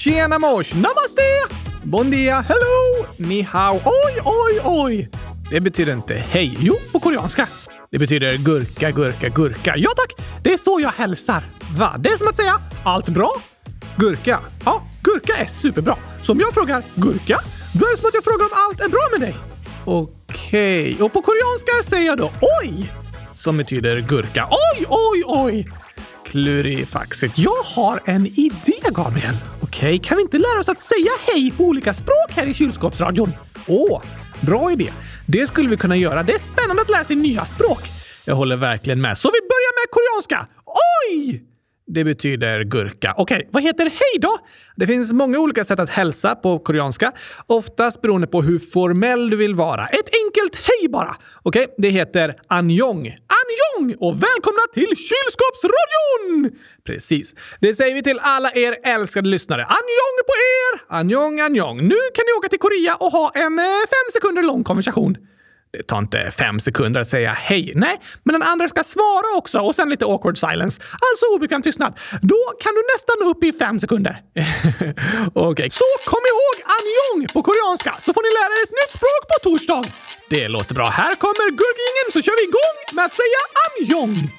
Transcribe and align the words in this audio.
Tjena 0.00 0.38
mors! 0.38 0.72
Namaste! 0.74 1.22
Bon 1.82 2.10
dia! 2.10 2.44
Hello! 2.48 3.06
Ni 3.18 3.42
hao! 3.42 3.74
Oj, 3.74 4.20
oj, 4.24 4.60
oj! 4.64 5.08
Det 5.50 5.60
betyder 5.60 5.92
inte 5.92 6.14
hej. 6.14 6.56
Jo, 6.60 6.76
på 6.92 7.00
koreanska. 7.00 7.46
Det 7.90 7.98
betyder 7.98 8.36
gurka, 8.36 8.90
gurka, 8.90 9.28
gurka. 9.28 9.74
Ja 9.76 9.90
tack! 9.96 10.26
Det 10.42 10.52
är 10.52 10.56
så 10.56 10.80
jag 10.82 10.90
hälsar. 10.90 11.44
Va? 11.78 11.96
Det 11.98 12.08
är 12.08 12.16
som 12.16 12.28
att 12.28 12.36
säga 12.36 12.60
allt 12.84 13.08
bra? 13.08 13.30
Gurka? 13.96 14.38
Ja, 14.64 14.82
gurka 15.02 15.36
är 15.36 15.46
superbra. 15.46 15.96
Så 16.22 16.32
om 16.32 16.40
jag 16.40 16.54
frågar 16.54 16.82
gurka, 16.94 17.40
då 17.74 17.86
är 17.86 17.90
det 17.90 17.96
som 17.96 18.08
att 18.08 18.14
jag 18.14 18.24
frågar 18.24 18.44
om 18.44 18.52
allt 18.52 18.80
är 18.80 18.88
bra 18.88 19.08
med 19.12 19.20
dig. 19.20 19.36
Okej, 19.84 20.92
okay. 20.92 21.04
och 21.04 21.12
på 21.12 21.22
koreanska 21.22 21.90
säger 21.90 22.06
jag 22.06 22.18
då 22.18 22.30
oj! 22.62 22.92
Som 23.34 23.56
betyder 23.56 24.00
gurka. 24.00 24.48
Oj, 24.50 24.86
oj, 24.88 25.22
oj! 25.26 25.68
Klurifaxigt. 26.30 27.38
Jag 27.38 27.62
har 27.64 28.00
en 28.04 28.26
idé, 28.26 28.80
Gabriel. 28.90 29.34
Okej, 29.62 29.78
okay, 29.78 29.98
kan 29.98 30.16
vi 30.16 30.22
inte 30.22 30.38
lära 30.38 30.60
oss 30.60 30.68
att 30.68 30.80
säga 30.80 31.10
hej 31.26 31.50
på 31.56 31.64
olika 31.64 31.94
språk 31.94 32.30
här 32.30 32.46
i 32.46 32.54
kylskåpsradion? 32.54 33.32
Åh, 33.66 34.02
bra 34.40 34.72
idé. 34.72 34.92
Det 35.26 35.46
skulle 35.46 35.68
vi 35.68 35.76
kunna 35.76 35.96
göra. 35.96 36.22
Det 36.22 36.32
är 36.32 36.38
spännande 36.38 36.82
att 36.82 36.90
lära 36.90 37.04
sig 37.04 37.16
nya 37.16 37.44
språk. 37.44 37.80
Jag 38.24 38.34
håller 38.34 38.56
verkligen 38.56 39.00
med. 39.00 39.18
Så 39.18 39.28
vi 39.28 39.40
börjar 39.40 39.72
med 39.80 39.90
koreanska. 39.90 40.46
Oj! 41.12 41.49
Det 41.92 42.04
betyder 42.04 42.64
gurka. 42.64 43.14
Okej, 43.16 43.36
okay, 43.36 43.48
vad 43.50 43.62
heter 43.62 43.84
hej 43.84 44.20
då? 44.20 44.38
Det 44.76 44.86
finns 44.86 45.12
många 45.12 45.38
olika 45.38 45.64
sätt 45.64 45.80
att 45.80 45.90
hälsa 45.90 46.34
på 46.34 46.58
koreanska, 46.58 47.12
oftast 47.46 48.02
beroende 48.02 48.26
på 48.26 48.42
hur 48.42 48.58
formell 48.58 49.30
du 49.30 49.36
vill 49.36 49.54
vara. 49.54 49.86
Ett 49.86 50.08
enkelt 50.24 50.56
hej 50.56 50.88
bara! 50.88 51.16
Okej, 51.42 51.62
okay, 51.62 51.74
det 51.78 51.88
heter 51.88 52.34
anjong. 52.46 53.06
Anjong! 53.40 53.96
Och 54.00 54.22
välkomna 54.22 54.60
till 54.74 54.88
Kylskåpsradion! 54.96 56.58
Precis. 56.84 57.34
Det 57.60 57.74
säger 57.74 57.94
vi 57.94 58.02
till 58.02 58.18
alla 58.22 58.52
er 58.52 58.76
älskade 58.84 59.28
lyssnare. 59.28 59.64
Anjong 59.64 60.16
på 60.26 60.32
er! 60.32 60.96
Anjong, 60.98 61.40
anjong. 61.40 61.76
Nu 61.76 61.96
kan 62.14 62.24
ni 62.26 62.32
åka 62.38 62.48
till 62.48 62.58
Korea 62.58 62.96
och 62.96 63.12
ha 63.12 63.32
en 63.34 63.58
eh, 63.58 63.64
fem 63.64 64.08
sekunder 64.12 64.42
lång 64.42 64.64
konversation. 64.64 65.16
Det 65.72 65.82
tar 65.82 65.98
inte 65.98 66.30
fem 66.30 66.60
sekunder 66.60 67.00
att 67.00 67.08
säga 67.08 67.32
hej. 67.32 67.72
Nej, 67.76 68.00
men 68.22 68.32
den 68.32 68.42
andra 68.42 68.68
ska 68.68 68.84
svara 68.84 69.36
också 69.36 69.58
och 69.58 69.74
sen 69.74 69.88
lite 69.88 70.04
awkward 70.04 70.38
silence. 70.38 70.82
Alltså 70.82 71.24
obekväm 71.34 71.62
tystnad. 71.62 71.92
Då 72.22 72.42
kan 72.62 72.72
du 72.74 72.82
nästan 72.94 73.16
nå 73.20 73.30
upp 73.30 73.44
i 73.44 73.52
fem 73.52 73.78
sekunder. 73.78 74.22
Okej, 75.34 75.50
okay. 75.52 75.70
så 75.70 75.84
kom 76.04 76.22
ihåg 76.32 76.56
anjong 76.78 77.28
på 77.34 77.42
koreanska 77.42 77.92
så 78.04 78.12
får 78.12 78.22
ni 78.22 78.30
lära 78.38 78.52
er 78.58 78.62
ett 78.66 78.76
nytt 78.80 78.92
språk 78.98 79.22
på 79.30 79.36
torsdag. 79.48 79.82
Det 80.30 80.48
låter 80.48 80.74
bra. 80.74 80.86
Här 80.86 81.14
kommer 81.14 81.50
gurkingen 81.50 82.06
så 82.12 82.22
kör 82.22 82.36
vi 82.40 82.44
igång 82.50 82.76
med 82.96 83.04
att 83.04 83.14
säga 83.14 83.40
anjong. 83.66 84.30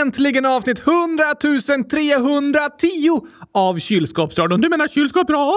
Äntligen 0.00 0.46
avsnitt 0.46 0.78
100 0.78 1.34
310 1.90 3.20
av 3.54 3.78
Kylskåpsradion. 3.78 4.60
Du 4.60 4.68
menar 4.68 4.88
Kylskåpsradion? 4.88 5.54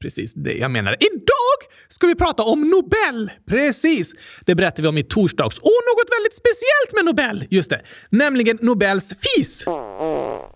Precis 0.00 0.34
det 0.34 0.52
jag 0.52 0.70
menar. 0.70 0.96
Idag 1.00 1.58
ska 1.88 2.06
vi 2.06 2.14
prata 2.14 2.42
om 2.42 2.60
Nobel. 2.60 3.30
Precis. 3.48 4.14
Det 4.46 4.54
berättade 4.54 4.82
vi 4.82 4.88
om 4.88 4.98
i 4.98 5.02
torsdags. 5.02 5.58
Och 5.58 5.64
något 5.64 6.10
väldigt 6.18 6.34
speciellt 6.34 6.92
med 6.94 7.04
Nobel. 7.04 7.44
Just 7.50 7.70
det. 7.70 7.82
Nämligen 8.10 8.58
Nobels 8.62 9.14
fis. 9.20 9.64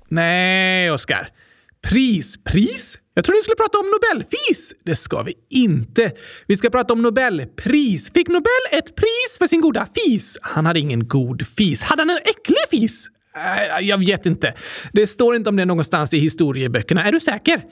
Nej, 0.09 0.91
Oskar. 0.91 1.28
Pris? 1.82 2.44
Pris? 2.44 2.99
Jag 3.20 3.25
trodde 3.25 3.38
vi 3.38 3.42
skulle 3.42 3.56
prata 3.56 3.78
om 3.78 3.86
Nobelfis. 3.86 4.72
Det 4.84 4.97
ska 4.97 5.22
vi 5.22 5.34
inte. 5.50 6.12
Vi 6.47 6.56
ska 6.56 6.70
prata 6.70 6.92
om 6.92 7.03
Nobelpris. 7.03 8.10
Fick 8.14 8.28
Nobel 8.28 8.64
ett 8.72 8.94
pris 8.97 9.38
för 9.38 9.47
sin 9.47 9.60
goda 9.60 9.88
fis? 9.94 10.38
Han 10.42 10.66
hade 10.66 10.81
ingen 10.81 11.08
god 11.08 11.47
fis. 11.47 11.82
Hade 11.82 12.03
han 12.03 12.10
en 12.10 12.16
äcklig 12.16 12.58
fis? 12.70 13.08
Äh, 13.37 13.87
jag 13.87 13.99
vet 13.99 14.27
inte. 14.27 14.55
Det 14.93 15.07
står 15.07 15.37
inte 15.37 15.51
om 15.51 15.57
det 15.57 15.65
någonstans 15.65 16.15
i 16.15 16.19
historieböckerna. 16.19 17.05
Är 17.05 17.13
du 17.13 17.21
säker? 17.21 17.65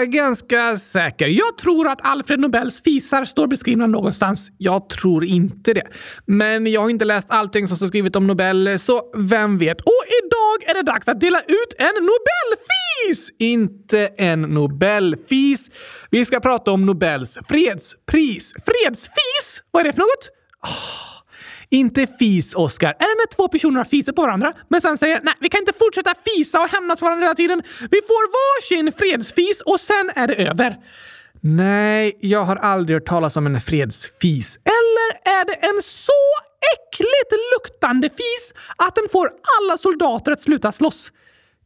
Äh, 0.00 0.04
ganska 0.04 0.78
säker. 0.78 1.28
Jag 1.28 1.58
tror 1.58 1.88
att 1.88 1.98
Alfred 2.02 2.40
Nobels 2.40 2.82
fisar 2.82 3.24
står 3.24 3.46
beskrivna 3.46 3.86
någonstans. 3.86 4.48
Jag 4.58 4.88
tror 4.88 5.24
inte 5.24 5.74
det. 5.74 5.86
Men 6.26 6.66
jag 6.66 6.80
har 6.80 6.90
inte 6.90 7.04
läst 7.04 7.30
allting 7.30 7.68
som 7.68 7.76
står 7.76 7.86
skrivet 7.86 8.16
om 8.16 8.26
Nobel, 8.26 8.78
så 8.78 9.02
vem 9.16 9.58
vet? 9.58 9.80
Och 9.80 10.02
idag 10.24 10.70
är 10.70 10.74
det 10.74 10.82
dags 10.82 11.08
att 11.08 11.20
dela 11.20 11.40
ut 11.40 11.74
en 11.78 11.94
Nobelfis! 11.94 13.30
Inte 13.38 14.06
en 14.18 14.42
Nobelfis. 14.42 15.70
Vi 16.10 16.24
ska 16.24 16.40
prata 16.40 16.70
om 16.70 16.86
Nobels 16.86 17.38
fredspris. 17.48 18.52
Fredsfis? 18.66 19.62
Vad 19.70 19.80
är 19.80 19.84
det 19.84 19.92
för 19.92 20.00
något? 20.00 20.30
Oh. 20.62 21.21
Inte 21.72 22.06
fis, 22.06 22.54
Oscar. 22.54 22.88
Är 22.88 22.92
det 22.98 23.22
när 23.22 23.36
två 23.36 23.48
personer 23.48 23.76
har 23.76 23.84
fisat 23.84 24.16
på 24.16 24.22
varandra, 24.22 24.52
men 24.68 24.80
sen 24.80 24.98
säger 24.98 25.20
nej, 25.22 25.34
vi 25.40 25.48
kan 25.48 25.58
inte 25.58 25.72
fortsätta 25.78 26.14
fisa 26.24 26.60
och 26.60 26.68
hämnas 26.68 27.00
på 27.00 27.06
varandra 27.06 27.24
hela 27.24 27.34
tiden. 27.34 27.62
Vi 27.80 28.00
får 28.08 28.24
varsin 28.38 28.92
fredsfis 28.92 29.60
och 29.60 29.80
sen 29.80 30.10
är 30.14 30.26
det 30.26 30.34
över. 30.34 30.76
Nej, 31.40 32.18
jag 32.20 32.44
har 32.44 32.56
aldrig 32.56 32.96
hört 32.96 33.06
talas 33.06 33.36
om 33.36 33.46
en 33.46 33.60
fredsfis. 33.60 34.58
Eller 34.64 35.38
är 35.40 35.44
det 35.44 35.54
en 35.54 35.82
så 35.82 36.22
äckligt 36.74 37.32
luktande 37.56 38.08
fis 38.08 38.54
att 38.76 38.94
den 38.94 39.08
får 39.12 39.30
alla 39.60 39.76
soldater 39.76 40.32
att 40.32 40.40
sluta 40.40 40.72
slåss? 40.72 41.12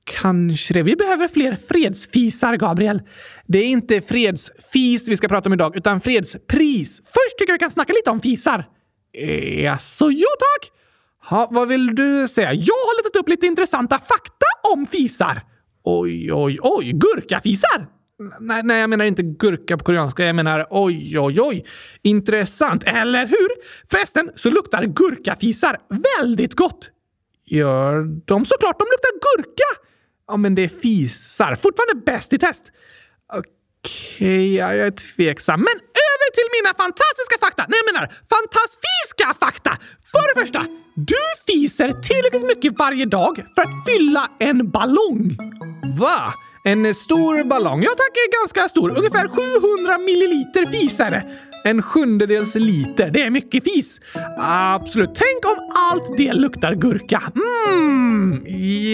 Kanske 0.04 0.74
det. 0.74 0.82
Vi 0.82 0.96
behöver 0.96 1.28
fler 1.28 1.56
fredsfisar, 1.68 2.56
Gabriel. 2.56 3.02
Det 3.46 3.58
är 3.58 3.66
inte 3.66 4.00
fredsfis 4.00 5.08
vi 5.08 5.16
ska 5.16 5.28
prata 5.28 5.48
om 5.48 5.52
idag, 5.52 5.76
utan 5.76 6.00
fredspris. 6.00 7.02
Först 7.04 7.38
tycker 7.38 7.52
jag 7.52 7.54
vi 7.54 7.58
kan 7.58 7.70
snacka 7.70 7.92
lite 7.92 8.10
om 8.10 8.20
fisar. 8.20 8.64
Jaså, 9.62 10.10
ja 10.10 10.28
tack! 10.38 10.72
Ha, 11.30 11.48
vad 11.50 11.68
vill 11.68 11.94
du 11.94 12.28
säga? 12.28 12.52
Jag 12.52 12.74
har 12.74 13.02
letat 13.02 13.20
upp 13.20 13.28
lite 13.28 13.46
intressanta 13.46 13.98
fakta 13.98 14.46
om 14.72 14.86
fisar. 14.86 15.42
Oj, 15.84 16.32
oj, 16.32 16.58
oj, 16.62 16.92
gurkafisar! 16.92 17.86
Nej, 18.40 18.62
nej, 18.62 18.80
jag 18.80 18.90
menar 18.90 19.04
inte 19.04 19.22
gurka 19.22 19.78
på 19.78 19.84
koreanska. 19.84 20.24
Jag 20.24 20.36
menar 20.36 20.66
oj, 20.70 21.18
oj, 21.18 21.40
oj. 21.40 21.64
Intressant, 22.02 22.84
eller 22.84 23.26
hur? 23.26 23.48
Förresten 23.90 24.30
så 24.36 24.50
luktar 24.50 24.84
gurkafisar 24.84 25.78
väldigt 26.18 26.54
gott. 26.54 26.90
Gör 27.46 28.02
de? 28.24 28.44
Såklart, 28.44 28.78
de 28.78 28.84
luktar 28.84 29.12
gurka! 29.12 29.82
Ja, 30.28 30.36
men 30.36 30.54
det 30.54 30.62
är 30.62 30.68
fisar. 30.68 31.54
Fortfarande 31.54 32.04
bäst 32.06 32.32
i 32.32 32.38
test. 32.38 32.72
Okej, 33.32 34.26
okay, 34.26 34.54
jag 34.54 34.78
är 34.78 34.90
tveksam. 34.90 35.60
Men 35.60 35.80
nu 36.26 36.30
till 36.38 36.48
mina 36.58 36.74
fantastiska 36.82 37.36
fakta! 37.40 37.62
Nej, 37.68 37.78
jag 37.82 37.88
menar 37.94 38.06
fantastiska 38.36 39.26
fakta! 39.44 39.72
För 40.12 40.34
det 40.34 40.40
första, 40.40 40.66
du 40.94 41.22
fiser 41.46 41.92
tillräckligt 41.92 42.46
mycket 42.46 42.78
varje 42.78 43.06
dag 43.06 43.34
för 43.54 43.62
att 43.62 43.74
fylla 43.86 44.30
en 44.38 44.70
ballong. 44.70 45.36
Va? 45.98 46.34
En 46.64 46.94
stor 46.94 47.44
ballong? 47.44 47.82
Ja 47.82 47.90
tack, 47.90 48.16
är 48.16 48.40
ganska 48.40 48.68
stor. 48.68 48.98
Ungefär 48.98 49.28
700 49.28 49.98
milliliter 49.98 50.64
fisare. 50.66 51.22
En 51.64 51.82
sjundedels 51.82 52.54
liter. 52.54 53.10
Det 53.10 53.22
är 53.22 53.30
mycket 53.30 53.64
fis. 53.64 54.00
Absolut. 54.38 55.10
Tänk 55.14 55.44
om 55.44 55.70
allt 55.92 56.16
det 56.16 56.32
luktar 56.32 56.74
gurka. 56.74 57.22
Mm. 57.66 58.44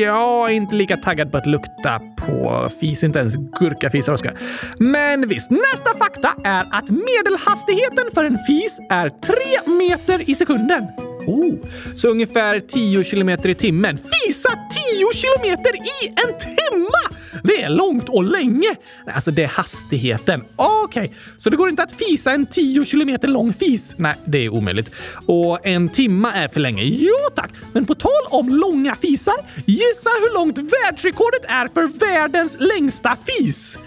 Jag 0.01 0.51
är 0.51 0.55
inte 0.55 0.75
lika 0.75 0.97
taggad 0.97 1.33
på 1.33 1.37
att 1.37 1.47
lukta 1.47 2.01
på 2.27 2.71
fis. 2.81 3.03
Inte 3.05 3.19
ens 3.19 3.35
gurkafisar, 3.61 4.13
Oskar. 4.13 4.39
Men 4.79 5.29
visst, 5.29 5.51
nästa 5.51 5.99
fakta 5.99 6.35
är 6.45 6.65
att 6.71 6.91
medelhastigheten 6.91 8.05
för 8.15 8.25
en 8.25 8.39
fis 8.47 8.79
är 8.91 9.09
3 9.09 9.37
meter 9.79 10.31
i 10.31 10.35
sekunden. 10.35 10.87
Oh, 11.27 11.55
så 11.95 12.09
ungefär 12.09 12.61
10 12.61 13.05
kilometer 13.05 13.49
i 13.49 13.55
timmen. 13.55 13.99
Fisa 13.99 14.49
10 14.49 15.13
kilometer 15.15 15.75
i 15.77 16.09
en 16.09 16.39
timma! 16.39 17.12
Det 17.43 17.63
är 17.63 17.69
långt 17.69 18.09
och 18.09 18.25
länge. 18.25 18.77
Alltså, 19.15 19.31
det 19.31 19.43
är 19.43 19.49
hastigheten. 19.49 20.45
Okej, 20.57 21.03
okay. 21.03 21.17
så 21.39 21.51
det 21.51 21.57
går 21.57 21.69
inte 21.69 21.83
att 21.83 21.93
fisa 21.93 22.33
en 22.33 22.47
10 22.47 22.85
kilometer 22.85 23.29
lång 23.29 23.53
fis? 23.53 23.95
Nej, 23.97 24.15
det 24.25 24.39
är 24.39 24.49
omöjligt. 24.49 24.93
Och 25.27 25.67
en 25.67 25.89
timma 25.89 26.33
är 26.33 26.49
för 26.49 26.61
länge. 26.61 26.83
Jo 26.83 27.15
tack! 27.37 27.51
Men 27.73 27.87
på 27.87 27.95
tal 27.95 28.11
om 28.31 28.49
långa 28.49 28.95
fisar, 28.95 29.35
gissa 29.67 30.11
hur 30.11 30.35
långt 30.35 30.59
världsrekordet 30.59 31.45
är 31.49 31.69
för 31.69 31.99
världens 31.99 32.57
längsta 32.61 33.17
fis? 33.27 33.79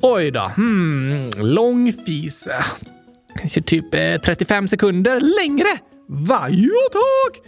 Oj 0.00 0.30
då. 0.30 0.50
Hmm, 0.56 1.30
lång 1.36 1.92
fis. 1.92 2.48
Kanske 3.38 3.62
typ 3.62 3.94
eh, 3.94 4.20
35 4.20 4.68
sekunder 4.68 5.20
längre. 5.20 5.78
Va? 6.08 6.46
Ja 6.50 6.88
tack! 6.92 7.42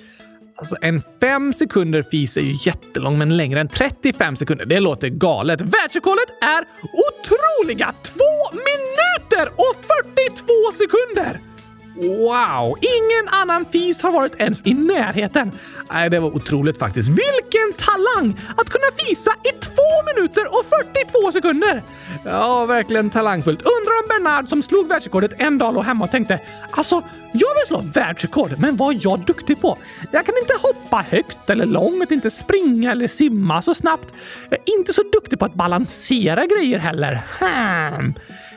Alltså 0.57 0.77
en 0.81 1.03
fem 1.21 1.53
sekunder 1.53 2.03
fis 2.03 2.37
är 2.37 2.41
ju 2.41 2.57
jättelång, 2.61 3.19
men 3.19 3.37
längre 3.37 3.61
än 3.61 3.69
35 3.69 4.37
sekunder, 4.37 4.67
det 4.67 4.81
låter 4.81 5.09
galet. 5.09 5.61
Världsrekordet 5.61 6.31
är 6.43 6.65
otroliga 7.07 7.95
2 8.03 8.15
minuter 8.53 9.53
och 9.53 9.77
42 10.17 10.73
sekunder! 10.73 11.54
Wow! 11.95 12.77
Ingen 12.81 13.29
annan 13.29 13.65
fis 13.73 14.03
har 14.03 14.13
varit 14.13 14.35
ens 14.39 14.63
i 14.65 14.75
närheten. 14.75 15.53
Nej, 15.93 16.11
det 16.11 16.21
var 16.21 16.37
otroligt 16.37 16.79
faktiskt. 16.79 17.09
Vilken 17.09 17.73
talang! 17.77 18.41
Att 18.57 18.71
kunna 18.71 18.87
fisa 18.97 19.31
i 19.31 19.53
2 19.61 19.73
minuter 20.15 20.45
och 20.47 20.65
42 20.93 21.33
sekunder! 21.33 21.83
Ja, 22.25 22.67
verkligen 22.67 23.11
talangfullt. 23.11 23.63
Undrar 23.63 24.03
om 24.03 24.09
Bernard 24.09 24.49
som 24.49 24.63
slog 24.63 24.89
världsrekordet 24.89 25.41
en 25.41 25.59
dag 25.59 25.75
låg 25.75 25.85
hemma 25.85 26.05
och 26.05 26.11
tänkte 26.11 26.41
alltså, 26.71 27.03
jag 27.33 27.55
vill 27.55 27.67
slå 27.67 27.81
världsrekord, 27.95 28.55
men 28.59 28.77
vad 28.77 28.95
är 28.95 29.01
jag 29.03 29.21
duktig 29.21 29.61
på? 29.61 29.79
Jag 30.13 30.27
kan 30.27 30.35
inte 30.39 30.55
hoppa 30.63 31.05
högt 31.11 31.51
eller 31.51 31.67
långt, 31.67 32.11
inte 32.11 32.31
springa 32.31 32.93
eller 32.93 33.07
simma 33.09 33.63
så 33.63 33.75
snabbt. 33.75 34.15
Jag 34.51 34.59
är 34.59 34.79
inte 34.79 34.93
så 34.93 35.03
duktig 35.03 35.39
på 35.39 35.45
att 35.45 35.55
balansera 35.55 36.47
grejer 36.47 36.79
heller. 36.79 37.23
Hmm. 37.41 38.15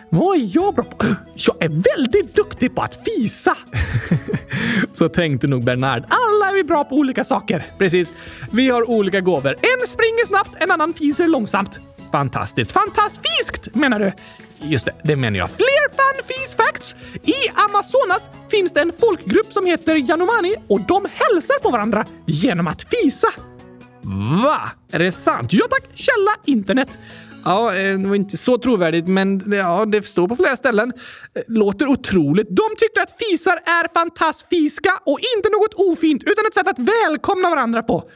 Vad 0.10 0.38
är 0.38 0.50
jag 0.54 0.76
bra 0.76 0.84
på? 0.84 1.06
Jag 1.36 1.56
är 1.64 1.96
väldigt 1.98 2.36
duktig 2.36 2.76
på 2.76 2.82
att 2.82 3.00
fisa! 3.06 3.58
Så 4.94 5.10
tänkte 5.10 5.48
nog 5.48 5.64
Bernard. 5.64 6.04
Alla 6.10 6.50
är 6.50 6.54
vi 6.54 6.64
bra 6.64 6.84
på 6.84 6.96
olika 6.96 7.24
saker. 7.24 7.66
Precis. 7.78 8.14
Vi 8.52 8.70
har 8.70 8.90
olika 8.90 9.22
gåvor. 9.22 9.50
En 9.62 9.88
springer 9.88 10.26
snabbt, 10.26 10.52
en 10.60 10.72
annan 10.72 10.94
fiser 10.94 11.28
långsamt. 11.28 11.80
Fantastiskt. 12.12 12.72
Fantastiskt 12.72 13.76
menar 13.76 14.00
du? 14.00 14.12
Just 14.62 14.86
det, 14.86 14.92
det 15.04 15.16
menar 15.16 15.38
jag. 15.38 15.52
Fler 15.52 15.90
fun 15.90 16.24
fees 16.28 16.56
facts! 16.56 16.96
I 17.24 17.34
Amazonas 17.56 18.30
finns 18.52 18.72
det 18.72 18.82
en 18.82 18.92
folkgrupp 19.00 19.54
som 19.54 19.66
heter 19.66 19.96
Yanomani 19.96 20.56
och 20.68 20.82
de 20.88 21.08
hälsar 21.14 21.60
på 21.60 21.70
varandra 21.70 22.06
genom 22.26 22.68
att 22.68 22.84
fisa. 22.84 23.28
Va? 24.44 24.62
Är 24.92 25.00
det 25.00 25.12
sant? 25.12 25.54
Ja 25.54 25.66
tack! 25.70 25.84
Källa 25.94 26.32
internet. 26.46 26.98
Ja, 27.48 27.76
eh, 27.76 28.00
det 28.00 28.08
var 28.08 28.16
inte 28.16 28.38
så 28.38 28.58
trovärdigt, 28.58 29.08
men 29.08 29.52
ja, 29.52 29.86
det 29.86 30.08
står 30.08 30.28
på 30.28 30.36
flera 30.36 30.56
ställen. 30.56 30.94
Eh, 31.36 31.42
låter 31.48 31.88
otroligt. 31.88 32.48
De 32.50 32.76
tyckte 32.78 33.02
att 33.02 33.18
fisar 33.20 33.54
är 33.66 33.94
fantastiska 33.94 34.92
och 35.06 35.20
inte 35.36 35.50
något 35.50 35.74
ofint, 35.74 36.24
utan 36.24 36.46
ett 36.46 36.54
sätt 36.54 36.68
att 36.68 36.80
välkomna 36.80 37.50
varandra 37.50 37.84
på. 37.84 38.10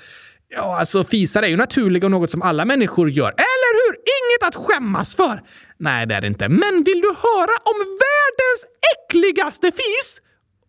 Ja, 0.50 0.80
alltså 0.80 1.04
fisar 1.04 1.44
är 1.44 1.48
ju 1.48 1.58
naturliga 1.58 2.08
och 2.08 2.12
något 2.12 2.32
som 2.32 2.42
alla 2.42 2.66
människor 2.66 3.10
gör. 3.10 3.30
Eller 3.32 3.72
hur? 3.82 3.96
Inget 3.96 4.48
att 4.48 4.66
skämmas 4.66 5.16
för! 5.16 5.42
Nej, 5.78 6.06
det 6.08 6.16
är 6.16 6.22
det 6.22 6.28
inte. 6.28 6.50
Men 6.50 6.84
vill 6.84 7.02
du 7.02 7.08
höra 7.08 7.56
om 7.72 7.78
världens 7.80 8.66
äckligaste 8.94 9.72
fis? 9.72 10.22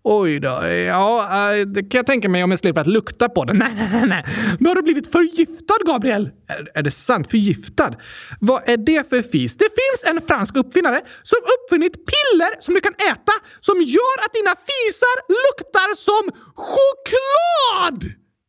Oj 0.05 0.41
då. 0.41 0.67
Ja, 0.67 1.23
eh, 1.55 1.67
det 1.67 1.83
kan 1.83 1.99
jag 1.99 2.07
tänka 2.07 2.29
mig 2.29 2.45
om 2.45 2.51
jag 2.51 2.59
slipper 2.59 2.81
att 2.81 2.87
lukta 2.87 3.29
på 3.29 3.45
den. 3.45 3.57
Nej, 3.63 3.73
nej, 3.77 3.89
nej, 3.93 4.07
nej. 4.09 4.25
Nu 4.61 4.69
har 4.69 4.75
du 4.75 4.83
blivit 4.83 5.13
förgiftad, 5.13 5.79
Gabriel. 5.87 6.31
Är, 6.49 6.71
är 6.75 6.83
det 6.83 6.91
sant? 6.91 7.31
Förgiftad? 7.31 7.95
Vad 8.41 8.69
är 8.69 8.77
det 8.77 9.09
för 9.09 9.23
fis? 9.23 9.57
Det 9.57 9.69
finns 9.69 10.15
en 10.15 10.21
fransk 10.27 10.57
uppfinnare 10.57 11.01
som 11.23 11.39
uppfunnit 11.55 11.93
piller 11.93 12.61
som 12.61 12.75
du 12.75 12.81
kan 12.81 12.95
äta 12.95 13.33
som 13.61 13.77
gör 13.81 14.17
att 14.25 14.33
dina 14.33 14.55
fisar 14.71 15.17
luktar 15.29 15.95
som 15.95 16.31
choklad! 16.55 18.05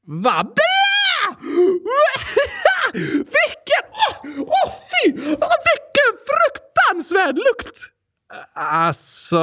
Va? 0.08 0.44
Bra! 0.44 1.36
Vilken... 2.94 3.84
Åh, 3.92 4.32
oh, 4.32 4.42
oh, 4.42 4.74
fy! 4.92 5.12
Vilken 5.12 6.12
fruktansvärd 6.30 7.36
lukt! 7.36 7.78
Alltså... 8.56 9.40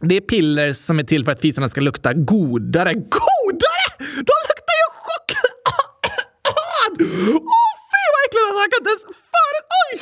Det 0.00 0.16
är 0.16 0.20
piller 0.20 0.72
som 0.72 0.98
är 0.98 1.02
till 1.02 1.24
för 1.24 1.32
att 1.32 1.40
fisarna 1.40 1.68
ska 1.68 1.80
lukta 1.80 2.12
godare. 2.12 2.94
Godare? 2.94 3.86
De 3.98 4.34
luktar 4.48 4.76
ju 4.80 4.88
choklad! 5.04 6.08
Åh, 6.48 7.36
oh, 7.36 7.42
fy 7.92 8.04
vad 8.12 8.20
äckligt! 8.26 8.46
Alltså, 8.46 8.60
jag 8.60 8.70
kan 8.72 8.80
inte 8.80 8.90
ens 8.90 9.04
före... 9.34 9.58
Oj! 9.82 9.94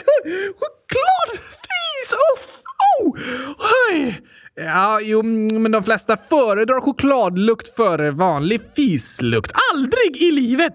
Chokladfis! 0.60 2.08
Uff! 2.34 2.62
Oh! 2.98 3.08
Oj! 3.90 4.22
Ja, 4.54 5.00
jo, 5.00 5.22
men 5.22 5.72
de 5.72 5.84
flesta 5.84 6.16
föredrar 6.16 6.80
chokladlukt 6.80 7.76
före 7.76 8.10
vanlig 8.10 8.60
fislukt. 8.76 9.52
Aldrig 9.74 10.16
i 10.16 10.32
livet! 10.32 10.74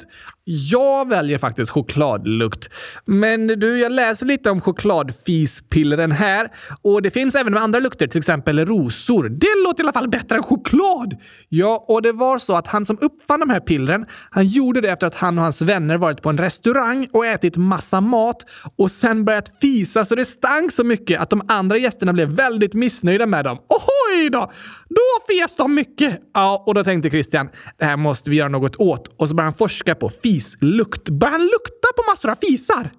Jag 0.54 1.10
väljer 1.10 1.38
faktiskt 1.38 1.72
chokladlukt. 1.72 2.70
Men 3.06 3.48
du, 3.48 3.80
jag 3.80 3.92
läser 3.92 4.26
lite 4.26 4.50
om 4.50 4.62
chokladfispillren 4.62 6.12
här 6.12 6.52
och 6.82 7.02
det 7.02 7.12
finns 7.12 7.36
även 7.36 7.54
med 7.54 7.64
andra 7.64 7.80
lukter, 7.80 8.08
till 8.08 8.20
exempel 8.20 8.66
rosor. 8.66 9.30
Det 9.30 9.64
låter 9.66 9.84
i 9.84 9.86
alla 9.86 9.94
fall 9.94 10.10
bättre 10.10 10.38
än 10.38 10.44
choklad! 10.44 11.18
Ja, 11.50 11.86
och 11.88 12.02
det 12.02 12.12
var 12.12 12.40
så 12.40 12.56
att 12.56 12.68
han 12.68 12.86
som 12.86 12.98
uppfann 13.02 13.40
de 13.40 13.50
här 13.50 13.60
pillren, 13.60 14.06
han 14.30 14.48
gjorde 14.48 14.82
det 14.82 14.90
efter 14.90 15.08
att 15.08 15.16
han 15.16 15.38
och 15.38 15.44
hans 15.44 15.62
vänner 15.62 15.98
varit 15.98 16.22
på 16.22 16.30
en 16.30 16.38
restaurang 16.38 17.08
och 17.14 17.26
ätit 17.26 17.58
massa 17.58 18.02
mat 18.02 18.46
och 18.78 18.92
sen 18.92 19.26
börjat 19.26 19.52
fisa 19.62 20.06
så 20.06 20.16
det 20.16 20.26
stank 20.26 20.72
så 20.72 20.84
mycket 20.84 21.22
att 21.22 21.30
de 21.30 21.42
andra 21.48 21.78
gästerna 21.78 22.14
blev 22.14 22.30
väldigt 22.30 22.74
missnöjda 22.74 23.26
med 23.26 23.46
dem. 23.46 23.58
Oj 23.70 24.30
då! 24.30 24.52
Då 24.90 25.26
fes 25.28 25.56
de 25.56 25.76
mycket! 25.76 26.20
Ja, 26.34 26.64
och 26.68 26.74
då 26.74 26.84
tänkte 26.84 27.10
Christian, 27.10 27.50
det 27.78 27.86
här 27.86 27.98
måste 27.98 28.30
vi 28.30 28.36
göra 28.36 28.50
något 28.50 28.76
åt. 28.76 29.08
Och 29.18 29.30
så 29.30 29.36
började 29.36 29.48
han 29.48 29.58
forska 29.58 29.96
på 29.96 30.10
fislukt. 30.42 31.10
Började 31.10 31.38
han 31.38 31.46
lukta 31.46 31.88
på 31.96 32.12
massor 32.12 32.30
av 32.30 32.36
fisar? 32.36 32.92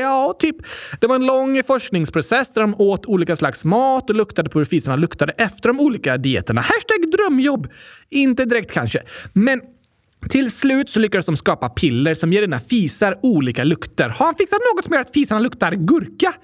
Ja, 0.00 0.36
typ. 0.38 0.56
Det 1.00 1.06
var 1.06 1.14
en 1.14 1.26
lång 1.26 1.62
forskningsprocess 1.62 2.52
där 2.52 2.60
de 2.60 2.74
åt 2.74 3.06
olika 3.06 3.36
slags 3.36 3.64
mat 3.64 4.10
och 4.10 4.16
luktade 4.16 4.50
på 4.50 4.58
hur 4.58 4.66
fisarna 4.66 4.96
luktade 4.96 5.32
efter 5.32 5.68
de 5.68 5.80
olika 5.80 6.16
dieterna. 6.16 6.60
Hashtag 6.60 7.10
drömjobb! 7.12 7.68
Inte 8.10 8.44
direkt 8.44 8.72
kanske, 8.72 9.02
men 9.32 9.60
till 10.30 10.50
slut 10.50 10.90
så 10.90 11.00
lyckades 11.00 11.26
de 11.26 11.36
skapa 11.36 11.68
piller 11.68 12.14
som 12.14 12.32
ger 12.32 12.40
dina 12.40 12.60
fisar 12.60 13.18
olika 13.22 13.64
lukter. 13.64 14.08
Har 14.08 14.26
han 14.26 14.34
fixat 14.34 14.60
något 14.74 14.84
som 14.84 14.94
gör 14.94 15.00
att 15.00 15.12
fisarna 15.12 15.40
luktar 15.40 15.72
gurka? 15.72 16.34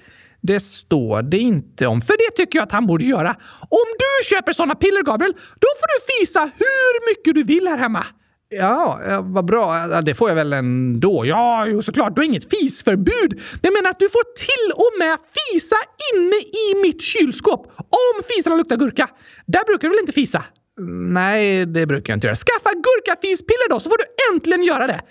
Det 0.41 0.59
står 0.59 1.21
det 1.21 1.37
inte 1.37 1.87
om, 1.87 2.01
för 2.01 2.13
det 2.17 2.43
tycker 2.43 2.59
jag 2.59 2.63
att 2.63 2.71
han 2.71 2.87
borde 2.87 3.05
göra. 3.05 3.29
Om 3.61 3.87
du 3.99 4.25
köper 4.29 4.53
såna 4.53 4.75
piller, 4.75 5.03
Gabriel, 5.03 5.33
då 5.33 5.67
får 5.79 5.87
du 5.87 6.13
fisa 6.13 6.39
hur 6.39 7.09
mycket 7.09 7.35
du 7.35 7.53
vill 7.53 7.67
här 7.67 7.77
hemma. 7.77 8.03
Ja, 8.49 8.99
vad 9.23 9.45
bra. 9.45 9.87
Det 10.01 10.13
får 10.15 10.29
jag 10.29 10.35
väl 10.35 10.53
ändå. 10.53 11.25
Ja, 11.25 11.65
jo, 11.67 11.81
såklart. 11.81 12.15
Du 12.15 12.21
har 12.21 12.25
inget 12.25 12.49
fisförbud. 12.49 13.41
Jag 13.61 13.73
menar 13.73 13.89
att 13.89 13.99
du 13.99 14.09
får 14.09 14.23
till 14.37 14.71
och 14.75 14.91
med 14.99 15.17
fisa 15.37 15.75
inne 16.13 16.35
i 16.35 16.81
mitt 16.87 17.01
kylskåp. 17.01 17.71
Om 17.77 18.23
fisarna 18.35 18.55
luktar 18.55 18.75
gurka. 18.77 19.07
Där 19.45 19.65
brukar 19.65 19.87
du 19.87 19.93
väl 19.93 19.99
inte 19.99 20.13
fisa? 20.13 20.43
Mm, 20.79 21.13
nej, 21.13 21.65
det 21.65 21.85
brukar 21.85 22.13
jag 22.13 22.17
inte 22.17 22.27
göra. 22.27 22.35
Skaffa 22.35 22.69
gurkafispiller 22.73 23.69
då, 23.69 23.79
så 23.79 23.89
får 23.89 23.97
du 23.97 24.35
äntligen 24.35 24.63
göra 24.63 24.87
det. 24.87 25.01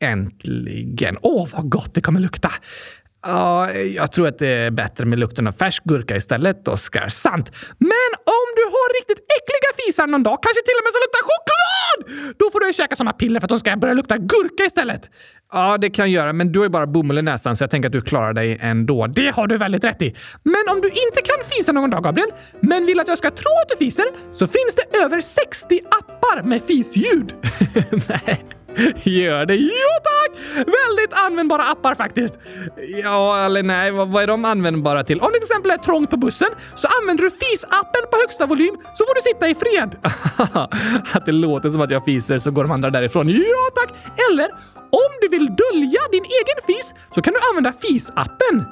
Äntligen. 0.00 1.16
Åh, 1.22 1.48
vad 1.52 1.70
gott 1.70 1.94
det 1.94 2.00
kommer 2.00 2.20
lukta. 2.20 2.50
Ja, 3.26 3.72
jag 3.72 4.12
tror 4.12 4.28
att 4.28 4.38
det 4.38 4.48
är 4.48 4.70
bättre 4.70 5.04
med 5.04 5.18
lukten 5.18 5.46
av 5.46 5.52
färsk 5.52 5.84
gurka 5.84 6.16
istället, 6.16 6.68
Oskar. 6.68 7.08
Sant. 7.08 7.52
Men 7.78 8.10
om 8.38 8.46
du 8.56 8.62
har 8.62 9.00
riktigt 9.00 9.18
äckliga 9.18 9.86
fisar 9.86 10.06
någon 10.06 10.22
dag, 10.22 10.38
kanske 10.42 10.60
till 10.62 10.76
och 10.78 10.84
med 10.84 10.92
som 10.94 11.02
luktar 11.06 11.22
choklad! 11.30 12.34
Då 12.38 12.50
får 12.50 12.60
du 12.60 12.72
käka 12.72 12.96
såna 12.96 13.12
piller 13.12 13.40
för 13.40 13.46
att 13.46 13.48
de 13.48 13.60
ska 13.60 13.76
börja 13.76 13.94
lukta 13.94 14.18
gurka 14.18 14.64
istället. 14.64 15.10
Ja, 15.52 15.78
det 15.78 15.90
kan 15.90 16.10
jag 16.10 16.22
göra, 16.22 16.32
men 16.32 16.52
du 16.52 16.58
har 16.58 16.66
ju 16.66 16.70
bara 16.70 16.86
bomull 16.86 17.18
i 17.18 17.22
näsan 17.22 17.56
så 17.56 17.62
jag 17.62 17.70
tänker 17.70 17.88
att 17.88 17.92
du 17.92 18.00
klarar 18.00 18.32
dig 18.32 18.58
ändå. 18.60 19.06
Det 19.06 19.30
har 19.34 19.46
du 19.46 19.56
väldigt 19.56 19.84
rätt 19.84 20.02
i. 20.02 20.16
Men 20.42 20.64
om 20.70 20.80
du 20.80 20.88
inte 20.88 21.20
kan 21.24 21.44
fisa 21.50 21.72
någon 21.72 21.90
dag, 21.90 22.04
Gabriel, 22.04 22.30
men 22.60 22.86
vill 22.86 23.00
att 23.00 23.08
jag 23.08 23.18
ska 23.18 23.30
tro 23.30 23.52
att 23.62 23.68
du 23.68 23.84
fiser, 23.84 24.04
så 24.32 24.46
finns 24.46 24.74
det 24.74 24.98
över 24.98 25.20
60 25.20 25.80
appar 25.90 26.42
med 26.42 26.62
fisljud. 26.62 27.34
Nej. 28.08 28.53
Gör 29.02 29.46
det? 29.46 29.56
Jo 29.56 29.90
tack! 30.02 30.38
Väldigt 30.56 31.12
användbara 31.12 31.64
appar 31.64 31.94
faktiskt. 31.94 32.38
Ja, 33.02 33.44
eller 33.44 33.62
nej, 33.62 33.90
vad, 33.90 34.08
vad 34.08 34.22
är 34.22 34.26
de 34.26 34.44
användbara 34.44 35.04
till? 35.04 35.20
Om 35.20 35.28
det 35.32 35.38
till 35.38 35.42
exempel 35.42 35.70
är 35.70 35.76
trångt 35.76 36.10
på 36.10 36.16
bussen 36.16 36.48
så 36.74 36.88
använder 37.00 37.24
du 37.24 37.30
FIS-appen 37.30 38.10
på 38.10 38.16
högsta 38.16 38.46
volym 38.46 38.76
så 38.94 39.04
får 39.04 39.14
du 39.14 39.20
sitta 39.20 39.48
i 39.48 39.54
fred. 39.54 39.96
att 41.12 41.26
det 41.26 41.32
låter 41.32 41.70
som 41.70 41.80
att 41.80 41.90
jag 41.90 42.04
fiser 42.04 42.38
så 42.38 42.50
går 42.50 42.62
de 42.64 42.72
andra 42.72 42.90
därifrån. 42.90 43.28
Ja 43.28 43.64
tack! 43.74 43.94
Eller 44.30 44.48
om 44.90 45.10
du 45.20 45.28
vill 45.28 45.46
dölja 45.46 46.00
din 46.12 46.24
egen 46.24 46.58
fis 46.66 46.94
så 47.14 47.22
kan 47.22 47.34
du 47.34 47.40
använda 47.50 47.72
FIS-appen. 47.80 48.64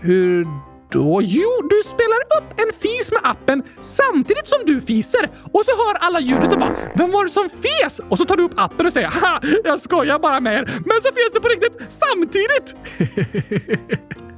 Hur 0.00 0.46
då? 0.90 1.20
Jo, 1.22 1.50
du 1.70 1.88
spelar 1.88 2.20
upp 2.38 2.60
en 2.60 2.72
fis 2.80 3.12
med 3.12 3.20
appen 3.24 3.62
samtidigt 3.80 4.48
som 4.48 4.58
du 4.66 4.80
fiser 4.80 5.30
och 5.52 5.64
så 5.64 5.70
hör 5.70 5.94
alla 6.00 6.20
ljudet 6.20 6.52
och 6.52 6.58
bara 6.58 6.76
“Vem 6.94 7.10
var 7.10 7.24
det 7.24 7.30
som 7.30 7.48
fes?” 7.50 8.00
och 8.08 8.18
så 8.18 8.24
tar 8.24 8.36
du 8.36 8.42
upp 8.42 8.54
appen 8.56 8.86
och 8.86 8.92
säger 8.92 9.08
“Haha, 9.08 9.40
jag 9.64 9.80
skojar 9.80 10.18
bara 10.18 10.40
med 10.40 10.54
er, 10.54 10.64
men 10.64 11.00
så 11.02 11.08
fes 11.08 11.32
du 11.34 11.40
på 11.40 11.48
riktigt 11.48 11.76
samtidigt!” 11.88 12.76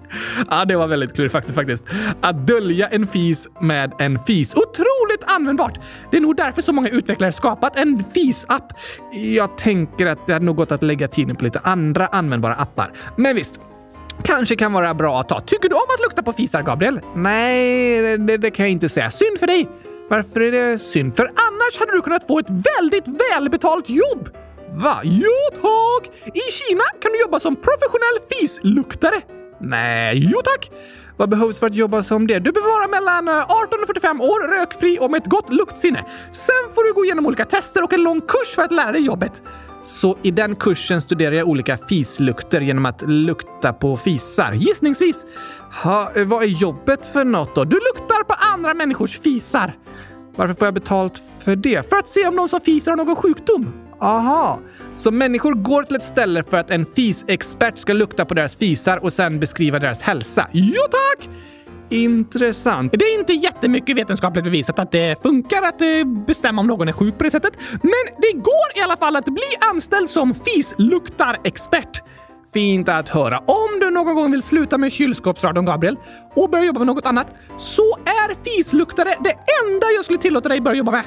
Ja, 0.51 0.65
det 0.65 0.77
var 0.77 0.87
väldigt 0.87 1.15
klurigt 1.15 1.33
faktiskt, 1.33 1.55
faktiskt. 1.55 1.85
Att 2.21 2.47
dölja 2.47 2.89
en 2.89 3.07
fis 3.07 3.49
med 3.61 3.93
en 3.99 4.19
fis. 4.19 4.55
Otroligt 4.55 5.25
användbart! 5.27 5.81
Det 6.11 6.17
är 6.17 6.21
nog 6.21 6.37
därför 6.37 6.63
så 6.63 6.73
många 6.73 6.89
utvecklare 6.89 7.33
skapat 7.33 7.77
en 7.77 8.05
fis-app. 8.15 8.73
Jag 9.13 9.59
tänker 9.59 10.07
att 10.07 10.27
det 10.27 10.33
hade 10.33 10.45
nog 10.45 10.57
gått 10.57 10.73
att 10.73 10.83
lägga 10.83 11.09
tiden 11.09 11.37
på 11.37 11.45
lite 11.45 11.59
andra 11.59 12.07
användbara 12.07 12.55
appar. 12.55 12.93
Men 13.17 13.37
visst, 13.37 13.61
kanske 14.23 14.57
kan 14.57 14.73
vara 14.73 14.95
bra 14.95 15.21
att 15.21 15.29
ta. 15.29 15.41
Tycker 15.41 15.69
du 15.69 15.75
om 15.75 15.87
att 15.95 16.01
lukta 16.01 16.23
på 16.23 16.33
fisar, 16.33 16.63
Gabriel? 16.63 17.01
Nej, 17.17 18.19
det, 18.19 18.37
det 18.37 18.51
kan 18.51 18.65
jag 18.65 18.73
inte 18.73 18.89
säga. 18.89 19.11
Synd 19.11 19.39
för 19.39 19.47
dig. 19.47 19.69
Varför 20.11 20.41
är 20.41 20.53
det 20.53 20.79
synd? 20.79 21.17
För 21.17 21.25
annars 21.25 21.79
hade 21.79 21.93
du 21.93 22.03
kunnat 22.03 22.27
få 22.27 22.39
ett 22.39 22.51
väldigt 22.51 23.09
välbetalt 23.09 23.91
jobb. 23.91 24.29
Va? 24.73 25.01
Ja, 25.05 25.51
tack! 25.53 26.11
I 26.27 26.41
Kina 26.51 26.85
kan 27.03 27.13
du 27.13 27.21
jobba 27.21 27.41
som 27.41 27.57
professionell 27.57 28.19
fisluktare. 28.31 29.21
Nej, 29.61 30.29
jo 30.33 30.41
tack. 30.45 30.71
Vad 31.17 31.29
behövs 31.29 31.59
för 31.59 31.67
att 31.67 31.75
jobba 31.75 32.03
som 32.03 32.27
det? 32.27 32.39
Du 32.39 32.53
behöver 32.53 32.73
vara 32.73 32.89
mellan 32.89 33.29
eh, 33.29 33.43
18 33.43 33.81
och 33.81 33.87
45 33.87 34.21
år, 34.21 34.59
rökfri 34.59 34.99
och 35.01 35.11
med 35.11 35.23
ett 35.23 35.29
gott 35.29 35.51
luktsinne. 35.53 36.05
Sen 36.33 36.75
får 36.75 36.85
du 36.85 36.93
gå 36.93 37.05
igenom 37.05 37.27
olika 37.27 37.45
tester 37.45 37.83
och 37.85 37.93
en 37.93 38.03
lång 38.03 38.21
kurs 38.21 38.55
för 38.55 38.63
att 38.63 38.73
lära 38.73 38.93
dig 38.93 39.03
jobbet. 39.03 39.43
Så 39.83 40.19
i 40.23 40.31
den 40.31 40.57
kursen 40.57 41.01
studerar 41.01 41.35
jag 41.35 41.49
olika 41.49 41.79
fislukter 41.89 42.61
genom 42.61 42.87
att 42.87 43.03
lukta 43.07 43.73
på 43.73 43.97
fisar, 43.97 44.53
gissningsvis. 44.53 45.27
Ha, 45.83 46.13
vad 46.27 46.43
är 46.43 46.47
jobbet 46.47 47.07
för 47.07 47.25
något 47.25 47.55
då? 47.55 47.65
Du 47.65 47.77
luktar 47.77 48.25
på 48.25 48.35
andra 48.55 48.75
människors 48.75 49.19
fisar. 49.21 49.77
Varför 50.37 50.55
får 50.55 50.67
jag 50.67 50.75
betalt 50.75 51.23
för 51.45 51.57
det? 51.57 51.89
För 51.89 51.97
att 51.97 52.09
se 52.09 52.27
om 52.27 52.37
de 52.37 52.49
som 52.49 52.61
fiser 52.61 52.91
har 52.91 52.97
någon 52.97 53.17
sjukdom. 53.17 53.73
Aha, 54.01 54.61
så 54.95 55.11
människor 55.11 55.55
går 55.55 55.83
till 55.83 55.97
ett 55.97 56.05
ställe 56.05 56.45
för 56.45 56.57
att 56.57 56.71
en 56.71 56.87
fisexpert 56.87 57.79
ska 57.79 57.93
lukta 57.93 58.25
på 58.25 58.35
deras 58.35 58.57
fisar 58.57 58.97
och 58.97 59.13
sen 59.13 59.41
beskriva 59.41 59.79
deras 59.79 60.03
hälsa? 60.03 60.49
Ja 60.53 60.83
tack! 60.91 61.29
Intressant. 61.91 62.93
Det 62.93 63.05
är 63.05 63.19
inte 63.19 63.33
jättemycket 63.33 63.97
vetenskapligt 63.97 64.45
bevisat 64.45 64.79
att 64.79 64.93
det 64.93 65.23
funkar 65.23 65.63
att 65.63 65.81
eh, 65.81 66.05
bestämma 66.27 66.61
om 66.61 66.67
någon 66.67 66.89
är 66.89 66.93
sjuk 66.93 67.19
på 67.19 67.25
det 67.25 67.31
sättet. 67.31 67.53
Men 67.83 68.15
det 68.19 68.33
går 68.33 68.77
i 68.77 68.81
alla 68.81 68.97
fall 68.97 69.17
att 69.17 69.25
bli 69.25 69.57
anställd 69.71 70.11
som 70.11 70.35
fisluktarexpert. 70.35 72.03
Fint 72.53 72.89
att 72.89 73.09
höra. 73.09 73.39
Om 73.39 73.81
du 73.81 73.91
någon 73.91 74.15
gång 74.15 74.31
vill 74.31 74.43
sluta 74.43 74.79
med 74.79 74.93
kylskåpsradion, 74.93 75.65
Gabriel, 75.65 75.97
och 76.37 76.51
börja 76.51 76.65
jobba 76.65 76.79
med 76.79 76.87
något 76.87 77.07
annat, 77.07 77.35
så 77.59 77.97
är 78.05 78.45
fisluktare 78.45 79.15
det 79.21 79.35
enda 79.65 79.87
jag 79.97 80.05
skulle 80.05 80.19
tillåta 80.19 80.49
dig 80.49 80.61
börja 80.61 80.77
jobba 80.77 80.93
med. 80.93 81.05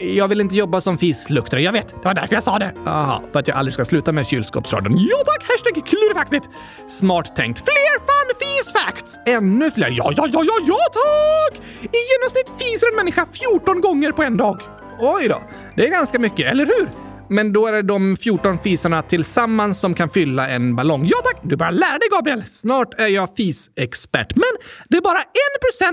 Jag 0.00 0.28
vill 0.28 0.40
inte 0.40 0.56
jobba 0.56 0.80
som 0.80 0.98
fisluktare, 0.98 1.62
jag 1.62 1.72
vet. 1.72 1.88
Det 1.88 2.04
var 2.04 2.14
därför 2.14 2.34
jag 2.34 2.42
sa 2.42 2.58
det. 2.58 2.72
Aha, 2.86 3.22
för 3.32 3.38
att 3.38 3.48
jag 3.48 3.56
aldrig 3.56 3.74
ska 3.74 3.84
sluta 3.84 4.12
med 4.12 4.26
kylskåpsradion. 4.26 4.96
Ja 4.98 5.16
tack! 5.26 5.48
Hashtag 5.48 5.86
klurifaktigt! 5.86 6.48
Smart 6.88 7.36
tänkt. 7.36 7.58
Fler 7.58 7.98
fun 7.98 8.34
fis 8.40 8.72
facts! 8.72 9.18
Ännu 9.26 9.70
fler? 9.70 9.88
Ja, 9.90 10.12
ja, 10.16 10.28
ja, 10.32 10.44
ja, 10.44 10.54
ja 10.66 10.78
tack! 10.92 11.60
I 11.82 11.98
genomsnitt 12.10 12.52
fiser 12.58 12.88
en 12.90 12.96
människa 12.96 13.26
14 13.32 13.80
gånger 13.80 14.12
på 14.12 14.22
en 14.22 14.36
dag. 14.36 14.60
Oj 15.00 15.28
då, 15.28 15.42
det 15.76 15.86
är 15.86 15.90
ganska 15.90 16.18
mycket, 16.18 16.52
eller 16.52 16.66
hur? 16.66 16.88
Men 17.28 17.52
då 17.52 17.66
är 17.66 17.72
det 17.72 17.82
de 17.82 18.16
14 18.16 18.58
fisarna 18.58 19.02
tillsammans 19.02 19.80
som 19.80 19.94
kan 19.94 20.08
fylla 20.08 20.48
en 20.48 20.76
ballong. 20.76 21.04
Ja 21.04 21.16
tack! 21.24 21.40
Du 21.42 21.56
börjar 21.56 21.72
lära 21.72 21.98
dig 21.98 22.08
Gabriel. 22.10 22.42
Snart 22.46 23.00
är 23.00 23.06
jag 23.06 23.36
fisexpert. 23.36 24.36
Men 24.36 24.52
det 24.88 24.96
är 24.96 25.00
bara 25.00 25.22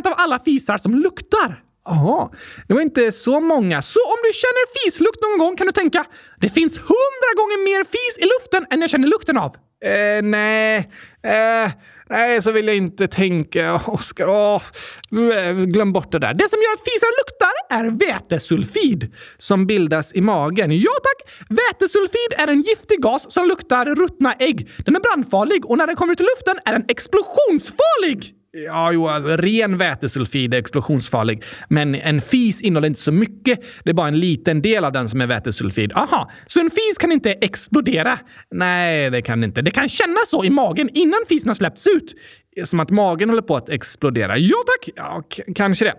1% 0.01 0.07
av 0.07 0.13
alla 0.17 0.39
fisar 0.39 0.77
som 0.77 0.95
luktar. 0.95 1.68
Jaha, 1.89 2.29
det 2.67 2.73
var 2.73 2.81
inte 2.81 3.11
så 3.11 3.39
många. 3.39 3.81
Så 3.81 3.99
om 3.99 4.17
du 4.23 4.33
känner 4.33 4.65
fislukt 4.83 5.19
någon 5.21 5.37
gång 5.39 5.57
kan 5.57 5.67
du 5.67 5.73
tänka 5.73 6.05
det 6.41 6.49
finns 6.49 6.77
hundra 6.77 7.31
gånger 7.35 7.63
mer 7.63 7.83
fis 7.83 8.17
i 8.17 8.25
luften 8.33 8.65
än 8.69 8.81
jag 8.81 8.89
känner 8.89 9.07
lukten 9.07 9.37
av. 9.37 9.55
Eh, 9.85 10.21
nej, 10.23 10.77
eh, 11.23 11.71
nej, 12.09 12.41
så 12.41 12.51
vill 12.51 12.67
jag 12.67 12.75
inte 12.75 13.07
tänka. 13.07 13.75
Oskar, 13.75 14.27
oh, 14.27 14.61
glöm 15.65 15.93
bort 15.93 16.11
det 16.11 16.19
där. 16.19 16.33
Det 16.33 16.49
som 16.49 16.59
gör 16.59 16.73
att 16.73 16.83
fisar 16.83 17.11
luktar 17.21 17.55
är 17.69 18.07
vätesulfid 18.07 19.13
som 19.37 19.67
bildas 19.67 20.13
i 20.13 20.21
magen. 20.21 20.71
Ja 20.71 20.91
tack! 21.03 21.47
Vätesulfid 21.49 22.33
är 22.37 22.47
en 22.47 22.61
giftig 22.61 23.01
gas 23.01 23.31
som 23.33 23.47
luktar 23.47 23.85
ruttna 23.85 24.33
ägg. 24.33 24.69
Den 24.85 24.95
är 24.95 24.99
brandfarlig 24.99 25.65
och 25.65 25.77
när 25.77 25.87
den 25.87 25.95
kommer 25.95 26.13
ut 26.13 26.21
i 26.21 26.23
luften 26.23 26.59
är 26.65 26.73
den 26.73 26.85
explosionsfarlig. 26.87 28.38
Ja, 28.51 28.91
jo, 28.91 29.07
alltså, 29.07 29.29
ren 29.37 29.77
vätesulfid 29.77 30.53
är 30.53 30.57
explosionsfarlig, 30.57 31.43
men 31.69 31.95
en 31.95 32.21
fis 32.21 32.61
innehåller 32.61 32.87
inte 32.87 32.99
så 32.99 33.11
mycket. 33.11 33.59
Det 33.83 33.89
är 33.89 33.93
bara 33.93 34.07
en 34.07 34.19
liten 34.19 34.61
del 34.61 34.85
av 34.85 34.91
den 34.91 35.09
som 35.09 35.21
är 35.21 35.27
vätesulfid. 35.27 35.91
Aha, 35.95 36.31
så 36.47 36.59
en 36.59 36.69
fis 36.69 36.97
kan 36.99 37.11
inte 37.11 37.31
explodera? 37.31 38.17
Nej, 38.51 39.09
det 39.09 39.21
kan 39.21 39.43
inte. 39.43 39.61
Det 39.61 39.71
kan 39.71 39.89
kännas 39.89 40.29
så 40.29 40.43
i 40.43 40.49
magen 40.49 40.89
innan 40.93 41.19
fisen 41.29 41.49
har 41.49 41.55
släppts 41.55 41.87
ut. 41.87 42.15
Som 42.63 42.79
att 42.79 42.89
magen 42.89 43.29
håller 43.29 43.41
på 43.41 43.55
att 43.55 43.69
explodera. 43.69 44.37
Ja, 44.37 44.57
tack! 44.67 44.89
Ja, 44.95 45.23
kanske 45.55 45.85
det. 45.85 45.93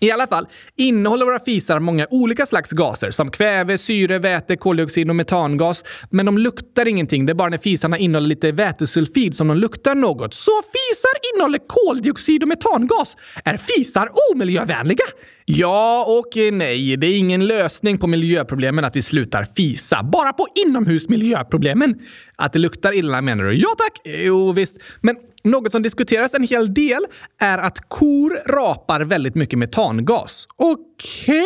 I 0.00 0.10
alla 0.10 0.26
fall 0.26 0.46
innehåller 0.76 1.26
våra 1.26 1.40
fisar 1.40 1.78
många 1.80 2.06
olika 2.10 2.46
slags 2.46 2.70
gaser 2.70 3.10
som 3.10 3.30
kväve, 3.30 3.78
syre, 3.78 4.18
väte, 4.18 4.56
koldioxid 4.56 5.10
och 5.10 5.16
metangas. 5.16 5.84
Men 6.10 6.26
de 6.26 6.38
luktar 6.38 6.88
ingenting. 6.88 7.26
Det 7.26 7.32
är 7.32 7.34
bara 7.34 7.48
när 7.48 7.58
fisarna 7.58 7.98
innehåller 7.98 8.28
lite 8.28 8.52
vätesulfid 8.52 9.34
som 9.34 9.48
de 9.48 9.56
luktar 9.56 9.94
något. 9.94 10.34
Så 10.34 10.62
fisar 10.62 11.34
innehåller 11.34 11.60
koldioxid 11.66 12.42
och 12.42 12.48
metangas. 12.48 13.16
Är 13.44 13.56
fisar 13.56 14.08
omiljövänliga? 14.32 15.04
Ja 15.44 16.04
och 16.08 16.52
nej. 16.52 16.96
Det 16.96 17.06
är 17.06 17.18
ingen 17.18 17.46
lösning 17.46 17.98
på 17.98 18.06
miljöproblemen 18.06 18.84
att 18.84 18.96
vi 18.96 19.02
slutar 19.02 19.44
fisa. 19.56 20.02
Bara 20.02 20.32
på 20.32 20.46
inomhusmiljöproblemen. 20.66 21.94
Att 22.36 22.52
det 22.52 22.58
luktar 22.58 22.92
illa 22.92 23.22
menar 23.22 23.44
du? 23.44 23.54
Ja 23.54 23.68
tack! 23.78 24.00
Jo 24.04 24.52
visst. 24.52 24.76
Men 25.00 25.16
något 25.46 25.72
som 25.72 25.82
diskuteras 25.82 26.34
en 26.34 26.42
hel 26.42 26.74
del 26.74 27.06
är 27.40 27.58
att 27.58 27.88
kor 27.88 28.30
rapar 28.46 29.00
väldigt 29.00 29.34
mycket 29.34 29.58
metangas. 29.58 30.46
Okej? 30.56 31.36
Okay. 31.36 31.44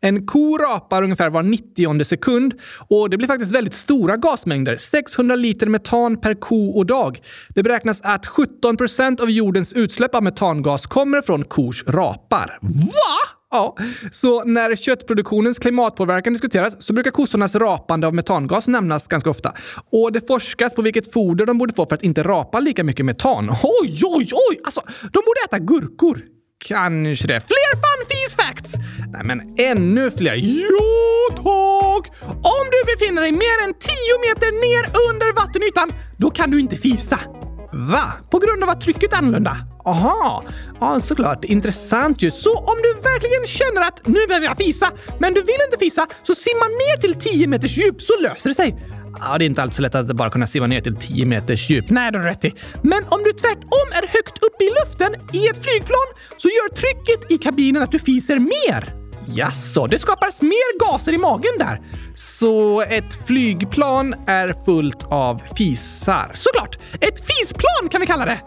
En 0.00 0.26
ko 0.26 0.58
rapar 0.58 1.02
ungefär 1.02 1.30
var 1.30 1.42
90 1.42 2.04
sekund 2.04 2.54
och 2.88 3.10
det 3.10 3.16
blir 3.16 3.28
faktiskt 3.28 3.52
väldigt 3.52 3.74
stora 3.74 4.16
gasmängder. 4.16 4.76
600 4.76 5.36
liter 5.36 5.66
metan 5.66 6.20
per 6.20 6.34
ko 6.34 6.70
och 6.70 6.86
dag. 6.86 7.20
Det 7.48 7.62
beräknas 7.62 8.00
att 8.02 8.26
17 8.26 8.76
procent 8.76 9.20
av 9.20 9.30
jordens 9.30 9.72
utsläpp 9.72 10.14
av 10.14 10.22
metangas 10.22 10.86
kommer 10.86 11.22
från 11.22 11.44
kors 11.44 11.84
rapar. 11.86 12.58
Va? 12.62 13.43
Ja, 13.54 13.76
så 14.12 14.44
när 14.44 14.76
köttproduktionens 14.76 15.58
klimatpåverkan 15.58 16.32
diskuteras 16.32 16.82
så 16.82 16.92
brukar 16.92 17.10
kossornas 17.10 17.54
rapande 17.54 18.06
av 18.06 18.14
metangas 18.14 18.68
nämnas 18.68 19.08
ganska 19.08 19.30
ofta. 19.30 19.52
Och 19.90 20.12
det 20.12 20.26
forskas 20.26 20.74
på 20.74 20.82
vilket 20.82 21.12
foder 21.12 21.46
de 21.46 21.58
borde 21.58 21.74
få 21.74 21.86
för 21.86 21.94
att 21.94 22.02
inte 22.02 22.22
rapa 22.22 22.60
lika 22.60 22.84
mycket 22.84 23.06
metan. 23.06 23.50
Oj, 23.50 24.00
oj, 24.04 24.28
oj! 24.50 24.60
Alltså, 24.64 24.80
de 25.02 25.22
borde 25.26 25.40
äta 25.44 25.58
gurkor. 25.58 26.20
Kanske 26.64 27.26
det. 27.26 27.40
Fler 27.40 27.74
fun 27.74 28.06
fees 28.08 28.34
facts! 28.36 28.74
Nej, 29.12 29.24
men 29.24 29.40
ännu 29.58 30.10
fler. 30.10 30.34
Jo, 30.34 31.36
tack! 31.36 32.12
Om 32.30 32.64
du 32.72 32.94
befinner 32.94 33.22
dig 33.22 33.32
mer 33.32 33.64
än 33.64 33.74
10 33.74 33.90
meter 34.28 34.50
ner 34.52 34.84
under 35.10 35.32
vattenytan, 35.32 35.88
då 36.18 36.30
kan 36.30 36.50
du 36.50 36.60
inte 36.60 36.76
fisa. 36.76 37.20
Va? 37.74 38.12
På 38.30 38.38
grund 38.38 38.62
av 38.62 38.68
att 38.68 38.80
trycket 38.80 39.12
är 39.12 39.16
annorlunda? 39.16 39.56
Aha, 39.84 40.44
ja 40.80 41.00
såklart. 41.00 41.44
Intressant 41.44 42.22
ju. 42.22 42.30
Så 42.30 42.54
om 42.54 42.76
du 42.82 42.94
verkligen 43.02 43.46
känner 43.46 43.82
att 43.88 44.06
nu 44.06 44.26
behöver 44.28 44.46
jag 44.46 44.56
fisa, 44.56 44.90
men 45.18 45.34
du 45.34 45.40
vill 45.40 45.58
inte 45.64 45.78
fisa, 45.84 46.06
så 46.22 46.34
simma 46.34 46.64
ner 46.64 46.96
till 47.00 47.14
10 47.14 47.46
meters 47.46 47.76
djup 47.76 48.02
så 48.02 48.12
löser 48.20 48.48
det 48.48 48.54
sig. 48.54 48.76
Ja, 49.20 49.38
det 49.38 49.44
är 49.44 49.46
inte 49.46 49.62
alltid 49.62 49.74
så 49.74 49.82
lätt 49.82 49.94
att 49.94 50.06
bara 50.16 50.30
kunna 50.30 50.46
simma 50.46 50.66
ner 50.66 50.80
till 50.80 50.96
10 50.96 51.26
meters 51.26 51.70
djup. 51.70 51.90
Nej, 51.90 52.12
det 52.12 52.18
har 52.18 52.24
rätt 52.24 52.44
i. 52.44 52.54
Men 52.82 53.04
om 53.08 53.22
du 53.24 53.32
tvärtom 53.32 53.88
är 53.92 54.06
högt 54.16 54.38
uppe 54.42 54.64
i 54.64 54.70
luften 54.70 55.14
i 55.32 55.48
ett 55.48 55.64
flygplan 55.64 56.08
så 56.36 56.48
gör 56.48 56.74
trycket 56.74 57.32
i 57.32 57.38
kabinen 57.38 57.82
att 57.82 57.92
du 57.92 57.98
fiser 57.98 58.38
mer. 58.38 59.03
Jaså, 59.28 59.86
det 59.86 59.98
skapas 59.98 60.42
mer 60.42 60.78
gaser 60.78 61.12
i 61.12 61.18
magen 61.18 61.52
där. 61.58 61.80
Så 62.14 62.80
ett 62.80 63.26
flygplan 63.26 64.14
är 64.26 64.64
fullt 64.64 65.04
av 65.04 65.42
fisar. 65.56 66.30
Såklart! 66.34 66.78
Ett 67.00 67.20
fisplan 67.26 67.88
kan 67.90 68.00
vi 68.00 68.06
kalla 68.06 68.24
det! 68.24 68.40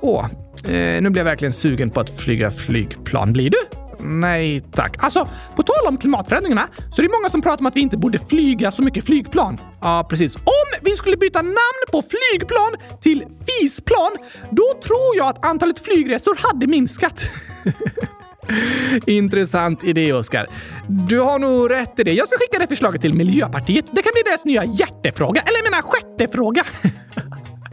Åh, 0.00 0.24
eh, 0.64 1.02
nu 1.02 1.10
blir 1.10 1.20
jag 1.20 1.24
verkligen 1.24 1.52
sugen 1.52 1.90
på 1.90 2.00
att 2.00 2.16
flyga 2.20 2.50
flygplan. 2.50 3.32
Blir 3.32 3.50
du? 3.50 3.58
Nej 4.02 4.60
tack. 4.72 4.96
Alltså, 4.98 5.28
på 5.56 5.62
tal 5.62 5.86
om 5.88 5.98
klimatförändringarna 5.98 6.68
så 6.92 7.02
är 7.02 7.06
det 7.06 7.12
många 7.12 7.30
som 7.30 7.42
pratar 7.42 7.60
om 7.60 7.66
att 7.66 7.76
vi 7.76 7.80
inte 7.80 7.96
borde 7.96 8.18
flyga 8.18 8.70
så 8.70 8.82
mycket 8.82 9.04
flygplan. 9.04 9.58
Ja, 9.80 10.06
precis. 10.10 10.36
Om 10.36 10.80
vi 10.82 10.90
skulle 10.90 11.16
byta 11.16 11.42
namn 11.42 11.82
på 11.92 12.02
flygplan 12.02 12.76
till 13.00 13.24
fisplan, 13.46 14.16
då 14.50 14.74
tror 14.84 15.16
jag 15.16 15.26
att 15.26 15.44
antalet 15.44 15.80
flygresor 15.80 16.38
hade 16.38 16.66
minskat. 16.66 17.22
Intressant 19.06 19.84
idé, 19.84 20.12
Oskar. 20.12 20.46
Du 20.88 21.20
har 21.20 21.38
nog 21.38 21.70
rätt 21.70 21.98
i 21.98 22.02
det. 22.04 22.12
Jag 22.12 22.28
ska 22.28 22.38
skicka 22.38 22.58
det 22.58 22.66
förslaget 22.66 23.00
till 23.00 23.14
Miljöpartiet. 23.14 23.84
Det 23.92 24.02
kan 24.02 24.12
bli 24.14 24.22
deras 24.22 24.44
nya 24.44 24.64
hjärtefråga. 24.64 25.40
Eller 25.40 25.58
jag 25.58 25.70
menar 25.70 25.82
stjärtefråga. 25.82 26.64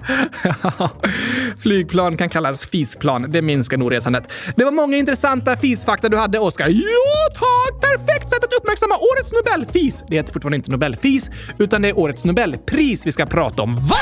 Flygplan 1.59 2.17
kan 2.17 2.29
kallas 2.29 2.65
fisplan. 2.65 3.31
Det 3.31 3.41
minskar 3.41 3.77
nog 3.77 3.91
resandet. 3.91 4.31
Det 4.55 4.63
var 4.63 4.71
många 4.71 4.97
intressanta 4.97 5.57
fisfakta 5.57 6.09
du 6.09 6.17
hade, 6.17 6.39
Oskar. 6.39 6.69
Ja, 6.69 7.29
tack! 7.33 7.81
Perfekt 7.81 8.29
sätt 8.29 8.43
att 8.43 8.53
uppmärksamma 8.53 8.95
årets 8.95 9.31
Nobelfis. 9.31 10.03
Det 10.09 10.15
heter 10.15 10.33
fortfarande 10.33 10.55
inte 10.55 10.71
Nobelfis, 10.71 11.29
utan 11.59 11.81
det 11.81 11.89
är 11.89 11.99
årets 11.99 12.23
Nobelpris 12.23 13.05
vi 13.05 13.11
ska 13.11 13.25
prata 13.25 13.61
om. 13.61 13.75
Va? 13.75 13.97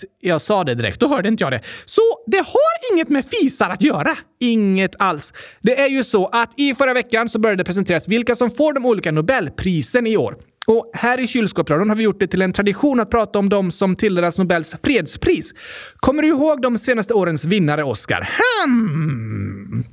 Direkt? 0.00 0.14
Jag 0.20 0.42
sa 0.42 0.64
det 0.64 0.74
direkt, 0.74 1.00
då 1.00 1.08
hörde 1.08 1.28
inte 1.28 1.44
jag 1.44 1.52
det. 1.52 1.62
Så 1.84 2.02
det 2.26 2.38
har 2.38 2.92
inget 2.94 3.08
med 3.08 3.24
fisar 3.24 3.70
att 3.70 3.82
göra? 3.82 4.16
Inget 4.40 4.96
alls. 4.98 5.32
Det 5.60 5.80
är 5.80 5.88
ju 5.88 6.04
så 6.04 6.26
att 6.26 6.50
i 6.56 6.74
förra 6.74 6.94
veckan 6.94 7.28
så 7.28 7.38
började 7.38 7.62
det 7.62 7.66
presenteras 7.66 8.08
vilka 8.08 8.36
som 8.36 8.50
får 8.50 8.72
de 8.72 8.86
olika 8.86 9.12
Nobelprisen 9.12 10.06
i 10.06 10.16
år. 10.16 10.36
Och 10.66 10.90
här 10.94 11.20
i 11.20 11.26
Kylskåpsradion 11.26 11.88
har 11.88 11.96
vi 11.96 12.04
gjort 12.04 12.20
det 12.20 12.26
till 12.26 12.42
en 12.42 12.52
tradition 12.52 13.00
att 13.00 13.10
prata 13.10 13.38
om 13.38 13.48
de 13.48 13.70
som 13.70 13.96
tilldelas 13.96 14.38
Nobels 14.38 14.76
fredspris. 14.82 15.52
Kommer 15.96 16.22
du 16.22 16.28
ihåg 16.28 16.62
de 16.62 16.78
senaste 16.78 17.14
årens 17.14 17.44
vinnare, 17.44 17.84
Oscar? 17.84 18.28
Hmm. 18.64 19.84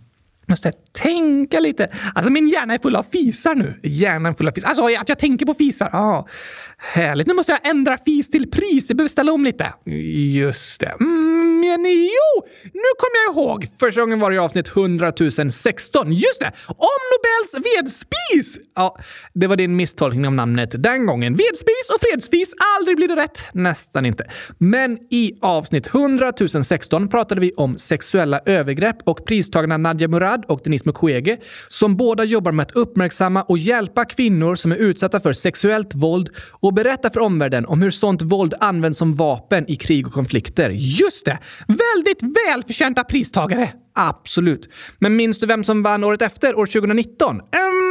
Måste 0.47 0.71
tänka 0.91 1.59
lite. 1.59 1.89
Alltså 2.15 2.31
min 2.31 2.47
hjärna 2.47 2.73
är 2.73 2.77
full 2.77 2.95
av 2.95 3.03
fisar 3.03 3.55
nu. 3.55 3.79
Hjärnan 3.83 4.35
full 4.35 4.47
av 4.47 4.51
fisar. 4.51 4.69
Alltså 4.69 4.85
att 4.85 5.09
jag 5.09 5.19
tänker 5.19 5.45
på 5.45 5.53
fisar. 5.53 5.89
Ah, 5.93 6.27
härligt. 6.77 7.27
Nu 7.27 7.33
måste 7.33 7.51
jag 7.51 7.67
ändra 7.69 7.97
fis 8.05 8.29
till 8.29 8.51
pris. 8.51 8.89
Jag 8.89 8.97
behöver 8.97 9.09
ställa 9.09 9.31
om 9.31 9.43
lite. 9.43 9.73
Just 10.33 10.79
det. 10.79 10.95
Mm, 10.99 11.59
men 11.59 11.85
jo! 11.85 12.47
Nu 12.63 12.89
kommer 12.97 13.25
jag 13.25 13.35
ihåg. 13.35 13.67
Första 13.79 14.01
gången 14.01 14.19
var 14.19 14.29
det 14.29 14.35
i 14.35 14.39
avsnitt 14.39 14.67
100 14.67 15.13
016. 15.51 16.11
Just 16.13 16.39
det! 16.39 16.51
Om 16.67 17.01
Nobels 17.11 17.65
vedspis! 17.65 18.64
Ja, 18.75 18.97
det 19.33 19.47
var 19.47 19.55
din 19.55 19.75
misstolkning 19.75 20.27
av 20.27 20.33
namnet 20.33 20.83
den 20.83 21.05
gången. 21.05 21.33
Vedspis 21.33 21.89
och 21.95 22.01
fredsfis, 22.01 22.53
Aldrig 22.77 22.97
blir 22.97 23.07
det 23.07 23.15
rätt. 23.15 23.39
Nästan 23.53 24.05
inte. 24.05 24.25
Men 24.57 24.97
i 25.09 25.37
avsnitt 25.41 25.87
100 25.87 26.31
016 26.63 27.07
pratade 27.09 27.41
vi 27.41 27.51
om 27.51 27.77
sexuella 27.77 28.39
övergrepp 28.45 28.97
och 29.03 29.25
pristagarna 29.25 29.77
Nadia 29.77 30.07
Murad 30.07 30.45
och 30.47 30.61
Denise 30.63 30.83
Mukwege 30.85 31.37
som 31.67 31.97
båda 31.97 32.23
jobbar 32.23 32.51
med 32.51 32.63
att 32.63 32.71
uppmärksamma 32.71 33.43
och 33.43 33.57
hjälpa 33.57 34.05
kvinnor 34.05 34.55
som 34.55 34.71
är 34.71 34.75
utsatta 34.75 35.19
för 35.19 35.33
sexuellt 35.33 35.95
våld 35.95 36.29
och 36.51 36.73
berätta 36.73 37.09
för 37.09 37.19
omvärlden 37.19 37.65
om 37.65 37.81
hur 37.81 37.91
sånt 37.91 38.21
våld 38.21 38.53
används 38.59 38.99
som 38.99 39.15
vapen 39.15 39.71
i 39.71 39.75
krig 39.75 40.07
och 40.07 40.13
konflikter. 40.13 40.69
Just 40.69 41.25
det! 41.25 41.39
Väldigt 41.67 42.37
välförtjänta 42.47 43.03
pristagare! 43.03 43.71
Absolut. 43.97 44.69
Men 44.99 45.15
minns 45.15 45.39
du 45.39 45.45
vem 45.45 45.63
som 45.63 45.83
vann 45.83 46.03
året 46.03 46.21
efter, 46.21 46.55
år 46.55 46.65
2019? 46.65 47.35
Um, 47.35 47.84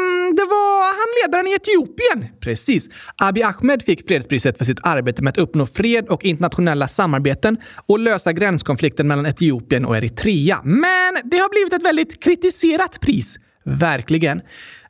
ledaren 1.22 1.46
i 1.46 1.54
Etiopien. 1.54 2.36
Precis. 2.40 2.88
Abiy 3.16 3.42
Ahmed 3.42 3.82
fick 3.82 4.08
fredspriset 4.08 4.58
för 4.58 4.64
sitt 4.64 4.78
arbete 4.82 5.22
med 5.22 5.30
att 5.30 5.38
uppnå 5.38 5.66
fred 5.66 6.08
och 6.08 6.24
internationella 6.24 6.88
samarbeten 6.88 7.58
och 7.86 7.98
lösa 7.98 8.32
gränskonflikten 8.32 9.08
mellan 9.08 9.26
Etiopien 9.26 9.84
och 9.84 9.96
Eritrea. 9.96 10.60
Men 10.64 11.14
det 11.24 11.38
har 11.38 11.48
blivit 11.48 11.72
ett 11.72 11.82
väldigt 11.82 12.22
kritiserat 12.22 13.00
pris. 13.00 13.36
Verkligen. 13.64 14.40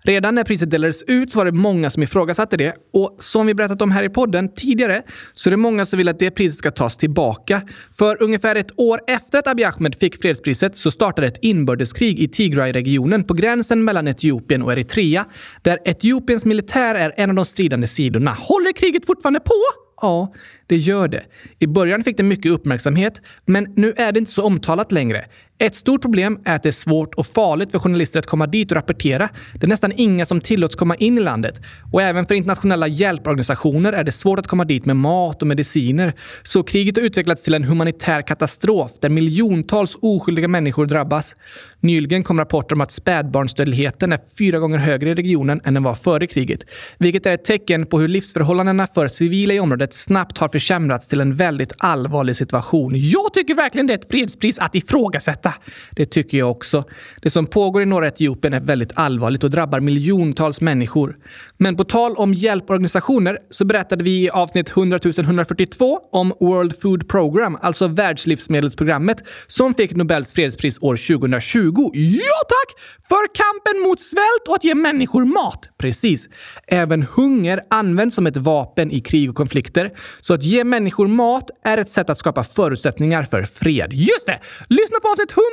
Redan 0.07 0.35
när 0.35 0.45
priset 0.45 0.71
delades 0.71 1.03
ut 1.03 1.33
så 1.33 1.39
var 1.39 1.45
det 1.45 1.53
många 1.53 1.91
som 1.91 2.03
ifrågasatte 2.03 2.57
det. 2.57 2.75
Och 2.93 3.17
som 3.19 3.47
vi 3.47 3.55
berättat 3.55 3.83
om 3.83 3.91
här 3.91 4.03
i 4.03 4.09
podden 4.09 4.55
tidigare 4.55 5.03
så 5.35 5.49
är 5.49 5.51
det 5.51 5.57
många 5.57 5.87
som 5.87 5.97
vill 5.97 6.09
att 6.09 6.19
det 6.19 6.31
priset 6.31 6.59
ska 6.59 6.71
tas 6.71 6.97
tillbaka. 6.97 7.63
För 7.99 8.23
ungefär 8.23 8.57
ett 8.57 8.79
år 8.79 9.01
efter 9.07 9.39
att 9.39 9.49
Abiy 9.49 9.65
Ahmed 9.65 9.95
fick 9.95 10.23
fredspriset 10.23 10.77
så 10.77 10.91
startade 10.91 11.27
ett 11.27 11.39
inbördeskrig 11.43 12.19
i 12.19 12.29
Tigray-regionen 12.29 13.25
på 13.25 13.35
gränsen 13.35 13.85
mellan 13.85 14.09
Etiopien 14.09 14.63
och 14.63 14.73
Eritrea, 14.73 15.25
där 15.63 15.79
Etiopiens 15.85 16.45
militär 16.45 16.95
är 16.95 17.13
en 17.17 17.31
av 17.31 17.37
de 17.37 17.45
stridande 17.45 17.87
sidorna. 17.87 18.31
Håller 18.31 18.73
kriget 18.73 19.07
fortfarande 19.07 19.41
på? 19.41 19.85
Ja, 20.01 20.33
det 20.67 20.77
gör 20.77 21.09
det. 21.09 21.23
I 21.59 21.67
början 21.67 22.05
fick 22.05 22.17
det 22.17 22.23
mycket 22.23 22.53
uppmärksamhet, 22.53 23.21
men 23.47 23.73
nu 23.77 23.93
är 23.97 24.13
det 24.13 24.19
inte 24.19 24.31
så 24.31 24.43
omtalat 24.43 24.93
längre. 24.93 25.25
Ett 25.59 25.75
stort 25.75 26.03
problem 26.03 26.39
är 26.45 26.57
att 26.57 26.63
det 26.63 26.69
är 26.69 26.73
svårt 26.73 27.15
och 27.15 27.27
farligt 27.27 27.71
för 27.71 27.79
journalister 27.79 28.19
att 28.19 28.27
komma 28.27 28.47
dit 28.47 28.71
och 28.71 28.77
rapportera. 28.77 29.29
Det 29.53 29.67
är 29.67 29.69
nästan 29.69 29.93
inga 29.97 30.27
som 30.27 30.41
tillåts 30.41 30.77
komma 30.77 30.95
in 30.95 31.19
i 31.19 31.21
landet. 31.21 31.61
Och 31.93 32.03
även 32.03 32.27
för 32.27 32.35
internationella 32.35 32.87
hjälporganisationer 32.87 33.93
är 33.93 34.05
det 34.05 34.13
svårt 34.13 34.39
att 34.39 34.47
komma 34.47 34.65
dit 34.65 34.87
med 34.87 34.97
mat 34.97 35.43
och 35.43 35.49
mediciner. 35.49 36.13
Så 36.43 36.63
kriget 36.63 36.97
har 36.97 37.05
utvecklats 37.05 37.43
till 37.43 37.55
en 37.55 37.65
humanitär 37.65 38.23
katastrof 38.23 38.93
där 39.01 39.09
miljontals 39.09 39.97
oskyldiga 40.03 40.49
människor 40.49 40.87
drabbas. 40.87 41.37
Nyligen 41.85 42.25
kom 42.25 42.39
rapporter 42.39 42.75
om 42.75 42.81
att 42.81 42.91
spädbarnsdödligheten 42.91 44.13
är 44.13 44.21
fyra 44.39 44.59
gånger 44.59 44.79
högre 44.79 45.11
i 45.11 45.15
regionen 45.15 45.61
än 45.65 45.75
den 45.75 45.83
var 45.83 45.95
före 45.95 46.27
kriget. 46.27 46.61
Vilket 46.99 47.27
är 47.27 47.35
ett 47.35 47.45
tecken 47.45 47.87
på 47.87 48.01
hur 48.01 48.09
livsförhållandena 48.09 48.87
för 48.95 49.09
civila 49.09 49.55
i 49.55 49.61
området 49.61 49.95
snabbt 49.95 50.39
har 50.39 50.49
försämrats 50.49 51.09
till 51.09 51.21
en 51.21 51.37
väldigt 51.37 51.73
allvarlig 51.79 52.37
situation. 52.37 52.93
Jag 52.95 53.33
tycker 53.33 53.55
verkligen 53.55 53.87
det 53.87 53.93
är 53.93 53.99
ett 53.99 54.11
fredspris 54.11 54.59
att 54.59 54.75
ifrågasätta. 54.75 55.55
Det 55.91 56.07
tycker 56.07 56.39
jag 56.39 56.51
också. 56.51 56.85
Det 57.23 57.31
som 57.31 57.47
pågår 57.47 57.83
i 57.83 57.87
norra 57.87 58.09
Etiopien 58.09 58.55
är 58.55 58.61
väldigt 58.61 58.93
allvarligt 58.95 59.45
och 59.45 59.51
drabbar 59.51 59.81
miljontals 59.81 60.61
människor. 60.61 61.17
Men 61.59 61.77
på 61.77 61.85
tal 61.85 62.17
om 62.17 62.35
hjälporganisationer 62.35 63.39
så 63.51 63.65
berättade 63.65 64.05
vi 64.05 64.25
i 64.25 64.31
avsnitt 64.31 64.71
100 64.71 64.99
142 65.19 66.01
om 66.13 66.33
World 66.41 66.81
Food 66.81 67.09
Program, 67.09 67.59
alltså 67.63 67.87
Världslivsmedelsprogrammet, 67.87 69.23
som 69.47 69.75
fick 69.75 69.95
Nobels 69.95 70.33
fredspris 70.33 70.79
år 70.81 71.19
2020. 71.19 71.91
Ja 71.95 72.41
tack! 72.49 72.81
För 73.09 73.35
kampen 73.35 73.83
mot 73.83 74.01
svält 74.01 74.49
och 74.49 74.55
att 74.55 74.65
ge 74.65 74.75
människor 74.75 75.25
mat. 75.25 75.69
Precis. 75.79 76.29
Även 76.67 77.03
hunger 77.03 77.61
används 77.71 78.15
som 78.15 78.27
ett 78.27 78.37
vapen 78.37 78.91
i 78.91 79.01
krig 79.01 79.31
och 79.31 79.37
konflikter. 79.37 79.93
Så 80.21 80.35
att 80.35 80.43
ge 80.43 80.65
människor 80.65 81.07
mat 81.07 81.51
är 81.65 81.79
ett 81.79 81.91
sätt 81.91 82.11
att 82.11 82.19
skapa 82.19 82.45
förutsättningar 82.45 83.25
för 83.25 83.43
fred. 83.43 83.93
Just 83.93 84.27
det! 84.27 84.41
Lyssna 84.69 85.01
på 85.01 85.09
avsnitt 85.09 85.31
100 85.31 85.45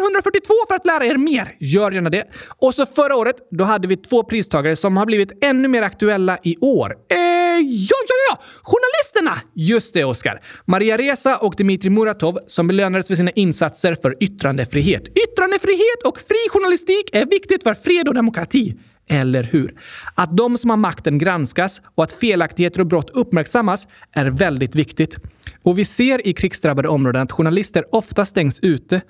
142 0.00 0.54
för 0.68 0.74
att 0.74 0.86
lära 0.86 1.06
er 1.06 1.16
mer. 1.16 1.54
Gör 1.60 1.90
gärna 1.90 2.10
det. 2.10 2.24
Och 2.58 2.74
så 2.74 2.86
förra 2.86 3.16
året, 3.16 3.36
då 3.50 3.64
hade 3.64 3.88
vi 3.88 3.96
två 3.96 4.22
pristagare 4.22 4.76
som 4.76 4.96
har 4.96 5.06
blivit 5.06 5.44
ännu 5.48 5.68
mer 5.68 5.82
aktuella 5.82 6.38
i 6.42 6.56
år. 6.56 6.96
Eh, 7.10 7.18
ja, 7.60 7.96
ja, 8.08 8.14
ja! 8.30 8.38
Journalisterna! 8.62 9.50
Just 9.54 9.94
det, 9.94 10.04
Oskar. 10.04 10.40
Maria 10.64 10.96
Reza 10.96 11.36
och 11.36 11.54
Dmitrij 11.56 11.90
Muratov 11.90 12.38
som 12.46 12.66
belönades 12.68 13.08
för 13.08 13.14
sina 13.14 13.30
insatser 13.30 13.96
för 14.02 14.16
yttrandefrihet. 14.20 15.08
Yttrandefrihet 15.08 16.02
och 16.04 16.18
fri 16.18 16.48
journalistik 16.50 17.10
är 17.12 17.26
viktigt 17.26 17.62
för 17.62 17.74
fred 17.74 18.08
och 18.08 18.14
demokrati. 18.14 18.74
Eller 19.10 19.42
hur? 19.42 19.74
Att 20.14 20.36
de 20.36 20.58
som 20.58 20.70
har 20.70 20.76
makten 20.76 21.18
granskas 21.18 21.80
och 21.94 22.04
att 22.04 22.12
felaktigheter 22.12 22.80
och 22.80 22.86
brott 22.86 23.10
uppmärksammas 23.10 23.86
är 24.12 24.26
väldigt 24.26 24.74
viktigt. 24.74 25.16
Och 25.62 25.78
vi 25.78 25.84
ser 25.84 26.26
i 26.28 26.32
krigsdrabbade 26.32 26.88
områden 26.88 27.22
att 27.22 27.32
journalister 27.32 27.84
ofta 27.94 28.24
stängs 28.26 28.58
ute 28.62 29.00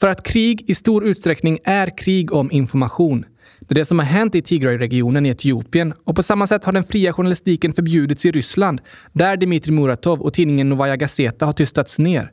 för 0.00 0.08
att 0.08 0.22
krig 0.22 0.64
i 0.70 0.74
stor 0.74 1.04
utsträckning 1.04 1.58
är 1.64 1.98
krig 1.98 2.32
om 2.32 2.52
information. 2.52 3.24
Det 3.68 3.72
är 3.72 3.74
det 3.74 3.84
som 3.84 3.98
har 3.98 4.06
hänt 4.06 4.34
i 4.34 4.42
Tigray-regionen 4.42 5.26
i 5.26 5.28
Etiopien 5.28 5.94
och 6.04 6.16
på 6.16 6.22
samma 6.22 6.46
sätt 6.46 6.64
har 6.64 6.72
den 6.72 6.84
fria 6.84 7.12
journalistiken 7.12 7.72
förbjudits 7.72 8.24
i 8.24 8.30
Ryssland 8.30 8.80
där 9.12 9.36
Dmitrij 9.36 9.74
Muratov 9.74 10.20
och 10.20 10.34
tidningen 10.34 10.68
Novaja 10.68 10.96
Gazeta 10.96 11.46
har 11.46 11.52
tystats 11.52 11.98
ner. 11.98 12.30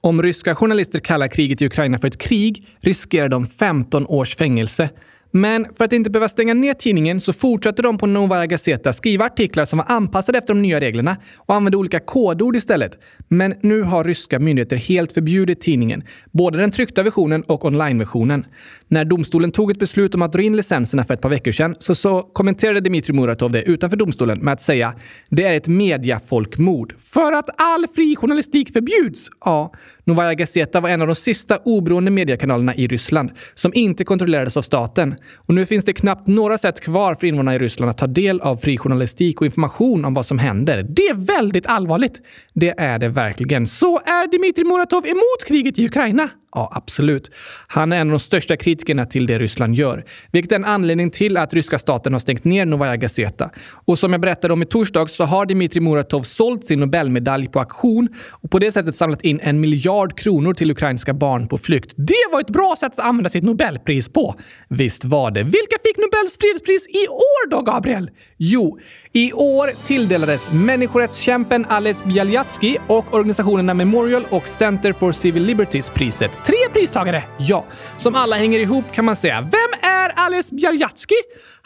Om 0.00 0.22
ryska 0.22 0.54
journalister 0.54 0.98
kallar 1.00 1.28
kriget 1.28 1.62
i 1.62 1.66
Ukraina 1.66 1.98
för 1.98 2.08
ett 2.08 2.18
krig 2.18 2.68
riskerar 2.80 3.28
de 3.28 3.46
15 3.46 4.06
års 4.06 4.36
fängelse. 4.36 4.88
Men 5.30 5.66
för 5.76 5.84
att 5.84 5.92
inte 5.92 6.10
behöva 6.10 6.28
stänga 6.28 6.54
ner 6.54 6.74
tidningen 6.74 7.20
så 7.20 7.32
fortsätter 7.32 7.82
de 7.82 7.98
på 7.98 8.06
Novaya 8.06 8.46
Gazeta 8.46 8.92
skriva 8.92 9.24
artiklar 9.24 9.64
som 9.64 9.76
var 9.76 9.86
anpassade 9.88 10.38
efter 10.38 10.54
de 10.54 10.62
nya 10.62 10.80
reglerna 10.80 11.16
och 11.36 11.54
använde 11.54 11.76
olika 11.76 12.00
kodord 12.00 12.56
istället. 12.56 12.98
Men 13.28 13.54
nu 13.62 13.82
har 13.82 14.04
ryska 14.04 14.38
myndigheter 14.38 14.76
helt 14.76 15.12
förbjudit 15.12 15.60
tidningen, 15.60 16.02
både 16.32 16.58
den 16.58 16.70
tryckta 16.70 17.02
versionen 17.02 17.42
och 17.42 17.64
onlineversionen. 17.64 18.46
När 18.88 19.04
domstolen 19.04 19.50
tog 19.50 19.70
ett 19.70 19.78
beslut 19.78 20.14
om 20.14 20.22
att 20.22 20.32
dra 20.32 20.42
in 20.42 20.56
licenserna 20.56 21.04
för 21.04 21.14
ett 21.14 21.20
par 21.20 21.28
veckor 21.28 21.52
sedan 21.52 21.76
så, 21.78 21.94
så 21.94 22.22
kommenterade 22.22 22.80
Dmitrij 22.80 23.16
Muratov 23.16 23.50
det 23.50 23.62
utanför 23.62 23.96
domstolen 23.96 24.38
med 24.38 24.52
att 24.52 24.62
säga 24.62 24.94
det 25.30 25.44
är 25.44 25.56
ett 25.56 25.68
mediafolkmord. 25.68 26.94
För 26.98 27.32
att 27.32 27.60
all 27.60 27.86
fri 27.94 28.16
journalistik 28.16 28.72
förbjuds? 28.72 29.28
Ja, 29.44 29.72
Novaja 30.04 30.34
Gazeta 30.34 30.80
var 30.80 30.88
en 30.88 31.00
av 31.02 31.06
de 31.06 31.16
sista 31.16 31.58
oberoende 31.64 32.10
mediekanalerna 32.10 32.74
i 32.74 32.86
Ryssland 32.86 33.30
som 33.54 33.74
inte 33.74 34.04
kontrollerades 34.04 34.56
av 34.56 34.62
staten. 34.62 35.14
Och 35.34 35.54
nu 35.54 35.66
finns 35.66 35.84
det 35.84 35.92
knappt 35.92 36.26
några 36.26 36.58
sätt 36.58 36.80
kvar 36.80 37.14
för 37.14 37.26
invånarna 37.26 37.54
i 37.54 37.58
Ryssland 37.58 37.90
att 37.90 37.98
ta 37.98 38.06
del 38.06 38.40
av 38.40 38.56
fri 38.56 38.78
journalistik 38.78 39.40
och 39.40 39.46
information 39.46 40.04
om 40.04 40.14
vad 40.14 40.26
som 40.26 40.38
händer. 40.38 40.82
Det 40.82 41.02
är 41.02 41.14
väldigt 41.14 41.66
allvarligt. 41.66 42.20
Det 42.54 42.74
är 42.80 42.98
det 42.98 43.08
verkligen. 43.08 43.66
Så 43.66 43.98
är 43.98 44.38
Dmitrij 44.38 44.64
Muratov 44.64 45.06
emot 45.06 45.44
kriget 45.46 45.78
i 45.78 45.86
Ukraina? 45.86 46.30
Ja, 46.56 46.68
absolut. 46.72 47.30
Han 47.66 47.92
är 47.92 47.96
en 47.96 48.08
av 48.08 48.10
de 48.10 48.20
största 48.20 48.56
kritikerna 48.56 49.06
till 49.06 49.26
det 49.26 49.38
Ryssland 49.38 49.74
gör, 49.74 50.04
vilket 50.32 50.52
är 50.52 50.56
en 50.56 50.64
anledning 50.64 51.10
till 51.10 51.36
att 51.36 51.54
ryska 51.54 51.78
staten 51.78 52.12
har 52.12 52.20
stängt 52.20 52.44
ner 52.44 52.66
Novaja 52.66 52.96
Gazeta. 52.96 53.50
Och 53.86 53.98
som 53.98 54.12
jag 54.12 54.20
berättade 54.20 54.52
om 54.52 54.62
i 54.62 54.66
torsdags 54.66 55.14
så 55.14 55.24
har 55.24 55.46
Dmitrij 55.46 55.80
Muratov 55.80 56.22
sålt 56.22 56.64
sin 56.64 56.80
Nobelmedalj 56.80 57.48
på 57.48 57.58
auktion 57.58 58.08
och 58.30 58.50
på 58.50 58.58
det 58.58 58.72
sättet 58.72 58.96
samlat 58.96 59.24
in 59.24 59.40
en 59.42 59.60
miljard 59.60 60.18
kronor 60.18 60.54
till 60.54 60.70
ukrainska 60.70 61.14
barn 61.14 61.48
på 61.48 61.58
flykt. 61.58 61.92
Det 61.96 62.32
var 62.32 62.40
ett 62.40 62.50
bra 62.50 62.74
sätt 62.78 62.92
att 62.98 63.04
använda 63.04 63.30
sitt 63.30 63.44
Nobelpris 63.44 64.08
på. 64.08 64.34
Visst 64.68 65.04
var 65.04 65.30
det. 65.30 65.42
Vilka 65.42 65.76
fick 65.84 65.96
Nobels 65.96 66.38
fredspris 66.40 66.86
i 66.88 67.08
år 67.08 67.50
då, 67.50 67.62
Gabriel? 67.62 68.10
Jo, 68.36 68.78
i 69.16 69.32
år 69.32 69.72
tilldelades 69.86 70.50
människorättskämpen 70.50 71.66
Ales 71.68 72.04
Bialyatsky 72.04 72.76
och 72.86 73.14
organisationerna 73.14 73.74
Memorial 73.74 74.26
och 74.30 74.48
Center 74.48 74.92
for 74.92 75.12
Civil 75.12 75.42
Liberties 75.42 75.90
priset. 75.90 76.30
Tre 76.44 76.56
pristagare, 76.72 77.24
ja, 77.38 77.64
som 77.98 78.14
alla 78.14 78.36
hänger 78.36 78.58
ihop 78.58 78.84
kan 78.92 79.04
man 79.04 79.16
säga. 79.16 79.40
Vem 79.40 79.90
är 79.90 80.26
Ales 80.26 80.50
Bialyatsky? 80.50 81.14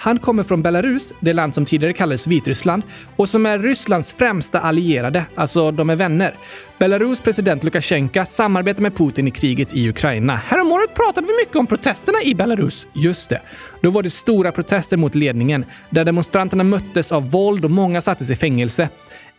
Han 0.02 0.18
kommer 0.18 0.44
från 0.44 0.62
Belarus, 0.62 1.12
det 1.20 1.32
land 1.32 1.54
som 1.54 1.64
tidigare 1.64 1.92
kallades 1.92 2.26
Vitryssland, 2.26 2.82
och 3.16 3.28
som 3.28 3.46
är 3.46 3.58
Rysslands 3.58 4.12
främsta 4.12 4.60
allierade, 4.60 5.24
alltså 5.34 5.70
de 5.70 5.90
är 5.90 5.96
vänner. 5.96 6.34
Belarus 6.78 7.20
president 7.20 7.64
Lukasjenko 7.64 8.24
samarbetar 8.24 8.82
med 8.82 8.96
Putin 8.96 9.28
i 9.28 9.30
kriget 9.30 9.74
i 9.74 9.88
Ukraina. 9.88 10.36
Häromåret 10.36 10.94
pratade 10.94 11.26
vi 11.26 11.32
mycket 11.32 11.56
om 11.56 11.66
protesterna 11.66 12.22
i 12.24 12.34
Belarus. 12.34 12.86
Just 12.94 13.28
det. 13.28 13.40
Då 13.82 13.90
var 13.90 14.02
det 14.02 14.10
stora 14.10 14.52
protester 14.52 14.96
mot 14.96 15.14
ledningen, 15.14 15.64
där 15.90 16.04
demonstranterna 16.04 16.64
möttes 16.64 17.12
av 17.12 17.30
våld 17.30 17.64
och 17.64 17.70
många 17.70 18.00
sattes 18.00 18.30
i 18.30 18.36
fängelse. 18.36 18.88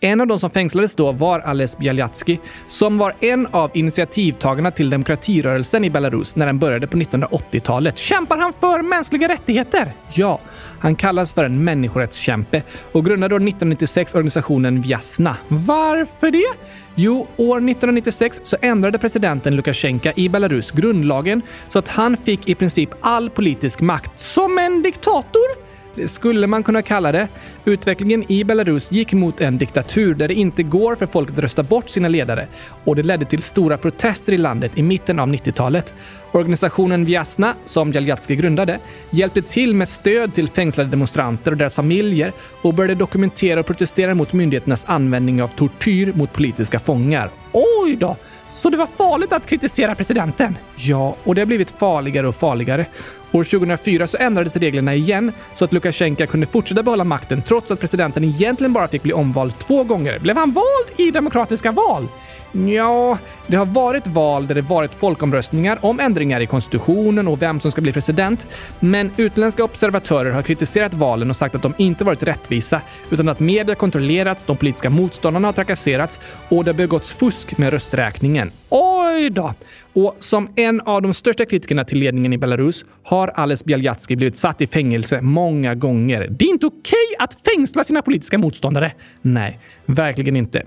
En 0.04 0.22
av 0.22 0.28
de 0.28 0.40
som 0.40 0.50
fängslades 0.50 0.96
då 0.96 1.12
var 1.12 1.40
Ales 1.40 1.78
Bialyatski, 1.78 2.40
som 2.68 2.98
var 2.98 3.16
en 3.20 3.48
av 3.52 3.72
initiativtagarna 3.74 4.72
till 4.72 4.90
demokratirörelsen 4.90 5.86
i 5.86 5.90
Belarus 5.90 6.36
när 6.36 6.46
den 6.46 6.60
började 6.60 6.88
på 6.88 6.98
1980-talet. 6.98 7.98
Kämpar 7.98 8.38
han 8.38 8.54
för 8.54 8.82
mänskliga 8.82 9.28
rättigheter? 9.28 9.94
Ja, 10.14 10.40
han 10.80 10.96
kallas 10.96 11.34
för 11.34 11.44
en 11.44 11.64
människorättskämpe 11.64 12.64
och 12.92 13.06
grundade 13.06 13.36
år 13.36 13.40
1996 13.40 14.16
organisationen 14.16 14.82
Vjasna. 14.82 15.38
Varför 15.48 16.32
det? 16.32 16.58
Jo, 16.96 17.28
år 17.38 17.58
1996 17.58 18.40
så 18.44 18.58
ändrade 18.62 18.98
presidenten 18.98 19.56
Lukasjenko 19.56 20.12
i 20.16 20.30
Belarus 20.30 20.72
grundlagen 20.72 21.42
så 21.70 21.80
att 21.80 21.88
han 21.88 22.18
fick 22.18 22.50
i 22.50 22.56
princip 22.56 22.90
all 23.02 23.30
politisk 23.30 23.82
makt. 23.82 24.22
Som 24.22 24.58
en 24.58 24.82
diktator? 24.82 25.71
Det 25.96 26.08
skulle 26.08 26.48
man 26.48 26.64
kunna 26.64 26.82
kalla 26.82 27.12
det. 27.12 27.28
Utvecklingen 27.66 28.32
i 28.32 28.44
Belarus 28.44 28.92
gick 28.92 29.14
mot 29.14 29.42
en 29.42 29.58
diktatur 29.58 30.14
där 30.14 30.28
det 30.28 30.34
inte 30.34 30.64
går 30.64 30.96
för 30.96 31.06
folk 31.06 31.32
att 31.32 31.40
rösta 31.40 31.64
bort 31.64 31.90
sina 31.90 32.08
ledare 32.08 32.48
och 32.84 32.96
det 32.96 33.04
ledde 33.04 33.26
till 33.26 33.42
stora 33.42 33.78
protester 33.78 34.34
i 34.34 34.38
landet 34.38 34.72
i 34.76 34.84
mitten 34.84 35.20
av 35.20 35.28
90-talet. 35.28 35.94
Organisationen 36.32 37.06
Vjasna, 37.06 37.56
som 37.66 37.92
Jaljatski 37.92 38.36
grundade, 38.36 38.80
hjälpte 39.10 39.42
till 39.42 39.76
med 39.76 39.90
stöd 39.90 40.34
till 40.34 40.48
fängslade 40.48 40.90
demonstranter 40.90 41.52
och 41.52 41.58
deras 41.58 41.76
familjer 41.76 42.32
och 42.62 42.74
började 42.74 42.96
dokumentera 42.96 43.60
och 43.60 43.66
protestera 43.66 44.16
mot 44.16 44.34
myndigheternas 44.34 44.86
användning 44.88 45.44
av 45.44 45.48
tortyr 45.48 46.14
mot 46.16 46.34
politiska 46.34 46.80
fångar. 46.80 47.32
Oj 47.54 47.96
då! 47.96 48.18
Så 48.52 48.70
det 48.70 48.78
var 48.78 48.88
farligt 48.88 49.34
att 49.34 49.46
kritisera 49.46 49.96
presidenten? 49.96 50.58
Ja, 50.76 51.16
och 51.24 51.36
det 51.36 51.42
har 51.42 51.46
blivit 51.46 51.72
farligare 51.72 52.28
och 52.28 52.36
farligare. 52.36 52.86
År 53.32 53.44
2004 53.44 54.08
så 54.08 54.18
ändrades 54.18 54.56
reglerna 54.56 54.96
igen 54.96 55.32
så 55.56 55.66
att 55.66 55.74
Lukasjenko 55.74 56.28
kunde 56.28 56.48
fortsätta 56.48 56.84
behålla 56.84 57.04
makten 57.04 57.42
trots 57.42 57.72
att 57.72 57.80
presidenten 57.80 58.24
egentligen 58.24 58.74
bara 58.74 58.88
fick 58.88 59.04
bli 59.04 59.14
omvald 59.14 59.60
två 59.60 59.84
gånger. 59.84 60.20
Blev 60.20 60.38
han 60.38 60.52
vald 60.52 60.98
i 60.98 61.12
demokratiska 61.12 61.72
val? 61.72 62.08
Ja, 62.52 63.18
det 63.48 63.56
har 63.56 63.66
varit 63.66 64.08
val 64.08 64.48
där 64.48 64.56
det 64.56 64.62
varit 64.62 64.94
folkomröstningar 64.94 65.80
om 65.82 66.00
ändringar 66.00 66.42
i 66.42 66.48
konstitutionen 66.48 67.28
och 67.28 67.42
vem 67.42 67.60
som 67.60 67.72
ska 67.72 67.82
bli 67.82 67.94
president. 67.94 68.48
Men 68.80 69.12
utländska 69.18 69.64
observatörer 69.64 70.32
har 70.32 70.42
kritiserat 70.42 70.94
valen 70.94 71.30
och 71.30 71.36
sagt 71.36 71.56
att 71.56 71.62
de 71.62 71.74
inte 71.78 72.04
varit 72.04 72.24
rättvisa 72.24 72.82
utan 73.10 73.30
att 73.30 73.40
media 73.40 73.76
kontrollerats, 73.76 74.44
de 74.44 74.58
politiska 74.58 74.90
motståndarna 74.90 75.48
har 75.48 75.54
trakasserats 75.54 76.20
och 76.50 76.64
det 76.64 76.72
har 76.72 76.78
begåtts 76.78 77.14
fusk 77.14 77.58
med 77.58 77.74
rösträkningen. 77.74 78.52
Oj 78.70 79.30
då! 79.30 79.54
Och 79.94 80.16
som 80.20 80.50
en 80.56 80.82
av 80.82 81.02
de 81.02 81.14
största 81.14 81.46
kritikerna 81.46 81.84
till 81.86 81.98
ledningen 81.98 82.34
i 82.34 82.38
Belarus 82.38 82.86
har 83.04 83.28
Ales 83.28 83.66
Bialyatsky 83.66 84.16
blivit 84.16 84.38
satt 84.38 84.62
i 84.62 84.68
fängelse 84.68 85.22
många 85.22 85.76
gånger. 85.76 86.28
Det 86.30 86.46
är 86.46 86.50
inte 86.50 86.66
okej 86.66 86.80
okay 86.80 87.26
att 87.26 87.38
fängsla 87.56 87.84
sina 87.84 88.02
politiska 88.02 88.38
motståndare. 88.38 88.92
Nej, 89.22 89.60
verkligen 89.86 90.36
inte. 90.36 90.64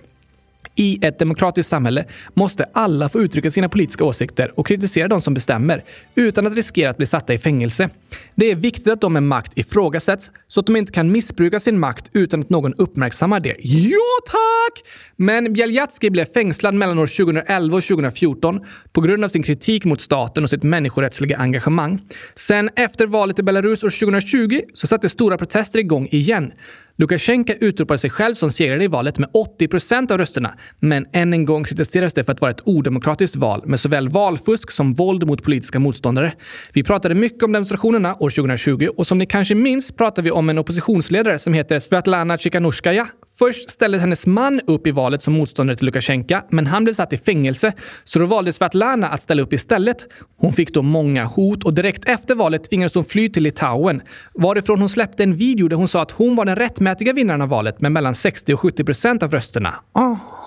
I 0.76 0.98
ett 1.02 1.18
demokratiskt 1.18 1.70
samhälle 1.70 2.04
måste 2.34 2.64
alla 2.72 3.08
få 3.08 3.20
uttrycka 3.20 3.50
sina 3.50 3.68
politiska 3.68 4.04
åsikter 4.04 4.58
och 4.58 4.66
kritisera 4.66 5.08
de 5.08 5.20
som 5.20 5.34
bestämmer 5.34 5.84
utan 6.14 6.46
att 6.46 6.54
riskera 6.54 6.90
att 6.90 6.96
bli 6.96 7.06
satta 7.06 7.34
i 7.34 7.38
fängelse. 7.38 7.90
Det 8.34 8.50
är 8.50 8.54
viktigt 8.54 8.88
att 8.88 9.00
de 9.00 9.12
med 9.12 9.22
makt 9.22 9.52
ifrågasätts 9.54 10.30
så 10.48 10.60
att 10.60 10.66
de 10.66 10.76
inte 10.76 10.92
kan 10.92 11.12
missbruka 11.12 11.60
sin 11.60 11.78
makt 11.78 12.10
utan 12.12 12.40
att 12.40 12.50
någon 12.50 12.74
uppmärksammar 12.74 13.40
det. 13.40 13.56
Ja, 13.58 13.98
tack! 14.26 14.84
Men 15.16 15.52
Bjaljatski 15.52 16.10
blev 16.10 16.24
fängslad 16.24 16.74
mellan 16.74 16.98
år 16.98 17.06
2011 17.06 17.76
och 17.76 17.82
2014 17.82 18.60
på 18.92 19.00
grund 19.00 19.24
av 19.24 19.28
sin 19.28 19.42
kritik 19.42 19.84
mot 19.84 20.00
staten 20.00 20.44
och 20.44 20.50
sitt 20.50 20.62
människorättsliga 20.62 21.36
engagemang. 21.38 22.00
Sen 22.34 22.70
efter 22.76 23.06
valet 23.06 23.38
i 23.38 23.42
Belarus 23.42 23.84
år 23.84 23.90
2020 23.90 24.60
så 24.74 24.86
satte 24.86 25.08
stora 25.08 25.38
protester 25.38 25.78
igång 25.78 26.08
igen. 26.10 26.52
Lukasjenko 26.96 27.52
utropade 27.60 27.98
sig 27.98 28.10
själv 28.10 28.34
som 28.34 28.50
segrare 28.50 28.84
i 28.84 28.86
valet 28.86 29.18
med 29.18 29.30
80 29.32 29.68
procent 29.68 30.10
av 30.10 30.18
rösterna, 30.18 30.54
men 30.80 31.06
än 31.12 31.32
en 31.32 31.44
gång 31.44 31.64
kritiseras 31.64 32.12
det 32.12 32.24
för 32.24 32.32
att 32.32 32.40
vara 32.40 32.50
ett 32.50 32.60
odemokratiskt 32.64 33.36
val 33.36 33.62
med 33.66 33.80
såväl 33.80 34.08
valfusk 34.08 34.70
som 34.70 34.94
våld 34.94 35.26
mot 35.26 35.42
politiska 35.42 35.78
motståndare. 35.78 36.32
Vi 36.72 36.82
pratade 36.82 37.14
mycket 37.14 37.42
om 37.42 37.52
demonstrationerna 37.52 38.14
år 38.14 38.30
2020 38.30 38.88
och 38.96 39.06
som 39.06 39.18
ni 39.18 39.26
kanske 39.26 39.54
minns 39.54 39.92
pratade 39.92 40.24
vi 40.24 40.30
om 40.30 40.50
en 40.50 40.58
oppositionsledare 40.58 41.38
som 41.38 41.54
heter 41.54 41.78
Svetlana 41.78 42.36
Tsikhanouskaya 42.36 43.06
Först 43.38 43.70
ställde 43.70 43.98
hennes 43.98 44.26
man 44.26 44.60
upp 44.66 44.86
i 44.86 44.90
valet 44.90 45.22
som 45.22 45.34
motståndare 45.34 45.76
till 45.76 45.86
Lukasjenko, 45.86 46.40
men 46.50 46.66
han 46.66 46.84
blev 46.84 46.94
satt 46.94 47.12
i 47.12 47.16
fängelse, 47.16 47.72
så 48.04 48.18
då 48.18 48.26
valde 48.26 48.52
Svetlana 48.52 49.08
att 49.08 49.22
ställa 49.22 49.42
upp 49.42 49.52
istället. 49.52 50.06
Hon 50.36 50.52
fick 50.52 50.74
då 50.74 50.82
många 50.82 51.24
hot 51.24 51.64
och 51.64 51.74
direkt 51.74 52.08
efter 52.08 52.34
valet 52.34 52.70
tvingades 52.70 52.94
hon 52.94 53.04
fly 53.04 53.28
till 53.28 53.42
Litauen, 53.42 54.02
varifrån 54.34 54.80
hon 54.80 54.88
släppte 54.88 55.22
en 55.22 55.36
video 55.36 55.68
där 55.68 55.76
hon 55.76 55.88
sa 55.88 56.02
att 56.02 56.10
hon 56.10 56.36
var 56.36 56.44
den 56.44 56.56
rättmätiga 56.56 57.12
vinnaren 57.12 57.42
av 57.42 57.48
valet 57.48 57.80
med 57.80 57.92
mellan 57.92 58.14
60 58.14 58.54
och 58.54 58.60
70 58.60 58.84
procent 58.84 59.22
av 59.22 59.30
rösterna. 59.30 59.74
Aha! 59.94 60.43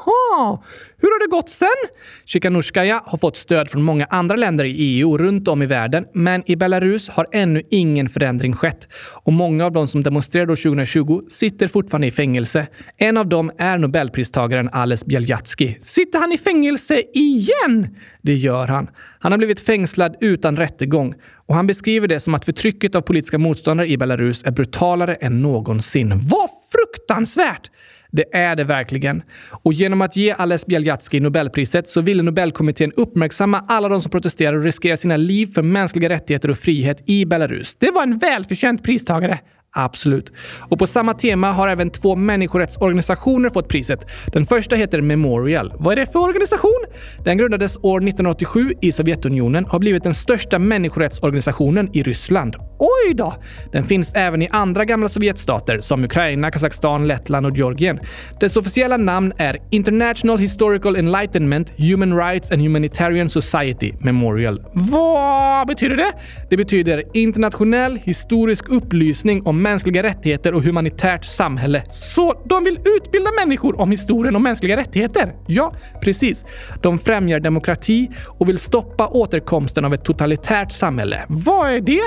Hur 0.98 1.08
har 1.08 1.28
det 1.28 1.36
gått 1.36 1.50
sen? 1.50 1.68
Tsikhanouskaya 2.26 3.02
har 3.06 3.18
fått 3.18 3.36
stöd 3.36 3.70
från 3.70 3.84
många 3.84 4.06
andra 4.06 4.36
länder 4.36 4.66
i 4.66 4.72
EU 4.72 5.18
runt 5.18 5.48
om 5.48 5.62
i 5.62 5.66
världen, 5.66 6.06
men 6.14 6.52
i 6.52 6.56
Belarus 6.56 7.10
har 7.10 7.28
ännu 7.32 7.62
ingen 7.70 8.10
förändring 8.10 8.54
skett. 8.54 8.88
Och 9.24 9.34
många 9.34 9.66
av 9.66 9.72
de 9.72 9.88
som 9.88 10.04
demonstrerade 10.04 10.52
år 10.52 10.56
2020 10.56 11.22
sitter 11.28 11.68
fortfarande 11.68 12.08
i 12.08 12.12
fängelse. 12.12 12.68
En 12.98 13.18
av 13.18 13.28
dem 13.28 13.52
är 13.58 13.78
nobelpristagaren 13.78 14.70
Ales 14.74 15.06
Bjaljatski. 15.06 15.78
Sitter 15.82 16.20
han 16.20 16.32
i 16.32 16.38
fängelse 16.38 17.04
igen? 17.14 17.96
Det 18.22 18.34
gör 18.34 18.68
han. 18.68 18.88
Han 19.20 19.32
har 19.32 19.38
blivit 19.38 19.60
fängslad 19.60 20.16
utan 20.22 20.58
rättegång 20.58 21.14
och 21.48 21.56
han 21.56 21.68
beskriver 21.68 22.08
det 22.08 22.20
som 22.20 22.34
att 22.34 22.46
förtrycket 22.46 22.96
av 22.96 23.02
politiska 23.02 23.38
motståndare 23.38 23.88
i 23.88 23.98
Belarus 23.98 24.44
är 24.44 24.52
brutalare 24.52 25.16
än 25.16 25.42
någonsin. 25.42 26.10
Vad 26.10 26.50
fruktansvärt! 26.72 27.72
Det 28.12 28.36
är 28.36 28.56
det 28.56 28.64
verkligen. 28.64 29.24
Och 29.50 29.74
genom 29.74 30.02
att 30.02 30.16
ge 30.16 30.32
Ales 30.32 30.66
Bjaljatski 30.66 31.20
Nobelpriset 31.20 31.88
så 31.88 32.02
ville 32.02 32.24
Nobelkommittén 32.24 32.92
uppmärksamma 32.96 33.66
alla 33.68 33.90
de 33.90 34.02
som 34.02 34.12
protesterar 34.12 34.58
och 34.58 34.64
riskerar 34.64 34.96
sina 34.96 35.18
liv 35.18 35.48
för 35.48 35.62
mänskliga 35.62 36.10
rättigheter 36.10 36.50
och 36.50 36.58
frihet 36.58 37.04
i 37.06 37.26
Belarus. 37.26 37.76
Det 37.80 37.92
var 37.92 38.04
en 38.04 38.18
välförtjänt 38.18 38.84
pristagare. 38.84 39.40
Absolut. 39.80 40.34
Och 40.60 40.80
på 40.80 40.88
samma 40.88 41.14
tema 41.14 41.52
har 41.52 41.68
även 41.68 41.90
två 41.90 42.16
människorättsorganisationer 42.16 43.50
fått 43.50 43.68
priset. 43.68 44.06
Den 44.34 44.46
första 44.46 44.76
heter 44.76 45.02
Memorial. 45.02 45.74
Vad 45.78 45.92
är 45.92 45.96
det 45.96 46.12
för 46.12 46.20
organisation? 46.20 46.86
Den 47.24 47.38
grundades 47.38 47.78
år 47.78 47.98
1987 47.98 48.74
i 48.82 48.92
Sovjetunionen 48.92 49.66
och 49.66 49.72
har 49.72 49.80
blivit 49.80 50.04
den 50.04 50.14
största 50.14 50.60
människorättsorganisationen 50.60 51.90
i 51.94 52.04
Ryssland. 52.04 52.56
Oj 52.80 53.14
då! 53.14 53.34
Den 53.72 53.84
finns 53.84 54.14
även 54.16 54.42
i 54.42 54.50
andra 54.52 54.86
gamla 54.86 55.10
Sovjetstater 55.10 55.80
som 55.80 56.04
Ukraina, 56.04 56.52
Kazakstan, 56.52 57.08
Lettland 57.08 57.46
och 57.46 57.58
Georgien. 57.58 58.00
Dess 58.40 58.58
officiella 58.58 58.98
namn 58.98 59.34
är 59.38 59.58
International 59.72 60.38
Historical 60.38 60.96
Enlightenment 60.96 61.72
Human 61.78 62.18
Rights 62.18 62.52
and 62.52 62.62
Humanitarian 62.62 63.30
Society 63.30 63.94
Memorial. 64.00 64.64
Vad 64.74 65.68
betyder 65.68 65.96
det? 65.96 66.12
Det 66.50 66.58
betyder 66.58 67.04
internationell 67.14 68.00
historisk 68.04 68.70
upplysning 68.70 69.46
om 69.46 69.67
mänskliga 69.70 70.04
rättigheter 70.04 70.54
och 70.54 70.64
humanitärt 70.64 71.26
samhälle. 71.26 71.84
Så 71.90 72.42
de 72.46 72.64
vill 72.64 72.80
utbilda 72.98 73.30
människor 73.40 73.82
om 73.82 73.92
historien 73.92 74.36
och 74.36 74.42
mänskliga 74.42 74.78
rättigheter? 74.78 75.34
Ja, 75.48 75.74
precis. 76.02 76.46
De 76.82 77.00
främjar 77.00 77.40
demokrati 77.40 78.10
och 78.40 78.50
vill 78.50 78.60
stoppa 78.60 79.08
återkomsten 79.08 79.86
av 79.86 79.94
ett 79.94 80.04
totalitärt 80.04 80.72
samhälle. 80.72 81.26
Vad 81.30 81.70
är 81.70 81.82
det? 81.82 82.02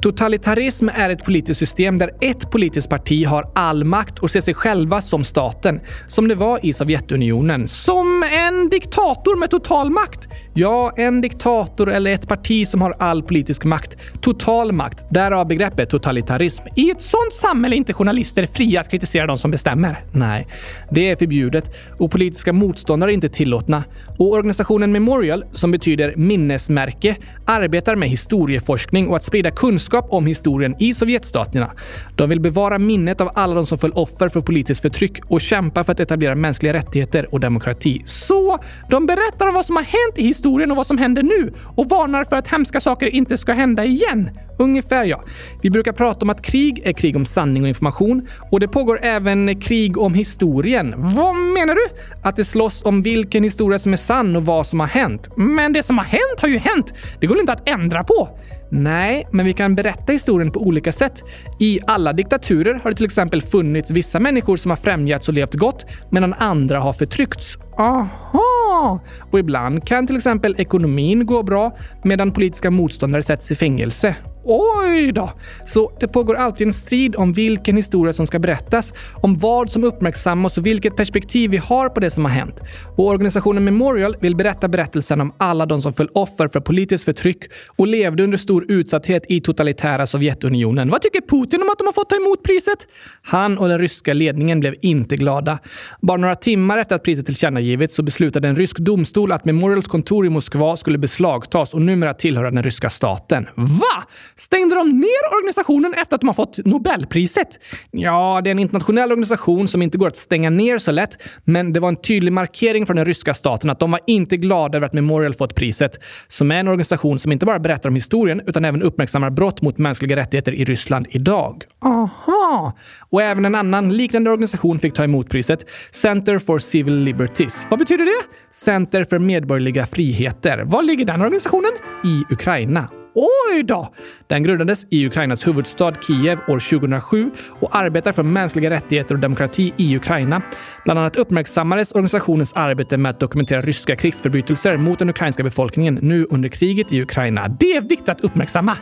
Totalitarism 0.00 0.88
är 0.88 1.10
ett 1.10 1.24
politiskt 1.24 1.58
system 1.58 1.98
där 1.98 2.10
ett 2.20 2.50
politiskt 2.50 2.90
parti 2.90 3.26
har 3.26 3.50
all 3.54 3.84
makt 3.84 4.18
och 4.18 4.30
ser 4.30 4.40
sig 4.40 4.54
själva 4.54 5.00
som 5.00 5.24
staten, 5.24 5.80
som 6.06 6.28
det 6.28 6.34
var 6.34 6.66
i 6.66 6.72
Sovjetunionen. 6.72 7.68
Som 7.68 8.24
en 8.32 8.68
diktator 8.68 9.36
med 9.36 9.50
total 9.50 9.90
makt? 9.90 10.28
Ja, 10.54 10.92
en 10.96 11.20
diktator 11.20 11.90
eller 11.90 12.10
ett 12.10 12.28
parti 12.28 12.68
som 12.68 12.82
har 12.82 12.96
all 12.98 13.22
politisk 13.22 13.64
makt. 13.64 13.96
Total 14.20 14.72
makt. 14.72 15.06
Därav 15.10 15.46
begreppet 15.46 15.90
totalitarism. 15.90 16.64
I 16.76 16.90
ett 16.90 17.02
sånt 17.02 17.32
samhälle 17.32 17.76
är 17.76 17.78
inte 17.78 17.92
journalister 17.92 18.46
fria 18.46 18.80
att 18.80 18.90
kritisera 18.90 19.26
de 19.26 19.38
som 19.38 19.50
bestämmer. 19.50 20.04
Nej, 20.12 20.46
det 20.90 21.10
är 21.10 21.16
förbjudet 21.16 21.74
och 21.98 22.10
politiska 22.10 22.52
motståndare 22.52 23.10
är 23.10 23.14
inte 23.14 23.28
tillåtna. 23.28 23.84
Och 24.18 24.32
organisationen 24.32 24.92
Memorial, 24.92 25.44
som 25.50 25.70
betyder 25.70 26.14
minnesmärke, 26.16 27.16
arbetar 27.44 27.96
med 27.96 28.08
historieforskning 28.08 29.08
och 29.08 29.16
att 29.16 29.24
sprida 29.24 29.50
kunskap 29.50 29.85
om 29.94 30.26
historien 30.26 30.74
i 30.78 30.94
Sovjetstaterna. 30.94 31.70
De 32.16 32.28
vill 32.28 32.40
bevara 32.40 32.78
minnet 32.78 33.20
av 33.20 33.30
alla 33.34 33.54
de 33.54 33.66
som 33.66 33.78
föll 33.78 33.92
offer 33.92 34.28
för 34.28 34.40
politiskt 34.40 34.82
förtryck 34.82 35.18
och 35.28 35.40
kämpa 35.40 35.84
för 35.84 35.92
att 35.92 36.00
etablera 36.00 36.34
mänskliga 36.34 36.72
rättigheter 36.72 37.34
och 37.34 37.40
demokrati. 37.40 38.02
Så 38.04 38.58
de 38.90 39.06
berättar 39.06 39.48
om 39.48 39.54
vad 39.54 39.66
som 39.66 39.76
har 39.76 39.82
hänt 39.82 40.18
i 40.18 40.22
historien 40.22 40.70
och 40.70 40.76
vad 40.76 40.86
som 40.86 40.98
händer 40.98 41.22
nu 41.22 41.52
och 41.76 41.88
varnar 41.88 42.24
för 42.24 42.36
att 42.36 42.48
hemska 42.48 42.80
saker 42.80 43.06
inte 43.06 43.36
ska 43.36 43.52
hända 43.52 43.84
igen. 43.84 44.30
ungefär 44.58 45.04
ja. 45.04 45.24
Vi 45.62 45.70
brukar 45.70 45.92
prata 45.92 46.24
om 46.24 46.30
att 46.30 46.42
krig 46.42 46.80
är 46.84 46.92
krig 46.92 47.16
om 47.16 47.26
sanning 47.26 47.62
och 47.62 47.68
information 47.68 48.28
och 48.50 48.60
det 48.60 48.68
pågår 48.68 48.98
även 49.02 49.60
krig 49.60 49.98
om 49.98 50.14
historien. 50.14 50.94
Vad 50.96 51.36
menar 51.36 51.74
du? 51.74 51.86
Att 52.22 52.36
det 52.36 52.44
slåss 52.44 52.84
om 52.84 53.02
vilken 53.02 53.44
historia 53.44 53.78
som 53.78 53.92
är 53.92 53.96
sann 53.96 54.36
och 54.36 54.46
vad 54.46 54.66
som 54.66 54.80
har 54.80 54.86
hänt. 54.86 55.30
Men 55.36 55.72
det 55.72 55.82
som 55.82 55.98
har 55.98 56.04
hänt 56.04 56.40
har 56.40 56.48
ju 56.48 56.58
hänt. 56.58 56.92
Det 57.20 57.26
går 57.26 57.40
inte 57.40 57.52
att 57.52 57.68
ändra 57.68 58.04
på. 58.04 58.38
Nej, 58.70 59.26
men 59.32 59.46
vi 59.46 59.52
kan 59.52 59.74
berätta 59.74 60.12
historien 60.12 60.50
på 60.50 60.60
olika 60.60 60.92
sätt. 60.92 61.22
I 61.60 61.80
alla 61.86 62.12
diktaturer 62.12 62.74
har 62.74 62.90
det 62.90 62.96
till 62.96 63.06
exempel 63.06 63.42
funnits 63.42 63.90
vissa 63.90 64.20
människor 64.20 64.56
som 64.56 64.70
har 64.70 64.76
främjats 64.76 65.28
och 65.28 65.34
levt 65.34 65.54
gott, 65.54 65.86
medan 66.10 66.34
andra 66.34 66.80
har 66.80 66.92
förtryckts. 66.92 67.58
Aha! 67.78 69.00
Och 69.30 69.38
ibland 69.38 69.86
kan 69.86 70.06
till 70.06 70.16
exempel 70.16 70.54
ekonomin 70.58 71.26
gå 71.26 71.42
bra, 71.42 71.76
medan 72.04 72.32
politiska 72.32 72.70
motståndare 72.70 73.22
sätts 73.22 73.50
i 73.50 73.54
fängelse. 73.54 74.16
Oj 74.48 75.12
då! 75.12 75.30
Så 75.66 75.92
det 76.00 76.08
pågår 76.08 76.34
alltid 76.34 76.66
en 76.66 76.72
strid 76.72 77.16
om 77.16 77.32
vilken 77.32 77.76
historia 77.76 78.12
som 78.12 78.26
ska 78.26 78.38
berättas, 78.38 78.92
om 79.22 79.38
vad 79.38 79.70
som 79.70 79.84
uppmärksammas 79.84 80.58
och 80.58 80.66
vilket 80.66 80.96
perspektiv 80.96 81.50
vi 81.50 81.56
har 81.56 81.88
på 81.88 82.00
det 82.00 82.10
som 82.10 82.24
har 82.24 82.32
hänt. 82.32 82.60
Och 82.96 83.06
organisationen 83.06 83.64
Memorial 83.64 84.16
vill 84.20 84.36
berätta 84.36 84.68
berättelsen 84.68 85.20
om 85.20 85.32
alla 85.38 85.66
de 85.66 85.82
som 85.82 85.92
föll 85.92 86.08
offer 86.14 86.48
för 86.48 86.60
politiskt 86.60 87.04
förtryck 87.04 87.44
och 87.76 87.86
levde 87.86 88.24
under 88.24 88.38
stor 88.38 88.64
utsatthet 88.68 89.22
i 89.28 89.40
totalitära 89.40 90.06
Sovjetunionen. 90.06 90.90
Vad 90.90 91.02
tycker 91.02 91.20
Putin 91.20 91.62
om 91.62 91.70
att 91.70 91.78
de 91.78 91.86
har 91.86 91.92
fått 91.92 92.10
ta 92.10 92.16
emot 92.16 92.42
priset? 92.42 92.86
Han 93.22 93.58
och 93.58 93.68
den 93.68 93.78
ryska 93.78 94.12
ledningen 94.12 94.60
blev 94.60 94.74
inte 94.82 95.16
glada. 95.16 95.58
Bara 96.02 96.16
några 96.16 96.34
timmar 96.34 96.78
efter 96.78 96.96
att 96.96 97.02
priset 97.02 97.26
tillkännagivits 97.66 97.94
så 97.94 98.02
beslutade 98.02 98.48
en 98.48 98.56
rysk 98.56 98.78
domstol 98.78 99.32
att 99.32 99.44
Memorials 99.44 99.86
kontor 99.86 100.26
i 100.26 100.28
Moskva 100.28 100.76
skulle 100.76 100.98
beslagtas 100.98 101.74
och 101.74 101.82
numera 101.82 102.14
tillhöra 102.14 102.50
den 102.50 102.62
ryska 102.62 102.90
staten. 102.90 103.46
Va? 103.56 104.04
Stängde 104.36 104.74
de 104.74 104.88
ner 104.88 105.36
organisationen 105.38 105.94
efter 105.94 106.14
att 106.14 106.20
de 106.20 106.26
har 106.26 106.34
fått 106.34 106.58
Nobelpriset? 106.64 107.48
Ja, 107.90 108.40
det 108.44 108.50
är 108.50 108.52
en 108.52 108.58
internationell 108.58 109.10
organisation 109.10 109.68
som 109.68 109.82
inte 109.82 109.98
går 109.98 110.06
att 110.06 110.16
stänga 110.16 110.50
ner 110.50 110.78
så 110.78 110.92
lätt, 110.92 111.18
men 111.44 111.72
det 111.72 111.80
var 111.80 111.88
en 111.88 111.96
tydlig 111.96 112.32
markering 112.32 112.86
från 112.86 112.96
den 112.96 113.04
ryska 113.04 113.34
staten 113.34 113.70
att 113.70 113.80
de 113.80 113.90
var 113.90 114.00
inte 114.06 114.36
glada 114.36 114.76
över 114.76 114.86
att 114.86 114.92
Memorial 114.92 115.34
fått 115.34 115.54
priset, 115.54 115.98
som 116.28 116.50
är 116.50 116.60
en 116.60 116.68
organisation 116.68 117.18
som 117.18 117.32
inte 117.32 117.46
bara 117.46 117.58
berättar 117.58 117.88
om 117.88 117.94
historien 117.94 118.42
utan 118.46 118.64
även 118.64 118.82
uppmärksammar 118.82 119.30
brott 119.30 119.62
mot 119.62 119.78
mänskliga 119.78 120.16
rättigheter 120.16 120.52
i 120.52 120.64
Ryssland 120.64 121.06
idag. 121.10 121.62
Aha! 121.80 122.72
Och 123.10 123.22
även 123.22 123.44
en 123.44 123.54
annan 123.54 123.96
liknande 123.96 124.30
organisation 124.30 124.78
fick 124.78 124.94
ta 124.94 125.04
emot 125.04 125.28
priset, 125.28 125.64
Center 125.90 126.38
for 126.38 126.58
Civil 126.58 126.94
Liberties. 127.04 127.55
Vad 127.70 127.78
betyder 127.78 128.04
det? 128.04 128.26
Center 128.50 129.04
för 129.04 129.18
medborgerliga 129.18 129.86
friheter. 129.86 130.58
Var 130.64 130.82
ligger 130.82 131.04
den 131.04 131.20
organisationen? 131.20 131.70
I 132.04 132.32
Ukraina. 132.34 132.88
Oj 133.14 133.62
då! 133.62 133.94
Den 134.26 134.42
grundades 134.42 134.86
i 134.90 135.06
Ukrainas 135.06 135.46
huvudstad 135.46 135.94
Kiev 136.06 136.38
år 136.48 136.78
2007 136.78 137.30
och 137.60 137.76
arbetar 137.76 138.12
för 138.12 138.22
mänskliga 138.22 138.70
rättigheter 138.70 139.14
och 139.14 139.20
demokrati 139.20 139.74
i 139.76 139.96
Ukraina. 139.96 140.42
Bland 140.86 140.98
annat 140.98 141.16
uppmärksammades 141.16 141.92
organisationens 141.92 142.52
arbete 142.52 142.96
med 142.96 143.10
att 143.10 143.20
dokumentera 143.20 143.60
ryska 143.60 143.96
krigsförbrytelser 143.96 144.76
mot 144.76 144.98
den 144.98 145.10
ukrainska 145.10 145.42
befolkningen 145.42 145.98
nu 146.02 146.26
under 146.30 146.48
kriget 146.48 146.92
i 146.92 147.02
Ukraina. 147.02 147.48
Det 147.48 147.76
är 147.76 147.80
viktigt 147.80 148.08
att 148.08 148.20
uppmärksamma. 148.20 148.76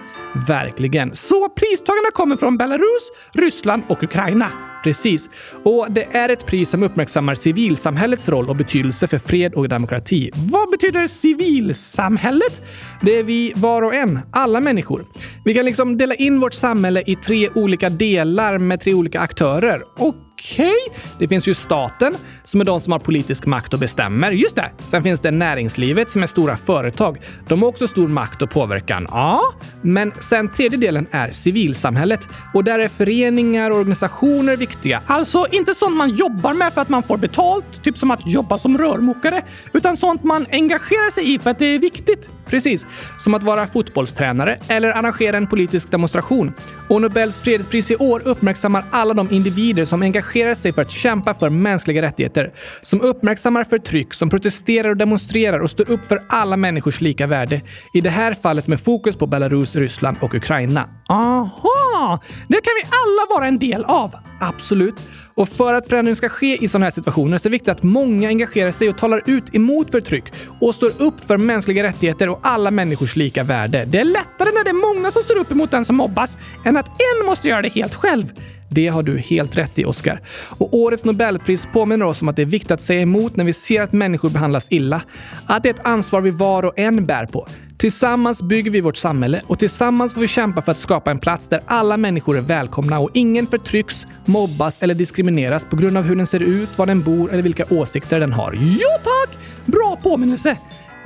Verkligen. 0.49 1.15
Så 1.15 1.49
pristagarna 1.49 2.11
kommer 2.15 2.37
från 2.37 2.57
Belarus, 2.57 3.11
Ryssland 3.33 3.83
och 3.89 4.03
Ukraina. 4.03 4.51
Precis. 4.85 5.29
Och 5.65 5.87
det 5.91 6.17
är 6.17 6.29
ett 6.29 6.47
pris 6.47 6.71
som 6.71 6.83
uppmärksammar 6.83 7.35
civilsamhällets 7.35 8.29
roll 8.29 8.49
och 8.49 8.57
betydelse 8.57 9.07
för 9.07 9.19
fred 9.19 9.55
och 9.55 9.69
demokrati. 9.69 10.31
Vad 10.35 10.71
betyder 10.71 11.07
civilsamhället? 11.07 12.63
Det 13.01 13.19
är 13.19 13.23
vi 13.23 13.53
var 13.57 13.83
och 13.83 13.95
en, 13.95 14.21
alla 14.31 14.61
människor. 14.61 15.05
Vi 15.45 15.55
kan 15.55 15.65
liksom 15.65 15.99
dela 15.99 16.15
in 16.15 16.41
vårt 16.41 16.55
samhälle 16.55 17.03
i 17.07 17.17
tre 17.17 17.49
olika 17.55 17.91
delar 17.91 18.59
med 18.59 18.81
tre 18.81 18.95
olika 18.95 19.21
aktörer. 19.21 19.83
Och 19.97 20.15
Okej. 20.35 20.73
Okay. 20.87 21.03
Det 21.19 21.29
finns 21.29 21.49
ju 21.49 21.55
staten, 21.55 22.17
som 22.45 22.61
är 22.61 22.65
de 22.65 22.81
som 22.81 22.93
har 22.93 22.99
politisk 22.99 23.47
makt 23.47 23.75
och 23.75 23.79
bestämmer. 23.79 24.31
Just 24.31 24.57
det. 24.57 24.71
Sen 24.79 25.03
finns 25.03 25.21
det 25.21 25.31
näringslivet, 25.31 26.11
som 26.11 26.23
är 26.23 26.27
stora 26.27 26.57
företag. 26.57 27.21
De 27.49 27.63
har 27.63 27.69
också 27.69 27.89
stor 27.89 28.09
makt 28.09 28.43
och 28.43 28.51
påverkan. 28.51 29.07
Ja. 29.11 29.43
Men 29.83 30.13
sen 30.21 30.49
tredje 30.49 30.79
delen 30.79 31.07
är 31.11 31.31
civilsamhället. 31.31 32.29
Och 32.55 32.65
där 32.65 32.79
är 32.79 32.89
föreningar 32.89 33.71
och 33.71 33.77
organisationer 33.77 34.57
viktiga. 34.57 35.03
Alltså 35.07 35.47
inte 35.51 35.75
sånt 35.75 35.97
man 35.97 36.11
jobbar 36.11 36.55
med 36.55 36.73
för 36.73 36.81
att 36.81 36.89
man 36.89 37.03
får 37.03 37.17
betalt, 37.17 37.83
typ 37.83 37.99
som 37.99 38.11
att 38.11 38.27
jobba 38.27 38.59
som 38.59 38.79
rörmokare, 38.79 39.43
utan 39.73 39.97
sånt 39.97 40.23
man 40.23 40.47
engagerar 40.51 41.11
sig 41.11 41.35
i 41.35 41.39
för 41.39 41.51
att 41.51 41.59
det 41.59 41.67
är 41.67 41.79
viktigt. 41.79 42.29
Precis, 42.47 42.87
som 43.19 43.35
att 43.35 43.43
vara 43.43 43.67
fotbollstränare 43.67 44.59
eller 44.69 44.89
arrangera 44.89 45.37
en 45.37 45.47
politisk 45.47 45.91
demonstration. 45.91 46.53
Och 46.89 47.03
Nobels 47.03 47.41
fredspris 47.41 47.91
i 47.91 47.97
år 47.97 48.23
uppmärksammar 48.25 48.85
alla 48.91 49.15
de 49.15 49.33
individer 49.33 49.85
som 49.85 50.03
engagerar 50.03 50.55
sig 50.55 50.73
för 50.73 50.83
att 50.83 50.91
kämpa 50.91 51.35
för 51.35 51.51
mänskliga 51.51 52.03
rättigheter, 52.03 52.53
som 52.81 53.01
uppmärksammar 53.01 53.65
förtryck, 53.65 54.15
som 54.15 54.31
protesterar 54.31 54.89
och 54.89 54.97
demonstrerar 54.97 55.61
och 55.61 55.71
står 55.71 55.91
upp 55.91 56.05
för 56.09 56.23
alla 56.29 56.57
människors 56.57 57.01
lika 57.01 57.27
värde. 57.27 57.61
I 57.95 58.01
det 58.01 58.11
här 58.11 58.35
fallet 58.35 58.67
med 58.67 58.81
fokus 58.81 59.17
på 59.17 59.27
Belarus, 59.27 59.77
Ryssland 59.77 60.17
och 60.21 60.35
Ukraina. 60.35 60.89
Aha! 61.09 62.21
Det 62.49 62.61
kan 62.61 62.73
vi 62.83 62.89
alla 62.91 63.39
vara 63.39 63.49
en 63.49 63.59
del 63.59 63.85
av. 63.85 64.15
Absolut. 64.41 65.03
Och 65.37 65.49
för 65.49 65.75
att 65.75 65.87
förändring 65.87 66.17
ska 66.17 66.29
ske 66.29 66.65
i 66.65 66.69
sådana 66.69 66.87
här 66.87 66.91
situationer 66.91 67.39
så 67.39 67.49
är 67.49 67.51
det 67.51 67.55
viktigt 67.55 67.69
att 67.69 67.83
många 67.83 68.29
engagerar 68.29 68.71
sig 68.71 68.89
och 68.89 68.99
talar 68.99 69.23
ut 69.27 69.55
emot 69.55 69.91
förtryck 69.91 70.25
och 70.61 70.75
står 70.75 71.03
upp 71.03 71.27
för 71.27 71.39
mänskliga 71.39 71.83
rättigheter 71.83 72.29
och 72.29 72.41
alla 72.43 72.71
människors 72.71 73.17
lika 73.17 73.43
värde. 73.43 73.85
Det 73.85 73.99
är 73.99 74.05
lättare 74.05 74.51
när 74.55 74.65
det 74.65 74.71
är 74.71 74.95
många 74.95 75.11
som 75.11 75.23
står 75.23 75.37
upp 75.39 75.51
emot 75.51 75.71
den 75.71 75.85
som 75.85 75.97
mobbas 75.97 76.37
än 76.65 76.77
att 76.77 76.87
en 76.87 77.27
måste 77.27 77.49
göra 77.49 77.63
det 77.63 77.69
helt 77.69 77.95
själv. 77.95 78.33
Det 78.75 78.89
har 78.89 79.03
du 79.03 79.19
helt 79.19 79.57
rätt 79.57 79.79
i, 79.79 79.85
Oscar. 79.85 80.21
Och 80.59 80.75
årets 80.75 81.05
Nobelpris 81.05 81.69
påminner 81.73 82.07
oss 82.07 82.23
om 82.23 82.29
att 82.29 82.37
det 82.37 82.43
är 82.43 82.47
viktigt 82.47 82.71
att 82.71 82.83
säga 82.83 83.01
emot 83.01 83.37
när 83.37 83.45
vi 83.45 83.53
ser 83.53 83.83
att 83.83 83.93
människor 83.93 84.31
behandlas 84.31 84.67
illa. 84.71 85.03
Att 85.47 85.63
det 85.63 85.69
är 85.69 85.75
ett 85.75 85.87
ansvar 85.87 86.21
vi 86.21 86.31
var 86.31 86.65
och 86.65 86.79
en 86.79 87.07
bär 87.07 87.27
på. 87.27 87.49
Tillsammans 87.79 88.43
bygger 88.43 88.71
vi 88.71 88.81
vårt 88.81 88.97
samhälle 88.97 89.43
och 89.47 89.59
tillsammans 89.59 90.15
får 90.15 90.21
vi 90.21 90.29
kämpa 90.29 90.63
för 90.63 90.73
att 90.73 90.79
skapa 90.79 91.11
en 91.11 91.19
plats 91.19 91.49
där 91.49 91.61
alla 91.67 91.97
människor 91.97 92.37
är 92.37 92.41
välkomna 92.41 92.99
och 92.99 93.11
ingen 93.15 93.47
förtrycks, 93.47 94.07
mobbas 94.25 94.79
eller 94.83 94.95
diskrimineras 94.95 95.65
på 95.65 95.77
grund 95.77 95.97
av 95.97 96.05
hur 96.05 96.17
den 96.17 96.27
ser 96.27 96.43
ut, 96.43 96.79
var 96.79 96.87
den 96.87 97.03
bor 97.03 97.33
eller 97.33 97.43
vilka 97.43 97.65
åsikter 97.71 98.21
den 98.21 98.33
har. 98.33 98.53
Jo 98.55 98.89
tack! 99.03 99.39
Bra 99.65 99.99
påminnelse! 100.03 100.59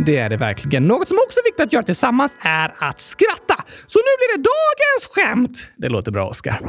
Det 0.07 0.17
är 0.19 0.29
det 0.31 0.37
verkligen. 0.37 0.87
Något 0.87 1.09
som 1.09 1.19
också 1.27 1.41
är 1.41 1.45
viktigt 1.45 1.61
att 1.61 1.73
göra 1.73 1.83
tillsammans 1.83 2.37
är 2.41 2.75
att 2.79 3.01
skratta. 3.01 3.65
Så 3.87 3.99
nu 3.99 4.13
blir 4.19 4.37
det 4.37 4.43
dagens 4.43 5.07
skämt! 5.11 5.67
Det 5.77 5.89
låter 5.89 6.13
bra, 6.13 6.29
Oskar. 6.29 6.61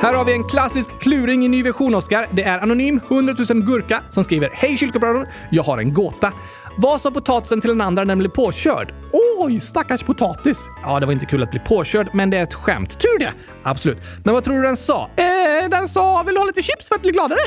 Här 0.00 0.14
har 0.14 0.24
vi 0.24 0.32
en 0.32 0.44
klassisk 0.44 0.98
kluring 1.00 1.44
i 1.44 1.48
ny 1.48 1.62
version, 1.62 1.94
Oskar. 1.94 2.26
Det 2.30 2.42
är 2.42 2.58
anonym 2.58 3.00
100 3.08 3.34
000 3.50 3.62
gurka 3.62 4.02
som 4.08 4.24
skriver 4.24 4.50
Hej 4.54 4.76
kyrkobröder! 4.76 5.28
Jag 5.50 5.62
har 5.62 5.78
en 5.78 5.94
gåta. 5.94 6.32
Vad 6.76 7.00
sa 7.00 7.10
potatisen 7.10 7.60
till 7.60 7.70
den 7.70 7.80
andra 7.80 8.04
när 8.04 8.08
den 8.08 8.18
blev 8.18 8.28
påkörd? 8.28 8.94
Oj, 9.38 9.60
stackars 9.60 10.02
potatis! 10.02 10.66
Ja, 10.82 11.00
det 11.00 11.06
var 11.06 11.12
inte 11.12 11.26
kul 11.26 11.42
att 11.42 11.50
bli 11.50 11.60
påkörd, 11.60 12.08
men 12.14 12.30
det 12.30 12.36
är 12.36 12.42
ett 12.42 12.54
skämt. 12.54 12.98
Tur 13.00 13.18
det! 13.18 13.32
Absolut. 13.62 13.98
Men 14.24 14.34
vad 14.34 14.44
tror 14.44 14.56
du 14.56 14.62
den 14.62 14.76
sa? 14.76 15.10
Eh, 15.16 15.70
den 15.70 15.88
sa 15.88 16.22
“Vill 16.22 16.34
du 16.34 16.40
ha 16.40 16.46
lite 16.46 16.62
chips 16.62 16.88
för 16.88 16.94
att 16.94 17.02
bli 17.02 17.10
gladare?” 17.10 17.40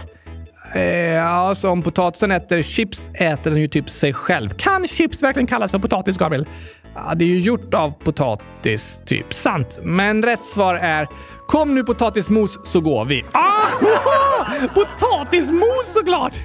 Eh, 0.76 0.84
ja, 1.14 1.56
så 1.56 1.70
om 1.70 1.82
potatisen 1.82 2.32
äter 2.32 2.62
chips 2.62 3.10
äter 3.14 3.52
den 3.52 3.62
ju 3.62 3.68
typ 3.68 3.90
sig 3.90 4.14
själv. 4.14 4.50
Kan 4.50 4.88
chips 4.88 5.24
verkligen 5.24 5.48
kallas 5.48 5.72
för 5.72 5.80
potatis, 5.80 6.18
Gabriel? 6.18 6.46
Ja, 6.96 7.14
det 7.16 7.26
är 7.26 7.30
ju 7.30 7.40
gjort 7.40 7.74
av 7.74 7.92
potatis, 7.92 9.00
typ. 9.06 9.34
Sant. 9.34 9.80
Men 9.84 10.24
rätt 10.24 10.44
svar 10.44 10.76
är 10.76 11.08
Kom 11.52 11.76
nu 11.76 11.84
potatismos 11.84 12.60
så 12.64 12.82
går 12.82 13.06
vi. 13.06 13.26
Ah, 13.32 13.68
potatismos 14.76 15.94
såklart! 15.94 16.38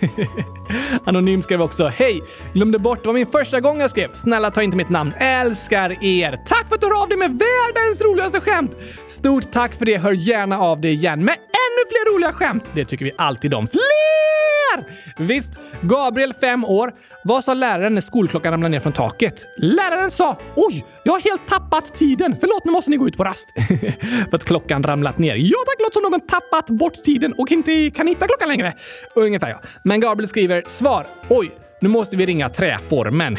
Anonym 1.04 1.42
skrev 1.42 1.62
också 1.62 1.86
Hej! 1.86 2.22
Glömde 2.52 2.78
bort, 2.78 3.02
det 3.02 3.06
var 3.06 3.14
min 3.14 3.26
första 3.26 3.60
gång 3.60 3.80
jag 3.80 3.90
skrev. 3.90 4.12
Snälla 4.12 4.50
ta 4.50 4.62
inte 4.62 4.76
mitt 4.76 4.88
namn. 4.88 5.12
Älskar 5.18 6.04
er! 6.04 6.36
Tack 6.46 6.68
för 6.68 6.74
att 6.74 6.80
du 6.80 6.86
hör 6.86 7.02
av 7.02 7.08
dig 7.08 7.18
med 7.18 7.30
världens 7.30 8.00
roligaste 8.00 8.40
skämt! 8.40 8.70
Stort 9.08 9.52
tack 9.52 9.74
för 9.74 9.84
det. 9.84 9.98
Hör 9.98 10.12
gärna 10.12 10.58
av 10.58 10.80
dig 10.80 10.92
igen 10.92 11.24
med 11.24 11.34
ännu 11.34 11.82
fler 11.88 12.14
roliga 12.14 12.32
skämt. 12.32 12.64
Det 12.74 12.84
tycker 12.84 13.04
vi 13.04 13.12
alltid 13.18 13.54
om. 13.54 13.68
Fler! 13.68 14.84
Visst, 15.16 15.52
Gabriel, 15.80 16.34
fem 16.40 16.64
år. 16.64 16.92
Vad 17.24 17.44
sa 17.44 17.54
läraren 17.54 17.94
när 17.94 18.00
skolklockan 18.00 18.52
ramlade 18.52 18.70
ner 18.70 18.80
från 18.80 18.92
taket? 18.92 19.46
Läraren 19.56 20.10
sa 20.10 20.36
“Oj, 20.56 20.84
jag 21.06 21.12
har 21.12 21.20
helt 21.20 21.46
tappat 21.46 21.94
tiden. 21.94 22.36
Förlåt, 22.40 22.64
nu 22.64 22.72
måste 22.72 22.90
ni 22.90 22.96
gå 22.96 23.08
ut 23.08 23.16
på 23.16 23.24
rast.” 23.24 23.48
För 24.30 24.34
att 24.36 24.44
klockan 24.44 24.82
ramlat 24.82 25.18
ner. 25.18 25.36
Ja 25.36 25.58
tack, 25.66 25.80
låter 25.80 25.92
som 25.92 26.02
någon 26.02 26.20
tappat 26.20 26.70
bort 26.70 27.02
tiden 27.02 27.32
och 27.32 27.52
inte 27.52 27.90
kan 27.90 28.06
hitta 28.06 28.26
klockan 28.26 28.48
längre. 28.48 28.74
Ungefär 29.14 29.48
ja. 29.48 29.60
Men 29.84 30.00
Gabriel 30.00 30.28
skriver 30.28 30.62
“Svar. 30.66 31.06
Oj, 31.28 31.50
nu 31.80 31.88
måste 31.88 32.16
vi 32.16 32.26
ringa 32.26 32.48
träformen.” 32.48 33.36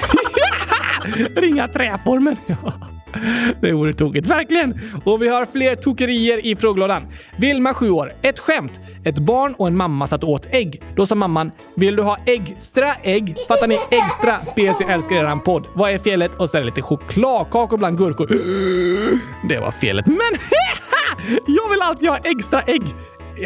ringa 1.36 1.68
träformen, 1.68 2.36
ja. 2.48 2.74
Det 3.62 3.72
vore 3.72 3.94
tokigt, 3.94 4.28
verkligen. 4.28 4.80
Och 5.06 5.22
vi 5.22 5.28
har 5.28 5.46
fler 5.46 5.76
tokerier 5.76 6.46
i 6.46 6.56
frågelådan. 6.56 7.04
Vilma, 7.38 7.74
7 7.74 7.90
år. 7.90 8.14
Ett 8.22 8.40
skämt. 8.40 8.80
Ett 9.06 9.20
barn 9.20 9.54
och 9.58 9.68
en 9.68 9.78
mamma 9.78 10.08
satt 10.08 10.24
och 10.24 10.30
åt 10.30 10.48
ägg. 10.52 10.82
Då 10.96 11.06
sa 11.06 11.16
mamman 11.16 11.52
“Vill 11.76 11.96
du 11.96 12.04
ha 12.04 12.18
extra 12.26 12.94
ägg?” 13.04 13.36
Fattar 13.48 13.68
ni? 13.68 13.78
Extra! 13.92 14.38
PS, 14.38 14.82
jag 14.82 14.92
älskar 14.92 15.16
eran 15.16 15.40
podd. 15.40 15.68
Vad 15.74 15.92
är 15.92 15.98
felet? 15.98 16.36
Och 16.36 16.50
så 16.50 16.60
lite 16.60 16.82
chokladkakor 16.82 17.78
bland 17.78 17.98
gurkor. 17.98 18.28
Det 19.50 19.60
var 19.60 19.72
felet. 19.72 20.08
Men 20.08 20.18
jag 21.48 21.70
vill 21.70 21.82
alltid 21.82 22.10
ha 22.10 22.18
extra 22.18 22.62
ägg. 22.62 22.84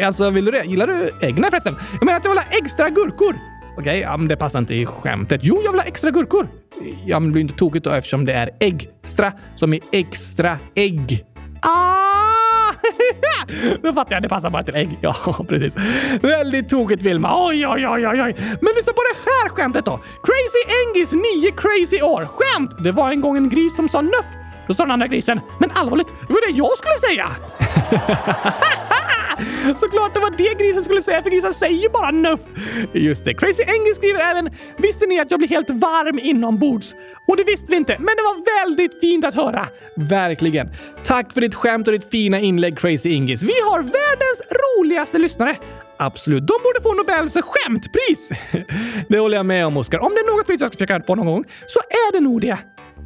Alltså, 0.04 0.30
vill 0.30 0.44
du 0.44 0.50
det? 0.50 0.64
Gillar 0.64 0.86
du 0.86 1.10
ägg? 1.20 1.38
Nej 1.38 1.50
förresten. 1.50 1.76
Jag 1.92 2.04
menar 2.04 2.18
att 2.18 2.24
jag 2.24 2.30
vill 2.30 2.38
ha 2.38 2.46
extra 2.50 2.90
gurkor. 2.90 3.51
Okej, 3.72 3.82
okay, 3.82 4.00
ja, 4.00 4.16
men 4.16 4.28
det 4.28 4.36
passar 4.36 4.58
inte 4.58 4.74
i 4.74 4.86
skämtet. 4.86 5.40
Jo, 5.44 5.60
jag 5.64 5.72
vill 5.72 5.80
ha 5.80 5.86
extra 5.86 6.10
gurkor. 6.10 6.48
Ja, 7.06 7.20
men 7.20 7.28
det 7.28 7.32
blir 7.32 7.42
inte 7.42 7.54
tokigt 7.54 7.84
då 7.84 7.90
eftersom 7.90 8.24
det 8.24 8.32
är 8.32 8.50
extra 8.60 9.32
som 9.56 9.74
i 9.74 9.80
extra 9.92 10.58
ägg. 10.74 11.24
Ah! 11.62 12.72
Då 13.82 13.92
fattar 13.92 14.16
jag, 14.16 14.22
det 14.22 14.28
passar 14.28 14.50
bara 14.50 14.62
till 14.62 14.74
ägg. 14.74 14.98
Ja, 15.00 15.14
precis. 15.48 15.74
Väldigt 16.22 16.68
tokigt 16.68 17.02
Vilma. 17.02 17.46
Oj, 17.46 17.66
oj, 17.66 17.88
oj, 17.88 18.08
oj, 18.08 18.22
oj. 18.22 18.34
Men 18.38 18.74
lyssna 18.76 18.92
på 18.92 19.02
det 19.12 19.30
här 19.30 19.48
skämtet 19.48 19.84
då. 19.84 20.00
Crazy 20.22 20.62
Engis 20.80 21.12
nio 21.12 21.50
crazy 21.50 22.02
år. 22.02 22.28
Skämt! 22.32 22.84
Det 22.84 22.92
var 22.92 23.10
en 23.10 23.20
gång 23.20 23.36
en 23.36 23.48
gris 23.48 23.76
som 23.76 23.88
sa 23.88 24.00
nöff. 24.00 24.26
Då 24.66 24.74
sa 24.74 24.82
den 24.82 24.90
andra 24.90 25.06
grisen, 25.06 25.40
men 25.60 25.70
allvarligt, 25.70 26.08
det 26.26 26.32
var 26.32 26.52
det 26.52 26.58
jag 26.58 26.70
skulle 26.78 26.94
säga. 27.08 27.26
Såklart 29.76 30.14
det 30.14 30.20
var 30.20 30.30
det 30.30 30.64
grisen 30.64 30.84
skulle 30.84 31.02
säga, 31.02 31.22
för 31.22 31.30
grisen 31.30 31.54
säger 31.54 31.88
bara 31.88 32.10
nuff. 32.10 32.40
Just 32.92 33.24
det. 33.24 33.34
Crazy 33.34 33.62
Engel 33.62 33.94
skriver 33.94 34.20
även 34.20 34.50
“Visste 34.76 35.06
ni 35.06 35.20
att 35.20 35.30
jag 35.30 35.40
blir 35.40 35.48
helt 35.48 35.70
varm 35.70 36.18
inombords?” 36.18 36.94
Och 37.26 37.36
det 37.36 37.44
visste 37.44 37.66
vi 37.68 37.76
inte, 37.76 37.96
men 37.98 38.06
det 38.16 38.22
var 38.22 38.64
väldigt 38.64 39.00
fint 39.00 39.24
att 39.24 39.34
höra. 39.34 39.66
Verkligen. 39.96 40.68
Tack 41.04 41.32
för 41.32 41.40
ditt 41.40 41.54
skämt 41.54 41.86
och 41.88 41.92
ditt 41.92 42.10
fina 42.10 42.40
inlägg 42.40 42.78
Crazy 42.78 43.08
Ingis. 43.08 43.42
Vi 43.42 43.52
har 43.70 43.78
världens 43.82 44.42
roligaste 44.50 45.18
lyssnare. 45.18 45.56
Absolut. 45.96 46.46
De 46.46 46.54
borde 46.64 46.80
få 46.82 46.94
Nobels 46.94 47.36
skämtpris. 47.42 48.30
Det 49.08 49.18
håller 49.18 49.36
jag 49.36 49.46
med 49.46 49.66
om, 49.66 49.76
Oskar. 49.76 49.98
Om 49.98 50.12
det 50.14 50.20
är 50.20 50.36
något 50.36 50.46
pris 50.46 50.60
jag 50.60 50.70
ska 50.70 50.76
försöka 50.76 51.02
få 51.06 51.14
någon 51.14 51.26
gång 51.26 51.44
så 51.66 51.80
är 51.80 52.12
det 52.12 52.20
nog 52.20 52.40
det. 52.40 52.58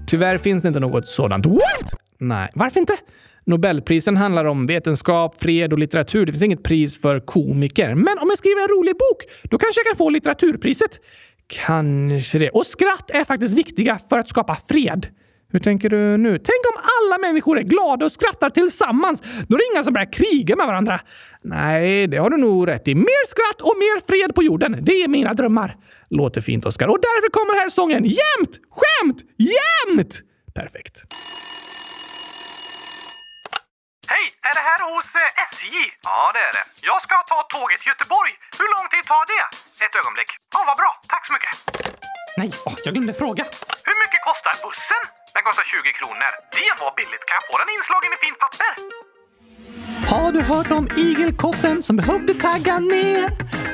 Tyvärr 0.07 0.39
finns 0.39 0.63
det 0.63 0.69
inte 0.69 0.81
något 0.81 1.09
sådant. 1.09 1.47
What? 1.47 1.95
Nej, 2.19 2.51
varför 2.55 2.81
inte? 2.81 2.97
Nobelprisen 3.47 4.17
handlar 4.17 4.45
om 4.45 4.67
vetenskap, 4.67 5.43
fred 5.43 5.73
och 5.73 5.79
litteratur. 5.79 6.27
Det 6.27 6.33
finns 6.33 6.43
inget 6.43 6.63
pris 6.63 7.01
för 7.01 7.21
komiker. 7.21 7.95
Men 7.95 8.19
om 8.19 8.29
jag 8.29 8.39
skriver 8.39 8.63
en 8.63 8.69
rolig 8.69 8.95
bok, 8.95 9.23
då 9.43 9.59
kanske 9.59 9.81
jag 9.81 9.87
kan 9.87 9.97
få 9.97 10.11
litteraturpriset. 10.11 11.01
Kanske 11.47 12.39
det. 12.39 12.51
Och 12.51 12.67
skratt 12.67 13.11
är 13.11 13.25
faktiskt 13.25 13.55
viktiga 13.55 13.99
för 14.09 14.19
att 14.19 14.29
skapa 14.29 14.57
fred. 14.69 15.07
Hur 15.53 15.59
tänker 15.59 15.91
du 15.91 16.17
nu? 16.17 16.31
Tänk 16.31 16.61
om 16.75 16.83
alla 17.03 17.19
människor 17.19 17.59
är 17.59 17.63
glada 17.63 18.07
och 18.07 18.13
skrattar 18.13 18.51
tillsammans. 18.51 19.21
Då 19.21 19.55
är 19.55 19.59
det 19.59 19.75
inga 19.75 19.85
som 19.85 19.93
börjar 19.93 20.13
kriga 20.13 20.57
med 20.57 20.67
varandra. 20.67 21.01
Nej, 21.43 22.07
det 22.07 22.17
har 22.17 22.31
du 22.31 22.37
nog 22.37 22.69
rätt 22.69 22.89
i. 22.89 22.95
Mer 22.95 23.27
skratt 23.27 23.61
och 23.61 23.77
mer 23.77 24.07
fred 24.07 24.35
på 24.35 24.43
jorden. 24.43 24.79
Det 24.83 25.03
är 25.03 25.09
mina 25.09 25.35
drömmar. 25.35 25.77
Låter 26.11 26.41
fint, 26.41 26.67
Oskar. 26.67 26.89
Och 26.89 26.99
därför 27.01 27.31
kommer 27.31 27.61
här 27.61 27.69
sången 27.69 28.05
Jämt! 28.05 28.61
Skämt! 28.71 29.23
Jämt! 29.39 30.23
Perfekt. 30.55 31.03
Hej! 34.15 34.27
Är 34.49 34.55
det 34.59 34.65
här 34.71 34.81
hos 34.91 35.09
eh, 35.23 35.45
SJ? 35.53 35.67
Ja, 36.11 36.19
det 36.35 36.43
är 36.49 36.53
det. 36.59 36.65
Jag 36.91 36.99
ska 37.07 37.15
ta 37.33 37.39
tåget 37.55 37.79
till 37.81 37.91
Göteborg. 37.93 38.33
Hur 38.61 38.69
lång 38.75 38.87
tid 38.93 39.05
tar 39.13 39.25
det? 39.35 39.45
Ett 39.85 39.95
ögonblick. 40.01 40.31
Ja, 40.55 40.61
vad 40.71 40.77
bra. 40.83 40.91
Tack 41.13 41.25
så 41.29 41.33
mycket. 41.37 41.53
Nej, 42.41 42.51
åh, 42.69 42.77
jag 42.85 42.93
glömde 42.95 43.15
fråga. 43.23 43.45
Hur 43.89 43.97
mycket 44.03 44.21
kostar 44.29 44.55
bussen? 44.65 45.03
Den 45.35 45.43
kostar 45.49 45.65
20 45.75 45.93
kronor. 45.99 46.31
Det 46.59 46.71
var 46.83 46.91
billigt. 47.01 47.25
Kan 47.29 47.35
jag 47.39 47.45
få 47.51 47.55
den 47.63 47.71
inslagen 47.77 48.11
i 48.17 48.19
fint 48.25 48.39
papper? 48.45 48.73
Har 50.13 50.29
du 50.37 50.41
hört 50.53 50.71
om 50.79 50.85
igelkotten 51.05 51.77
som 51.87 51.95
behövde 52.01 52.33
tagga 52.47 52.75
ner? 52.79 53.25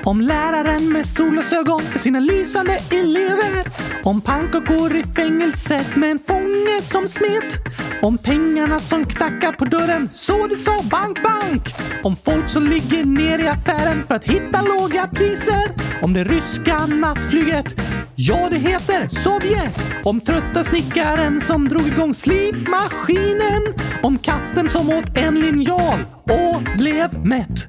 Om 0.05 0.21
läraren 0.21 0.93
med 0.93 1.07
solglasögon 1.07 1.81
för 1.81 1.99
sina 1.99 2.21
lysande 2.21 2.79
elever. 2.91 3.65
Om 4.05 4.21
pannkakor 4.21 4.97
i 4.97 5.05
fängelset 5.05 5.97
med 5.97 6.11
en 6.11 6.19
fånge 6.19 6.83
som 6.83 7.09
smet. 7.09 7.59
Om 8.03 8.19
pengarna 8.19 8.79
som 8.79 9.05
knackar 9.05 9.53
på 9.53 9.65
dörren 9.65 10.09
så 10.13 10.47
det 10.47 10.57
sa 10.57 10.83
bank, 10.83 11.23
bank. 11.23 11.75
Om 12.03 12.17
folk 12.17 12.49
som 12.49 12.67
ligger 12.67 13.05
ner 13.05 13.39
i 13.39 13.49
affären 13.49 14.05
för 14.09 14.15
att 14.15 14.25
hitta 14.25 14.63
låga 14.63 15.07
priser. 15.07 15.63
Om 16.03 16.13
det 16.13 16.25
ryska 16.25 16.87
nattflyget. 16.87 17.75
Ja, 18.15 18.49
det 18.51 18.59
heter 18.59 19.09
Sovjet. 19.09 19.83
Om 20.05 20.21
trötta 20.21 20.65
snickaren 20.65 21.41
som 21.41 21.69
drog 21.69 21.89
igång 21.89 22.15
slipmaskinen. 22.15 23.63
Om 24.03 24.19
katten 24.19 24.69
som 24.69 24.91
åt 24.91 25.17
en 25.17 25.41
linjal 25.41 25.99
och 26.23 26.63
blev 26.79 27.27
mätt. 27.27 27.69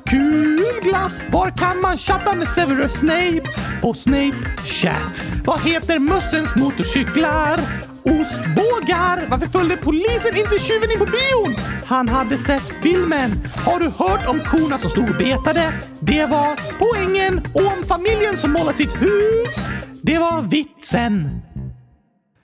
Kul 0.11 0.79
glass! 0.81 1.23
Var 1.29 1.49
kan 1.49 1.81
man 1.81 1.97
chatta 1.97 2.35
med 2.35 2.47
Severus 2.47 2.93
Snape? 2.93 3.41
På 3.81 3.93
Snape 3.93 4.37
Chat. 4.65 5.23
Vad 5.45 5.61
heter 5.61 5.99
mössens 5.99 6.55
motorcyklar? 6.55 7.59
Ostbågar! 8.03 9.27
Varför 9.29 9.45
följde 9.45 9.77
polisen 9.77 10.37
inte 10.37 10.57
tjuven 10.59 10.91
in 10.91 10.99
på 10.99 11.05
bion? 11.05 11.55
Han 11.85 12.09
hade 12.09 12.37
sett 12.37 12.73
filmen. 12.81 13.31
Har 13.65 13.79
du 13.79 13.85
hört 13.85 14.27
om 14.27 14.39
korna 14.39 14.77
som 14.77 14.89
stod 14.89 15.09
och 15.09 15.15
betade? 15.15 15.73
Det 15.99 16.25
var 16.25 16.59
poängen. 16.79 17.41
Och 17.53 17.77
om 17.77 17.83
familjen 17.83 18.37
som 18.37 18.51
målat 18.51 18.77
sitt 18.77 19.01
hus? 19.01 19.55
Det 20.01 20.17
var 20.17 20.41
vitsen. 20.41 21.41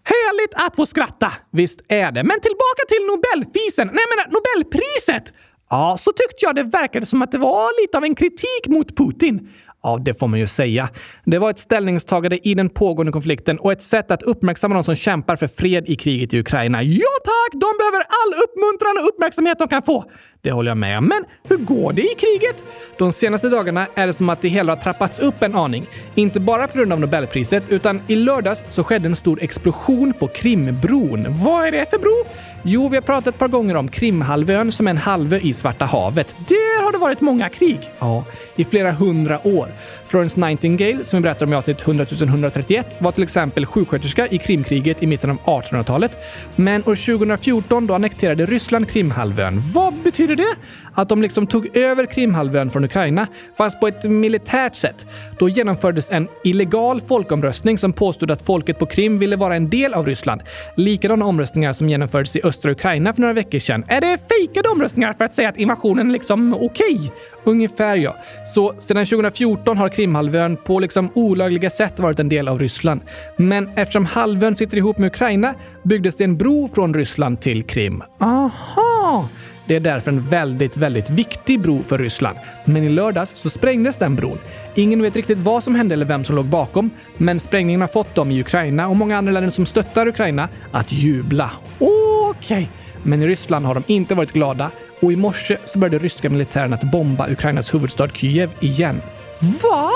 Härligt 0.03 0.53
att 0.55 0.76
få 0.76 0.86
skratta! 0.86 1.32
Visst 1.51 1.82
är 1.88 2.11
det. 2.11 2.24
Men 2.24 2.39
tillbaka 2.39 2.84
till 2.88 3.03
Nobelfisen. 3.11 3.88
Nej, 3.88 4.03
jag 4.05 4.18
menar 4.18 4.28
Nobelpriset! 4.36 5.34
Ja, 5.70 5.97
så 5.99 6.11
tyckte 6.11 6.45
jag 6.45 6.55
det 6.55 6.63
verkade 6.63 7.05
som 7.05 7.22
att 7.22 7.32
det 7.32 7.38
var 7.38 7.82
lite 7.82 7.97
av 7.97 8.03
en 8.03 8.15
kritik 8.15 8.68
mot 8.68 8.97
Putin. 8.97 9.49
Ja, 9.84 9.99
det 10.05 10.13
får 10.13 10.28
man 10.28 10.39
ju 10.39 10.47
säga. 10.47 10.89
Det 11.26 11.39
var 11.39 11.49
ett 11.49 11.59
ställningstagande 11.59 12.47
i 12.47 12.53
den 12.55 12.70
pågående 12.70 13.11
konflikten 13.11 13.59
och 13.59 13.72
ett 13.72 13.82
sätt 13.82 14.11
att 14.11 14.24
uppmärksamma 14.24 14.76
de 14.76 14.84
som 14.84 14.95
kämpar 14.95 15.36
för 15.36 15.47
fred 15.47 15.89
i 15.89 15.95
kriget 15.95 16.34
i 16.34 16.39
Ukraina. 16.39 16.84
Ja 16.84 17.07
tack! 17.24 17.51
De 17.51 17.74
behöver 17.78 17.99
all 17.99 18.43
uppmuntran 18.43 19.03
och 19.03 19.09
uppmärksamhet 19.09 19.59
de 19.59 19.68
kan 19.68 19.84
få. 19.84 20.11
Det 20.42 20.52
håller 20.52 20.72
jag 20.72 20.78
med 20.78 20.98
om. 20.98 21.08
Men 21.08 21.26
hur 21.44 21.58
går 21.58 21.94
det 21.94 22.02
i 22.02 22.16
kriget? 22.18 22.64
De 22.98 23.12
senaste 23.12 23.50
dagarna 23.50 23.88
är 23.96 24.08
det 24.08 24.14
som 24.14 24.30
att 24.30 24.42
det 24.42 24.48
hela 24.48 24.72
har 24.72 24.82
trappats 24.82 25.20
upp 25.20 25.44
en 25.44 25.56
aning. 25.56 25.88
Inte 26.16 26.40
bara 26.40 26.68
på 26.68 26.78
grund 26.78 26.94
av 26.94 27.00
Nobelpriset, 27.00 27.70
utan 27.70 28.02
i 28.08 28.16
lördags 28.16 28.64
så 28.68 28.84
skedde 28.84 29.08
en 29.08 29.16
stor 29.16 29.44
explosion 29.44 30.14
på 30.14 30.28
Krimbron. 30.28 31.26
Vad 31.30 31.68
är 31.68 31.72
det 31.72 31.90
för 31.90 31.98
bro? 31.98 32.26
Jo, 32.64 32.90
vi 32.90 32.98
har 32.98 33.02
pratat 33.02 33.28
ett 33.28 33.40
par 33.40 33.48
gånger 33.48 33.76
om 33.76 33.88
Krimhalvön 33.88 34.72
som 34.72 34.88
är 34.88 34.92
en 34.92 34.98
halvö 34.98 35.38
i 35.38 35.54
Svarta 35.54 35.86
havet. 35.86 36.36
Där 36.48 36.84
har 36.84 36.92
det 36.92 36.98
varit 36.98 37.22
många 37.22 37.50
krig. 37.50 37.80
Ja, 38.00 38.26
i 38.56 38.64
flera 38.64 38.92
hundra 38.92 39.48
år. 39.48 39.68
Florence 40.08 40.40
Nightingale, 40.40 41.04
som 41.04 41.18
vi 41.18 41.24
berättar 41.24 41.46
om 41.46 41.54
i 41.54 41.56
avsnitt 41.56 41.82
100 41.82 42.06
131, 42.12 42.96
var 43.00 43.12
till 43.12 43.24
exempel 43.24 43.66
sjuksköterska 43.66 44.28
i 44.28 44.38
Krimkriget 44.38 45.04
i 45.04 45.08
mitten 45.08 45.30
av 45.30 45.38
1800-talet. 45.38 46.18
Men 46.56 46.82
år 46.82 47.18
2014 47.18 47.88
då 47.88 47.94
annekterade 47.94 48.46
Ryssland 48.46 48.90
Krimhalvön. 48.90 49.62
Vad 49.74 49.94
betyder 49.94 50.26
det? 50.36 50.55
Att 50.93 51.09
de 51.09 51.21
liksom 51.21 51.47
tog 51.47 51.78
över 51.78 52.05
Krimhalvön 52.05 52.69
från 52.69 52.84
Ukraina, 52.84 53.28
fast 53.57 53.80
på 53.80 53.88
ett 53.88 54.03
militärt 54.03 54.75
sätt. 54.75 55.05
Då 55.39 55.49
genomfördes 55.49 56.11
en 56.11 56.28
illegal 56.43 57.01
folkomröstning 57.01 57.78
som 57.78 57.93
påstod 57.93 58.32
att 58.32 58.41
folket 58.41 58.80
på 58.80 58.86
Krim 58.86 59.19
ville 59.19 59.36
vara 59.36 59.55
en 59.55 59.69
del 59.69 59.93
av 59.93 60.05
Ryssland. 60.05 60.41
Likadana 60.75 61.25
omröstningar 61.25 61.73
som 61.73 61.89
genomfördes 61.89 62.36
i 62.36 62.41
östra 62.43 62.71
Ukraina 62.71 63.13
för 63.13 63.21
några 63.21 63.34
veckor 63.34 63.59
sedan. 63.59 63.84
Är 63.88 64.01
det 64.01 64.17
fejkade 64.30 64.69
omröstningar 64.69 65.13
för 65.13 65.25
att 65.25 65.34
säga 65.34 65.49
att 65.49 65.57
invasionen 65.57 66.11
liksom 66.11 66.53
okej? 66.53 66.95
Okay? 66.95 67.09
Ungefär 67.43 67.97
ja. 67.97 68.15
Så 68.47 68.73
sedan 68.80 69.05
2014 69.05 69.78
har 69.78 69.89
Krimhalvön 69.89 70.57
på 70.57 70.80
liksom 70.80 71.09
olagliga 71.13 71.69
sätt 71.69 71.99
varit 71.99 72.19
en 72.19 72.30
del 72.30 72.47
av 72.47 72.59
Ryssland. 72.59 73.01
Men 73.38 73.69
eftersom 73.75 74.05
halvön 74.05 74.55
sitter 74.55 74.78
ihop 74.78 74.97
med 74.97 75.07
Ukraina 75.07 75.53
byggdes 75.84 76.15
det 76.15 76.23
en 76.23 76.38
bro 76.38 76.69
från 76.75 76.93
Ryssland 76.93 77.41
till 77.41 77.63
Krim. 77.63 78.03
Aha! 78.19 79.30
Det 79.68 79.76
är 79.76 79.80
därför 79.80 80.11
en 80.11 80.30
väldigt, 80.30 80.78
väldigt 80.78 81.09
viktig 81.09 81.61
bro 81.61 81.84
för 81.84 81.97
Ryssland. 81.97 82.38
Men 82.65 82.84
i 82.84 82.89
lördags 82.89 83.32
så 83.36 83.49
sprängdes 83.49 83.97
den 83.97 84.15
bron. 84.15 84.39
Ingen 84.76 85.01
vet 85.01 85.15
riktigt 85.15 85.38
vad 85.38 85.63
som 85.63 85.76
hände 85.76 85.93
eller 85.93 86.05
vem 86.05 86.24
som 86.24 86.36
låg 86.36 86.45
bakom, 86.45 86.89
men 87.18 87.39
sprängningen 87.39 87.82
har 87.82 87.88
fått 87.88 88.15
dem 88.15 88.32
i 88.32 88.41
Ukraina 88.41 88.88
och 88.88 88.95
många 88.95 89.18
andra 89.18 89.32
länder 89.32 89.49
som 89.49 89.65
stöttar 89.65 90.07
Ukraina 90.07 90.49
att 90.72 90.91
jubla. 90.91 91.51
Okej, 91.80 92.30
okay. 92.39 92.68
men 93.03 93.22
i 93.22 93.28
Ryssland 93.28 93.65
har 93.65 93.74
de 93.74 93.84
inte 93.88 94.15
varit 94.15 94.32
glada 94.32 94.72
och 94.99 95.11
i 95.11 95.15
morse 95.15 95.57
så 95.65 95.80
började 95.80 95.99
ryska 95.99 96.30
militären 96.30 96.74
att 96.74 96.91
bomba 96.91 97.30
Ukrainas 97.30 97.74
huvudstad 97.74 98.09
Kiev 98.09 98.49
igen. 98.59 99.01
Va? 99.63 99.89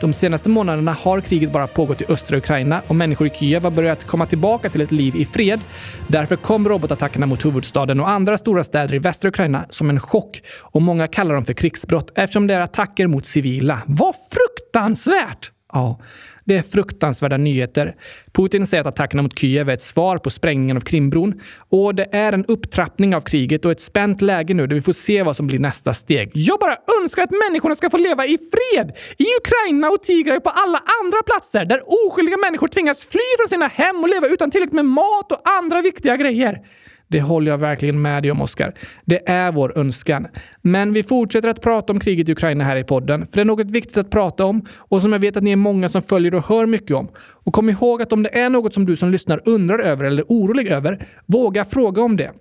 De 0.00 0.12
senaste 0.12 0.48
månaderna 0.48 0.92
har 0.92 1.20
kriget 1.20 1.52
bara 1.52 1.66
pågått 1.66 2.00
i 2.00 2.04
östra 2.08 2.38
Ukraina 2.38 2.82
och 2.86 2.96
människor 2.96 3.26
i 3.26 3.30
Kiev 3.30 3.62
har 3.62 3.70
börjat 3.70 4.04
komma 4.04 4.26
tillbaka 4.26 4.70
till 4.70 4.80
ett 4.80 4.92
liv 4.92 5.16
i 5.16 5.24
fred. 5.24 5.60
Därför 6.08 6.36
kom 6.36 6.68
robotattackerna 6.68 7.26
mot 7.26 7.44
huvudstaden 7.44 8.00
och 8.00 8.08
andra 8.08 8.38
stora 8.38 8.64
städer 8.64 8.94
i 8.94 8.98
västra 8.98 9.28
Ukraina 9.28 9.66
som 9.70 9.90
en 9.90 10.00
chock 10.00 10.42
och 10.60 10.82
många 10.82 11.06
kallar 11.06 11.34
dem 11.34 11.44
för 11.44 11.52
krigsbrott 11.52 12.12
eftersom 12.14 12.46
det 12.46 12.54
är 12.54 12.60
attacker 12.60 13.06
mot 13.06 13.26
civila. 13.26 13.82
Vad 13.86 14.14
fruktansvärt! 14.32 15.50
Ja, 15.72 16.00
det 16.46 16.56
är 16.56 16.62
fruktansvärda 16.62 17.36
nyheter. 17.36 17.96
Putin 18.32 18.66
säger 18.66 18.80
att 18.80 18.86
attackerna 18.86 19.22
mot 19.22 19.38
Kiev 19.38 19.68
är 19.68 19.74
ett 19.74 19.82
svar 19.82 20.18
på 20.18 20.30
sprängningen 20.30 20.76
av 20.76 20.80
Krimbron 20.80 21.40
och 21.68 21.94
det 21.94 22.08
är 22.12 22.32
en 22.32 22.44
upptrappning 22.44 23.16
av 23.16 23.20
kriget 23.20 23.64
och 23.64 23.70
ett 23.70 23.80
spänt 23.80 24.22
läge 24.22 24.54
nu 24.54 24.66
där 24.66 24.74
vi 24.74 24.82
får 24.82 24.92
se 24.92 25.22
vad 25.22 25.36
som 25.36 25.46
blir 25.46 25.58
nästa 25.58 25.94
steg. 25.94 26.30
Jag 26.34 26.60
bara 26.60 26.76
önskar 27.02 27.22
att 27.22 27.30
människorna 27.48 27.74
ska 27.74 27.90
få 27.90 27.96
leva 27.96 28.26
i 28.26 28.38
fred! 28.38 28.92
I 29.18 29.24
Ukraina 29.40 29.88
och 29.88 30.02
Tigray 30.02 30.36
och 30.36 30.44
på 30.44 30.50
alla 30.50 30.82
andra 31.02 31.22
platser 31.26 31.64
där 31.64 31.82
oskyldiga 31.86 32.36
människor 32.36 32.68
tvingas 32.68 33.04
fly 33.04 33.20
från 33.40 33.48
sina 33.48 33.66
hem 33.66 33.96
och 33.96 34.08
leva 34.08 34.26
utan 34.26 34.50
tillräckligt 34.50 34.74
med 34.74 34.84
mat 34.84 35.32
och 35.32 35.40
andra 35.44 35.82
viktiga 35.82 36.16
grejer. 36.16 36.60
Det 37.08 37.20
håller 37.20 37.50
jag 37.50 37.58
verkligen 37.58 38.02
med 38.02 38.22
dig 38.22 38.30
om, 38.30 38.40
Oskar. 38.40 38.74
Det 39.04 39.28
är 39.28 39.52
vår 39.52 39.78
önskan. 39.78 40.26
Men 40.62 40.92
vi 40.92 41.02
fortsätter 41.02 41.48
att 41.48 41.62
prata 41.62 41.92
om 41.92 42.00
kriget 42.00 42.28
i 42.28 42.32
Ukraina 42.32 42.64
här 42.64 42.76
i 42.76 42.84
podden, 42.84 43.26
för 43.26 43.36
det 43.36 43.40
är 43.40 43.44
något 43.44 43.70
viktigt 43.70 43.96
att 43.96 44.10
prata 44.10 44.44
om 44.44 44.66
och 44.76 45.02
som 45.02 45.12
jag 45.12 45.20
vet 45.20 45.36
att 45.36 45.42
ni 45.42 45.52
är 45.52 45.56
många 45.56 45.88
som 45.88 46.02
följer 46.02 46.34
och 46.34 46.48
hör 46.48 46.66
mycket 46.66 46.96
om. 46.96 47.08
Och 47.16 47.52
kom 47.52 47.70
ihåg 47.70 48.02
att 48.02 48.12
om 48.12 48.22
det 48.22 48.38
är 48.38 48.50
något 48.50 48.74
som 48.74 48.86
du 48.86 48.96
som 48.96 49.10
lyssnar 49.10 49.40
undrar 49.44 49.78
över 49.78 50.04
eller 50.04 50.22
är 50.22 50.26
orolig 50.28 50.68
över, 50.68 51.06
våga 51.26 51.64
fråga 51.64 52.02
om 52.02 52.16
det. 52.16 52.32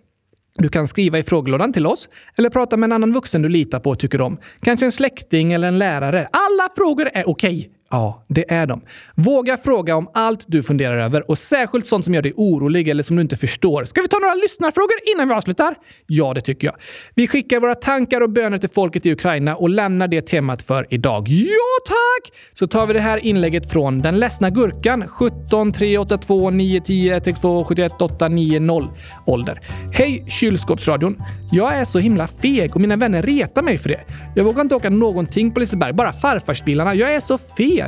Du 0.57 0.70
kan 0.70 0.88
skriva 0.88 1.20
i 1.20 1.24
frågelådan 1.24 1.74
till 1.74 1.88
oss 1.88 2.09
eller 2.38 2.49
prata 2.49 2.78
med 2.78 2.88
en 2.88 2.91
annan 2.91 3.13
vuxen 3.13 3.41
du 3.41 3.49
litar 3.49 3.80
på 3.80 3.89
och 3.89 3.99
tycker 3.99 4.22
om. 4.22 4.38
Kanske 4.61 4.86
en 4.86 4.91
släkting 4.91 5.53
eller 5.53 5.68
en 5.68 5.80
lärare. 5.80 6.28
Alla 6.32 6.70
frågor 6.76 7.09
är 7.13 7.30
okej. 7.30 7.59
Okay. 7.59 7.74
Ja, 7.89 8.25
det 8.27 8.51
är 8.51 8.67
de. 8.67 8.81
Våga 9.15 9.57
fråga 9.57 9.95
om 9.95 10.09
allt 10.13 10.45
du 10.47 10.63
funderar 10.63 10.97
över 10.97 11.29
och 11.29 11.38
särskilt 11.38 11.88
sånt 11.88 12.05
som 12.05 12.13
gör 12.13 12.21
dig 12.21 12.33
orolig 12.36 12.88
eller 12.88 13.03
som 13.03 13.15
du 13.15 13.21
inte 13.21 13.38
förstår. 13.38 13.83
Ska 13.83 14.01
vi 14.01 14.07
ta 14.07 14.19
några 14.19 14.33
lyssnarfrågor 14.33 14.95
innan 15.15 15.27
vi 15.27 15.33
avslutar? 15.33 15.75
Ja, 16.07 16.33
det 16.33 16.41
tycker 16.41 16.67
jag. 16.67 16.75
Vi 17.15 17.27
skickar 17.27 17.59
våra 17.59 17.75
tankar 17.75 18.21
och 18.21 18.29
böner 18.29 18.57
till 18.57 18.69
folket 18.69 19.05
i 19.05 19.11
Ukraina 19.11 19.55
och 19.55 19.69
lämnar 19.69 20.07
det 20.07 20.21
temat 20.21 20.61
för 20.61 20.88
idag. 20.89 21.27
Ja, 21.27 21.86
tack! 21.88 22.33
Så 22.53 22.67
tar 22.67 22.88
vi 22.88 22.93
det 22.93 22.99
här 22.99 23.25
inlägget 23.25 23.71
från 23.71 23.99
Den 23.99 24.19
ledsna 24.19 24.49
gurkan 24.49 25.07
17 25.07 25.71
382 25.71 26.49
910 26.49 27.09
162 27.09 27.65
71 27.65 28.01
890 28.01 28.89
ålder. 29.25 29.61
Hej 29.93 30.25
kylskåpsradion! 30.27 31.23
Jag 31.51 31.75
är 31.75 31.86
så 31.86 31.99
himla 31.99 32.27
feg 32.27 32.75
och 32.75 32.81
mina 32.81 32.95
vänner 32.95 33.21
retar 33.21 33.61
mig 33.61 33.77
för 33.77 33.89
det. 33.89 34.01
Jag 34.36 34.43
vågar 34.43 34.61
inte 34.61 34.75
åka 34.75 34.89
någonting 34.89 35.51
på 35.51 35.59
Liseberg, 35.59 35.93
bara 35.93 36.13
farfarsbilarna. 36.13 36.95
Jag 36.95 37.15
är 37.15 37.19
så 37.19 37.38
feg. 37.38 37.84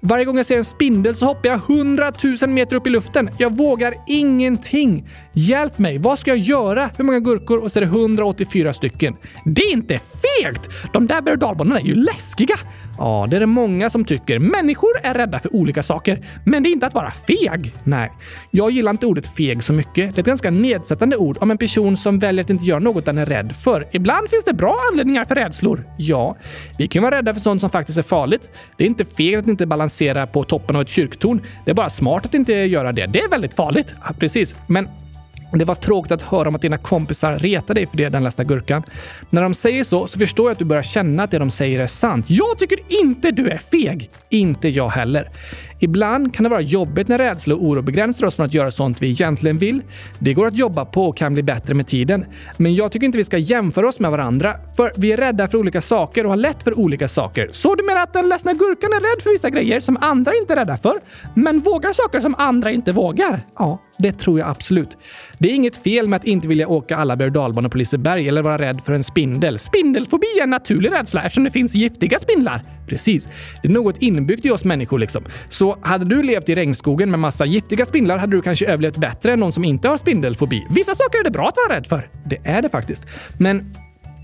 Varje 0.00 0.24
gång 0.24 0.36
jag 0.36 0.46
ser 0.46 0.58
en 0.58 0.64
spindel 0.64 1.14
så 1.14 1.26
hoppar 1.26 1.48
jag 1.48 1.58
hundratusen 1.58 2.54
meter 2.54 2.76
upp 2.76 2.86
i 2.86 2.90
luften. 2.90 3.30
Jag 3.38 3.56
vågar 3.56 3.94
ingenting. 4.06 5.08
Hjälp 5.32 5.78
mig, 5.78 5.98
vad 5.98 6.18
ska 6.18 6.30
jag 6.30 6.38
göra? 6.38 6.90
Hur 6.96 7.04
många 7.04 7.20
gurkor? 7.20 7.58
Och 7.58 7.72
så 7.72 7.78
är 7.78 7.80
det 7.80 7.86
184 7.86 8.72
stycken. 8.72 9.16
Det 9.44 9.62
är 9.62 9.72
inte 9.72 9.98
fegt! 9.98 10.70
De 10.92 11.06
där 11.06 11.22
berg 11.22 11.34
och 11.34 11.76
är 11.76 11.80
ju 11.80 11.94
läskiga. 11.94 12.56
Ja, 13.00 13.26
det 13.30 13.36
är 13.36 13.40
det 13.40 13.46
många 13.46 13.90
som 13.90 14.04
tycker. 14.04 14.38
Människor 14.38 14.90
är 15.02 15.14
rädda 15.14 15.38
för 15.38 15.54
olika 15.54 15.82
saker, 15.82 16.26
men 16.44 16.62
det 16.62 16.68
är 16.68 16.72
inte 16.72 16.86
att 16.86 16.94
vara 16.94 17.10
feg. 17.10 17.74
Nej, 17.84 18.12
jag 18.50 18.70
gillar 18.70 18.90
inte 18.90 19.06
ordet 19.06 19.26
feg 19.26 19.62
så 19.62 19.72
mycket. 19.72 20.14
Det 20.14 20.18
är 20.18 20.20
ett 20.20 20.26
ganska 20.26 20.50
nedsättande 20.50 21.16
ord 21.16 21.36
om 21.40 21.50
en 21.50 21.58
person 21.58 21.96
som 21.96 22.18
väljer 22.18 22.44
att 22.44 22.50
inte 22.50 22.64
göra 22.64 22.78
något 22.78 23.04
den 23.04 23.18
är 23.18 23.26
rädd 23.26 23.56
för. 23.56 23.88
Ibland 23.92 24.30
finns 24.30 24.44
det 24.44 24.52
bra 24.52 24.76
anledningar 24.90 25.24
för 25.24 25.34
rädslor. 25.34 25.84
Ja, 25.98 26.36
vi 26.78 26.86
kan 26.86 27.02
vara 27.02 27.16
rädda 27.16 27.34
för 27.34 27.40
sånt 27.40 27.60
som 27.60 27.70
faktiskt 27.70 27.98
är 27.98 28.02
farligt. 28.02 28.48
Det 28.76 28.84
är 28.84 28.88
inte 28.88 29.04
fel 29.04 29.38
att 29.38 29.48
inte 29.48 29.66
balansera 29.66 30.26
på 30.26 30.44
toppen 30.44 30.76
av 30.76 30.82
ett 30.82 30.88
kyrktorn. 30.88 31.40
Det 31.64 31.70
är 31.70 31.74
bara 31.74 31.90
smart 31.90 32.26
att 32.26 32.34
inte 32.34 32.52
göra 32.52 32.92
det. 32.92 33.06
Det 33.06 33.20
är 33.20 33.28
väldigt 33.28 33.54
farligt. 33.54 33.94
Ja, 34.04 34.14
precis. 34.18 34.54
Men 34.66 34.88
det 35.58 35.64
var 35.64 35.74
tråkigt 35.74 36.12
att 36.12 36.22
höra 36.22 36.48
om 36.48 36.54
att 36.54 36.62
dina 36.62 36.78
kompisar 36.78 37.38
retar 37.38 37.74
dig 37.74 37.86
för 37.86 37.96
det, 37.96 38.08
den 38.08 38.24
ledsna 38.24 38.44
gurkan. 38.44 38.82
När 39.30 39.42
de 39.42 39.54
säger 39.54 39.84
så, 39.84 40.06
så 40.06 40.18
förstår 40.18 40.46
jag 40.46 40.52
att 40.52 40.58
du 40.58 40.64
börjar 40.64 40.82
känna 40.82 41.22
att 41.22 41.30
det 41.30 41.38
de 41.38 41.50
säger 41.50 41.80
är 41.80 41.86
sant. 41.86 42.26
Jag 42.28 42.58
tycker 42.58 42.78
inte 43.02 43.30
du 43.30 43.48
är 43.48 43.58
feg! 43.58 44.10
Inte 44.28 44.68
jag 44.68 44.88
heller. 44.88 45.28
Ibland 45.80 46.34
kan 46.34 46.44
det 46.44 46.48
vara 46.48 46.60
jobbigt 46.60 47.08
när 47.08 47.18
rädsla 47.18 47.54
och 47.54 47.64
oro 47.64 47.82
begränsar 47.82 48.26
oss 48.26 48.36
från 48.36 48.46
att 48.46 48.54
göra 48.54 48.70
sånt 48.70 49.02
vi 49.02 49.10
egentligen 49.10 49.58
vill. 49.58 49.82
Det 50.18 50.34
går 50.34 50.46
att 50.46 50.58
jobba 50.58 50.84
på 50.84 51.04
och 51.04 51.16
kan 51.16 51.32
bli 51.32 51.42
bättre 51.42 51.74
med 51.74 51.86
tiden. 51.86 52.24
Men 52.56 52.74
jag 52.74 52.92
tycker 52.92 53.06
inte 53.06 53.18
vi 53.18 53.24
ska 53.24 53.38
jämföra 53.38 53.88
oss 53.88 54.00
med 54.00 54.10
varandra, 54.10 54.54
för 54.76 54.92
vi 54.96 55.12
är 55.12 55.16
rädda 55.16 55.48
för 55.48 55.58
olika 55.58 55.80
saker 55.80 56.24
och 56.24 56.30
har 56.30 56.36
lätt 56.36 56.62
för 56.62 56.78
olika 56.78 57.08
saker. 57.08 57.48
Så 57.52 57.74
du 57.74 57.84
menar 57.84 58.02
att 58.02 58.12
den 58.12 58.28
ledsna 58.28 58.52
gurkan 58.52 58.92
är 58.92 59.00
rädd 59.00 59.22
för 59.22 59.30
vissa 59.30 59.50
grejer 59.50 59.80
som 59.80 59.98
andra 60.00 60.32
inte 60.34 60.52
är 60.52 60.56
rädda 60.56 60.76
för, 60.76 60.94
men 61.34 61.58
vågar 61.58 61.92
saker 61.92 62.20
som 62.20 62.34
andra 62.38 62.72
inte 62.72 62.92
vågar? 62.92 63.40
Ja, 63.58 63.78
det 63.98 64.12
tror 64.12 64.38
jag 64.38 64.48
absolut. 64.48 64.96
Det 65.38 65.50
är 65.50 65.54
inget 65.54 65.76
fel 65.76 66.08
med 66.08 66.16
att 66.16 66.24
inte 66.24 66.48
vilja 66.48 66.68
åka 66.68 66.96
alla 66.96 67.16
berg 67.16 67.30
och 67.38 67.72
på 67.72 67.78
Liseberg 67.78 68.28
eller 68.28 68.42
vara 68.42 68.58
rädd 68.58 68.80
för 68.84 68.92
en 68.92 69.04
spindel. 69.04 69.58
Spindelfobi 69.58 70.26
är 70.38 70.42
en 70.42 70.50
naturlig 70.50 70.92
rädsla 70.92 71.22
eftersom 71.22 71.44
det 71.44 71.50
finns 71.50 71.74
giftiga 71.74 72.18
spindlar. 72.18 72.62
Precis. 72.90 73.28
Det 73.62 73.68
är 73.68 73.72
något 73.72 73.96
inbyggt 73.96 74.44
i 74.44 74.50
oss 74.50 74.64
människor 74.64 74.98
liksom. 74.98 75.24
Så 75.48 75.78
hade 75.82 76.04
du 76.04 76.22
levt 76.22 76.48
i 76.48 76.54
regnskogen 76.54 77.10
med 77.10 77.20
massa 77.20 77.46
giftiga 77.46 77.86
spindlar 77.86 78.18
hade 78.18 78.36
du 78.36 78.42
kanske 78.42 78.66
överlevt 78.66 78.96
bättre 78.96 79.32
än 79.32 79.40
någon 79.40 79.52
som 79.52 79.64
inte 79.64 79.88
har 79.88 79.96
spindelfobi. 79.96 80.66
Vissa 80.70 80.94
saker 80.94 81.18
är 81.18 81.24
det 81.24 81.30
bra 81.30 81.48
att 81.48 81.56
vara 81.68 81.76
rädd 81.76 81.86
för. 81.86 82.10
Det 82.26 82.38
är 82.44 82.62
det 82.62 82.68
faktiskt. 82.68 83.06
Men 83.38 83.74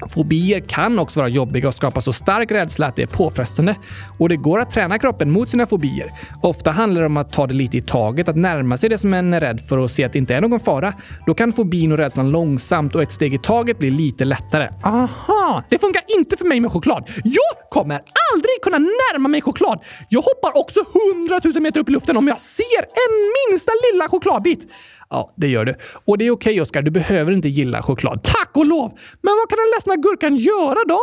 Fobier 0.08 0.60
kan 0.60 0.98
också 0.98 1.20
vara 1.20 1.28
jobbiga 1.28 1.68
och 1.68 1.74
skapa 1.74 2.00
så 2.00 2.12
stark 2.12 2.50
rädsla 2.50 2.86
att 2.86 2.96
det 2.96 3.02
är 3.02 3.06
påfrestande. 3.06 3.76
Och 4.18 4.28
det 4.28 4.36
går 4.36 4.60
att 4.60 4.70
träna 4.70 4.98
kroppen 4.98 5.30
mot 5.30 5.50
sina 5.50 5.66
fobier. 5.66 6.10
Ofta 6.42 6.70
handlar 6.70 7.00
det 7.00 7.06
om 7.06 7.16
att 7.16 7.32
ta 7.32 7.46
det 7.46 7.54
lite 7.54 7.76
i 7.76 7.80
taget, 7.80 8.28
att 8.28 8.36
närma 8.36 8.76
sig 8.76 8.88
det 8.88 8.98
som 8.98 9.14
en 9.14 9.34
är 9.34 9.40
rädd 9.40 9.60
för 9.68 9.78
och 9.78 9.90
se 9.90 10.04
att 10.04 10.12
det 10.12 10.18
inte 10.18 10.34
är 10.34 10.40
någon 10.40 10.60
fara. 10.60 10.92
Då 11.26 11.34
kan 11.34 11.52
fobin 11.52 11.92
och 11.92 11.98
rädslan 11.98 12.30
långsamt 12.30 12.94
och 12.94 13.02
ett 13.02 13.12
steg 13.12 13.34
i 13.34 13.38
taget 13.38 13.78
bli 13.78 13.90
lite 13.90 14.24
lättare. 14.24 14.68
Aha! 14.84 15.62
Det 15.68 15.78
funkar 15.78 16.02
inte 16.18 16.36
för 16.36 16.44
mig 16.44 16.60
med 16.60 16.72
choklad. 16.72 17.08
Jag 17.24 17.70
kommer 17.70 17.94
aldrig 18.34 18.62
kunna 18.62 18.78
närma 18.78 19.28
mig 19.28 19.42
choklad. 19.42 19.80
Jag 20.08 20.22
hoppar 20.22 20.60
också 20.60 20.80
hundratusen 20.80 21.62
meter 21.62 21.80
upp 21.80 21.88
i 21.88 21.92
luften 21.92 22.16
om 22.16 22.28
jag 22.28 22.40
ser 22.40 22.80
en 22.80 23.12
minsta 23.50 23.72
lilla 23.92 24.08
chokladbit. 24.08 24.72
Ja, 25.10 25.34
det 25.36 25.48
gör 25.48 25.64
du. 25.64 25.74
Och 26.04 26.18
det 26.18 26.26
är 26.26 26.30
okej, 26.30 26.50
okay, 26.50 26.60
Oskar. 26.60 26.82
Du 26.82 26.90
behöver 26.90 27.32
inte 27.32 27.48
gilla 27.48 27.82
choklad. 27.82 28.22
Tack 28.22 28.50
och 28.56 28.66
lov! 28.66 28.98
Men 29.22 29.34
vad 29.34 29.48
kan 29.48 29.56
den 29.56 29.70
ledsna 29.76 29.96
gurkan 29.96 30.36
göra 30.36 30.84
då? 30.88 31.00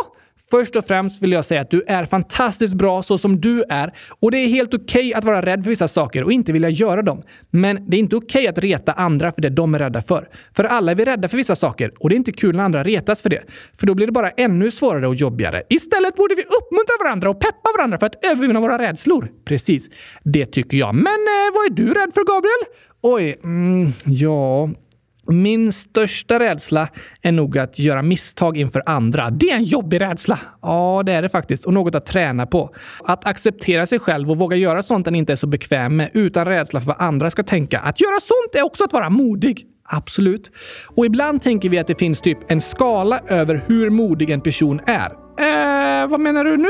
Först 0.54 0.76
och 0.76 0.86
främst 0.86 1.22
vill 1.22 1.32
jag 1.32 1.46
säga 1.46 1.62
att 1.62 1.72
du 1.72 1.84
är 1.88 2.06
fantastiskt 2.06 2.76
bra 2.76 3.04
så 3.04 3.18
som 3.18 3.42
du 3.42 3.64
är 3.70 3.94
och 4.20 4.32
det 4.32 4.38
är 4.38 4.48
helt 4.48 4.74
okej 4.74 5.08
okay 5.08 5.14
att 5.14 5.24
vara 5.24 5.42
rädd 5.42 5.64
för 5.64 5.70
vissa 5.70 5.88
saker 5.88 6.24
och 6.24 6.32
inte 6.32 6.52
vilja 6.54 6.70
göra 6.70 7.02
dem. 7.02 7.24
Men 7.52 7.90
det 7.90 7.98
är 7.98 8.00
inte 8.00 8.16
okej 8.16 8.40
okay 8.40 8.48
att 8.48 8.58
reta 8.58 8.92
andra 8.92 9.32
för 9.32 9.42
det 9.42 9.50
de 9.50 9.76
är 9.76 9.80
rädda 9.80 10.02
för. 10.02 10.30
För 10.56 10.64
alla 10.64 10.92
är 10.92 10.96
vi 10.96 11.06
rädda 11.06 11.28
för 11.28 11.38
vissa 11.38 11.56
saker 11.56 11.92
och 12.00 12.10
det 12.10 12.16
är 12.16 12.18
inte 12.18 12.32
kul 12.32 12.56
när 12.56 12.64
andra 12.64 12.84
retas 12.84 13.22
för 13.22 13.30
det. 13.30 13.42
För 13.80 13.88
då 13.88 13.96
blir 13.96 14.06
det 14.06 14.12
bara 14.12 14.30
ännu 14.30 14.72
svårare 14.72 15.08
och 15.08 15.16
jobbigare. 15.16 15.64
Istället 15.70 16.16
borde 16.16 16.36
vi 16.36 16.42
uppmuntra 16.42 16.96
varandra 17.04 17.30
och 17.30 17.40
peppa 17.40 17.70
varandra 17.78 17.98
för 17.98 18.06
att 18.06 18.26
övervinna 18.26 18.60
våra 18.60 18.78
rädslor. 18.78 19.32
Precis, 19.46 19.90
det 20.24 20.46
tycker 20.46 20.78
jag. 20.78 20.96
Men 20.96 21.06
eh, 21.06 21.54
vad 21.54 21.66
är 21.66 21.70
du 21.70 21.94
rädd 21.94 22.14
för, 22.14 22.24
Gabriel? 22.24 22.66
Oj, 23.04 23.40
mm, 23.44 23.92
ja... 24.06 24.70
Min 25.28 25.74
största 25.74 26.40
rädsla 26.40 26.88
är 27.22 27.32
nog 27.32 27.58
att 27.58 27.80
göra 27.80 28.02
misstag 28.02 28.58
inför 28.58 28.84
andra. 28.86 29.30
Det 29.30 29.50
är 29.50 29.56
en 29.56 29.64
jobbig 29.64 30.02
rädsla. 30.02 30.40
Ja, 30.62 31.04
det 31.06 31.12
är 31.12 31.22
det 31.22 31.30
faktiskt. 31.30 31.66
Och 31.66 31.74
något 31.74 31.96
att 31.96 32.06
träna 32.06 32.46
på. 32.46 32.76
Att 33.04 33.28
acceptera 33.28 33.86
sig 33.86 34.00
själv 34.00 34.32
och 34.32 34.38
våga 34.38 34.58
göra 34.58 34.84
sånt 34.84 35.06
den 35.06 35.16
inte 35.16 35.32
är 35.32 35.36
så 35.36 35.48
bekväm 35.48 35.96
med 35.96 36.10
utan 36.14 36.46
rädsla 36.46 36.80
för 36.80 36.88
vad 36.88 36.96
andra 37.00 37.30
ska 37.32 37.44
tänka. 37.44 37.80
Att 37.80 38.02
göra 38.02 38.20
sånt 38.22 38.56
är 38.56 38.66
också 38.66 38.84
att 38.84 38.94
vara 38.94 39.10
modig. 39.10 39.66
Absolut. 39.84 40.52
Och 40.86 41.06
ibland 41.06 41.42
tänker 41.42 41.70
vi 41.70 41.80
att 41.80 41.88
det 41.88 42.00
finns 42.00 42.22
typ 42.22 42.38
en 42.52 42.62
skala 42.62 43.20
över 43.28 43.62
hur 43.68 43.90
modig 43.90 44.30
en 44.30 44.42
person 44.42 44.80
är. 44.86 45.23
Eh, 45.38 46.08
vad 46.08 46.20
menar 46.20 46.44
du 46.44 46.58
nu? 46.58 46.70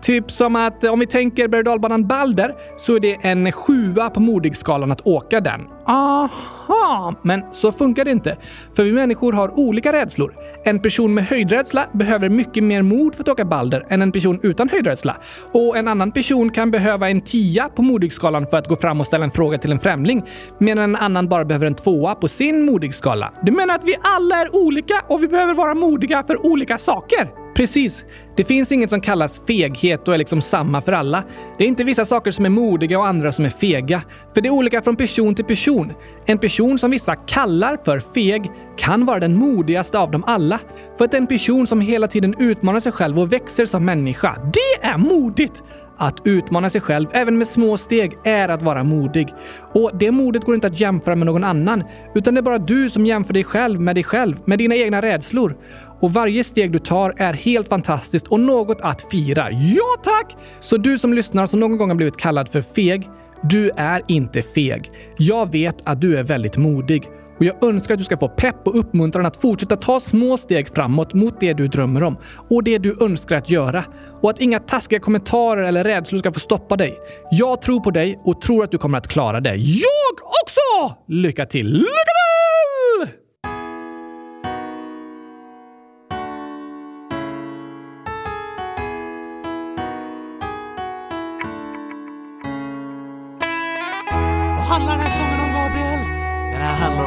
Typ 0.00 0.30
som 0.30 0.56
att 0.56 0.84
eh, 0.84 0.92
om 0.92 1.00
vi 1.00 1.06
tänker 1.06 1.48
berg 1.48 1.64
dalbanan 1.64 2.06
Balder 2.06 2.54
så 2.76 2.96
är 2.96 3.00
det 3.00 3.18
en 3.22 3.52
sjua 3.52 4.10
på 4.10 4.20
modigskalan 4.20 4.92
att 4.92 5.06
åka 5.06 5.40
den. 5.40 5.60
Aha, 5.86 7.14
men 7.22 7.42
så 7.52 7.72
funkar 7.72 8.04
det 8.04 8.10
inte. 8.10 8.36
För 8.76 8.82
vi 8.82 8.92
människor 8.92 9.32
har 9.32 9.58
olika 9.58 9.92
rädslor. 9.92 10.34
En 10.64 10.80
person 10.80 11.14
med 11.14 11.24
höjdrädsla 11.24 11.84
behöver 11.92 12.28
mycket 12.28 12.64
mer 12.64 12.82
mod 12.82 13.14
för 13.14 13.22
att 13.22 13.28
åka 13.28 13.44
Balder 13.44 13.86
än 13.88 14.02
en 14.02 14.12
person 14.12 14.40
utan 14.42 14.68
höjdrädsla. 14.68 15.16
Och 15.52 15.76
en 15.76 15.88
annan 15.88 16.12
person 16.12 16.50
kan 16.50 16.70
behöva 16.70 17.10
en 17.10 17.20
tia 17.20 17.68
på 17.68 17.82
modigskalan 17.82 18.46
för 18.46 18.56
att 18.56 18.68
gå 18.68 18.76
fram 18.76 19.00
och 19.00 19.06
ställa 19.06 19.24
en 19.24 19.30
fråga 19.30 19.58
till 19.58 19.72
en 19.72 19.78
främling, 19.78 20.22
medan 20.58 20.84
en 20.84 20.96
annan 20.96 21.28
bara 21.28 21.44
behöver 21.44 21.66
en 21.66 21.74
tvåa 21.74 22.14
på 22.14 22.28
sin 22.28 22.66
modigskala. 22.66 23.32
Du 23.42 23.52
menar 23.52 23.74
att 23.74 23.84
vi 23.84 23.96
alla 24.02 24.36
är 24.36 24.56
olika 24.56 24.94
och 25.08 25.22
vi 25.22 25.28
behöver 25.28 25.54
vara 25.54 25.74
modiga 25.74 26.24
för 26.26 26.46
olika 26.46 26.78
saker? 26.78 27.43
Precis. 27.54 28.04
Det 28.36 28.44
finns 28.44 28.72
inget 28.72 28.90
som 28.90 29.00
kallas 29.00 29.40
feghet 29.46 30.08
och 30.08 30.14
är 30.14 30.18
liksom 30.18 30.40
samma 30.40 30.82
för 30.82 30.92
alla. 30.92 31.24
Det 31.58 31.64
är 31.64 31.68
inte 31.68 31.84
vissa 31.84 32.04
saker 32.04 32.30
som 32.30 32.44
är 32.44 32.50
modiga 32.50 32.98
och 32.98 33.06
andra 33.06 33.32
som 33.32 33.44
är 33.44 33.50
fega. 33.50 34.02
För 34.34 34.40
det 34.40 34.48
är 34.48 34.50
olika 34.50 34.82
från 34.82 34.96
person 34.96 35.34
till 35.34 35.44
person. 35.44 35.92
En 36.26 36.38
person 36.38 36.78
som 36.78 36.90
vissa 36.90 37.14
kallar 37.14 37.78
för 37.84 38.00
feg 38.00 38.50
kan 38.76 39.06
vara 39.06 39.20
den 39.20 39.36
modigaste 39.36 39.98
av 39.98 40.10
dem 40.10 40.24
alla. 40.26 40.60
För 40.98 41.04
att 41.04 41.14
en 41.14 41.26
person 41.26 41.66
som 41.66 41.80
hela 41.80 42.08
tiden 42.08 42.34
utmanar 42.38 42.80
sig 42.80 42.92
själv 42.92 43.18
och 43.18 43.32
växer 43.32 43.66
som 43.66 43.84
människa, 43.84 44.36
det 44.52 44.86
är 44.86 44.98
modigt! 44.98 45.62
Att 45.96 46.20
utmana 46.24 46.70
sig 46.70 46.80
själv, 46.80 47.08
även 47.12 47.38
med 47.38 47.48
små 47.48 47.76
steg, 47.76 48.18
är 48.24 48.48
att 48.48 48.62
vara 48.62 48.84
modig. 48.84 49.34
Och 49.72 49.90
det 49.94 50.10
modet 50.10 50.44
går 50.44 50.54
inte 50.54 50.66
att 50.66 50.80
jämföra 50.80 51.16
med 51.16 51.26
någon 51.26 51.44
annan, 51.44 51.84
utan 52.14 52.34
det 52.34 52.40
är 52.40 52.42
bara 52.42 52.58
du 52.58 52.90
som 52.90 53.06
jämför 53.06 53.32
dig 53.32 53.44
själv 53.44 53.80
med 53.80 53.96
dig 53.96 54.04
själv, 54.04 54.36
med 54.44 54.58
dina 54.58 54.76
egna 54.76 55.02
rädslor. 55.02 55.56
Och 56.00 56.12
varje 56.12 56.44
steg 56.44 56.72
du 56.72 56.78
tar 56.78 57.14
är 57.16 57.32
helt 57.32 57.68
fantastiskt 57.68 58.28
och 58.28 58.40
något 58.40 58.80
att 58.80 59.10
fira. 59.10 59.46
Ja 59.50 60.02
tack! 60.04 60.36
Så 60.60 60.76
du 60.76 60.98
som 60.98 61.14
lyssnar 61.14 61.46
som 61.46 61.60
någon 61.60 61.78
gång 61.78 61.88
har 61.88 61.96
blivit 61.96 62.16
kallad 62.16 62.48
för 62.48 62.62
feg, 62.62 63.08
du 63.42 63.70
är 63.76 64.02
inte 64.08 64.42
feg. 64.42 64.90
Jag 65.18 65.52
vet 65.52 65.76
att 65.84 66.00
du 66.00 66.16
är 66.16 66.22
väldigt 66.22 66.56
modig 66.56 67.08
och 67.38 67.44
jag 67.44 67.64
önskar 67.64 67.94
att 67.94 67.98
du 67.98 68.04
ska 68.04 68.16
få 68.16 68.28
pepp 68.28 68.66
och 68.66 68.78
uppmuntran 68.78 69.26
att 69.26 69.36
fortsätta 69.36 69.76
ta 69.76 70.00
små 70.00 70.36
steg 70.36 70.68
framåt 70.68 71.14
mot 71.14 71.40
det 71.40 71.52
du 71.52 71.68
drömmer 71.68 72.02
om 72.02 72.16
och 72.50 72.64
det 72.64 72.78
du 72.78 72.96
önskar 73.00 73.36
att 73.36 73.50
göra. 73.50 73.84
Och 74.22 74.30
att 74.30 74.40
inga 74.40 74.58
taskiga 74.58 75.00
kommentarer 75.00 75.62
eller 75.62 75.84
rädslor 75.84 76.18
ska 76.18 76.32
få 76.32 76.40
stoppa 76.40 76.76
dig. 76.76 76.98
Jag 77.30 77.62
tror 77.62 77.80
på 77.80 77.90
dig 77.90 78.20
och 78.24 78.40
tror 78.40 78.64
att 78.64 78.70
du 78.70 78.78
kommer 78.78 78.98
att 78.98 79.08
klara 79.08 79.40
det. 79.40 79.56
Jag 79.56 80.14
också! 80.42 80.96
Lycka 81.08 81.46
till! 81.46 81.72
Lycka 81.72 82.13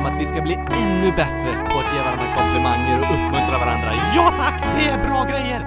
att 0.08 0.22
vi 0.22 0.26
ska 0.26 0.42
bli 0.42 0.54
ännu 0.54 1.12
bättre 1.12 1.52
på 1.70 1.80
att 1.80 1.94
ge 1.94 2.00
varandra 2.00 2.36
komplimanger 2.38 2.98
och 3.00 3.06
uppmuntra 3.16 3.58
varandra. 3.58 3.92
Ja 4.16 4.34
tack, 4.38 4.64
det 4.78 4.86
är 4.86 5.08
bra 5.08 5.24
grejer! 5.24 5.60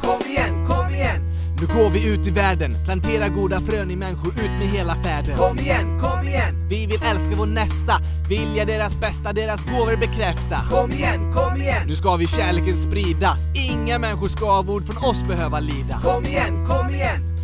Kom 0.00 0.30
igen, 0.30 0.66
kom 0.66 0.94
igen! 0.94 1.20
Nu 1.60 1.66
går 1.66 1.90
vi 1.90 2.08
ut 2.08 2.26
i 2.26 2.30
världen, 2.30 2.74
planterar 2.84 3.28
goda 3.28 3.60
frön 3.60 3.90
i 3.90 3.96
människor 3.96 4.32
ut 4.32 4.58
med 4.58 4.68
hela 4.68 4.94
färden. 4.94 5.36
Kom 5.38 5.58
igen, 5.58 6.00
kom 6.00 6.28
igen! 6.28 6.68
Vi 6.68 6.86
vill 6.86 7.02
älska 7.12 7.34
vår 7.36 7.46
nästa, 7.46 7.92
vilja 8.28 8.64
deras 8.64 9.00
bästa, 9.00 9.32
deras 9.32 9.64
gåvor 9.64 9.96
bekräfta. 9.96 10.56
Kom 10.70 10.90
igen, 10.90 11.32
kom 11.32 11.60
igen! 11.60 11.82
Nu 11.86 11.96
ska 11.96 12.16
vi 12.16 12.26
kärleken 12.26 12.82
sprida, 12.82 13.36
inga 13.70 13.98
människor 13.98 14.28
ska 14.28 14.46
av 14.50 14.70
ord 14.70 14.86
från 14.86 15.04
oss 15.04 15.22
behöva 15.22 15.60
lida. 15.60 16.00
Kom 16.02 16.24
igen, 16.24 16.66
kom 16.66 16.94
igen! 16.94 17.33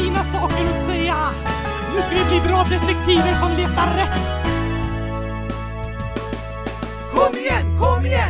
Fina 0.00 0.24
saker 0.24 0.70
att 0.70 0.86
säga. 0.86 1.16
Nu 1.94 2.02
ska 2.02 2.10
vi 2.10 2.24
bli 2.24 2.48
bra 2.48 2.64
detektiver 2.64 3.34
som 3.34 3.50
letar 3.56 3.94
rätt. 3.96 4.24
Kom 7.12 7.38
igen, 7.38 7.78
kom 7.78 8.06
igen! 8.06 8.29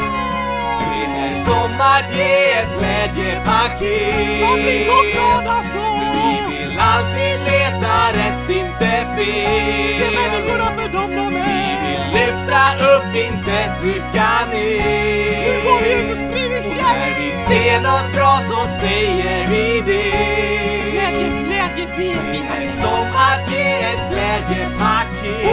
Som 1.51 1.81
att 1.81 2.15
ge 2.17 2.51
ett 2.59 2.71
glädjepaket. 2.79 4.41
Jag 4.41 4.53
blir 4.63 4.81
så 4.85 4.97
glad 5.13 5.47
alltså! 5.57 5.83
Vi 6.15 6.57
vill 6.57 6.79
alltid 6.79 7.35
leta 7.51 7.95
rätt, 8.19 8.49
inte 8.49 8.91
fel. 9.15 9.93
Se 9.99 10.07
människorna 10.19 10.67
för 10.77 10.87
dem 10.97 11.09
de 11.15 11.29
Vi 11.29 11.39
är. 11.39 11.79
vill 11.83 12.03
lyfta 12.19 12.61
upp, 12.93 13.15
inte 13.15 13.57
trycka 13.81 14.29
ner. 14.51 15.41
Nu 15.45 15.53
går 15.65 15.79
vi 15.83 15.89
ut 15.93 16.11
och 16.11 16.17
sprider 16.17 16.59
Och 16.59 16.75
när 16.75 16.81
kärlek! 16.81 17.17
vi 17.19 17.55
ser 17.55 17.81
något 17.81 18.13
bra 18.15 18.33
så 18.49 18.67
säger 18.81 19.47
vi 19.47 19.81
det. 19.85 20.91
Glädje, 20.91 21.27
glädje, 21.45 21.85
det 21.97 22.65
är 22.65 22.69
som 22.81 23.07
att 23.29 23.51
ge 23.51 23.71
ett 23.91 24.03
glädjepaket. 24.11 25.51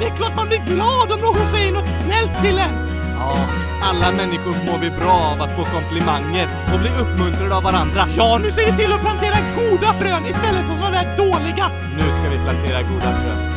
Det 0.00 0.06
är 0.10 0.16
klart 0.16 0.36
man 0.36 0.48
blir 0.48 0.58
glad 0.66 1.12
säger 1.54 1.72
något 1.72 1.88
snällt 1.88 2.42
till 2.42 2.58
en. 2.58 2.74
Ja, 3.18 3.36
alla 3.82 4.12
människor 4.12 4.54
mår 4.66 4.78
vi 4.78 4.90
bra 4.90 5.12
av 5.32 5.42
att 5.42 5.56
få 5.56 5.64
komplimanger 5.64 6.48
och 6.72 6.80
bli 6.80 6.90
uppmuntrade 7.02 7.54
av 7.56 7.62
varandra. 7.62 8.06
Ja, 8.16 8.38
nu 8.42 8.50
ser 8.50 8.66
vi 8.66 8.72
till 8.76 8.92
att 8.92 9.00
plantera 9.00 9.36
goda 9.56 9.92
frön 9.92 10.26
istället 10.26 10.66
för 10.66 10.74
sådana 10.76 10.90
där 10.90 11.16
dåliga. 11.16 11.66
Nu 11.96 12.16
ska 12.16 12.28
vi 12.28 12.38
plantera 12.38 12.82
goda 12.82 13.10
frön. 13.20 13.53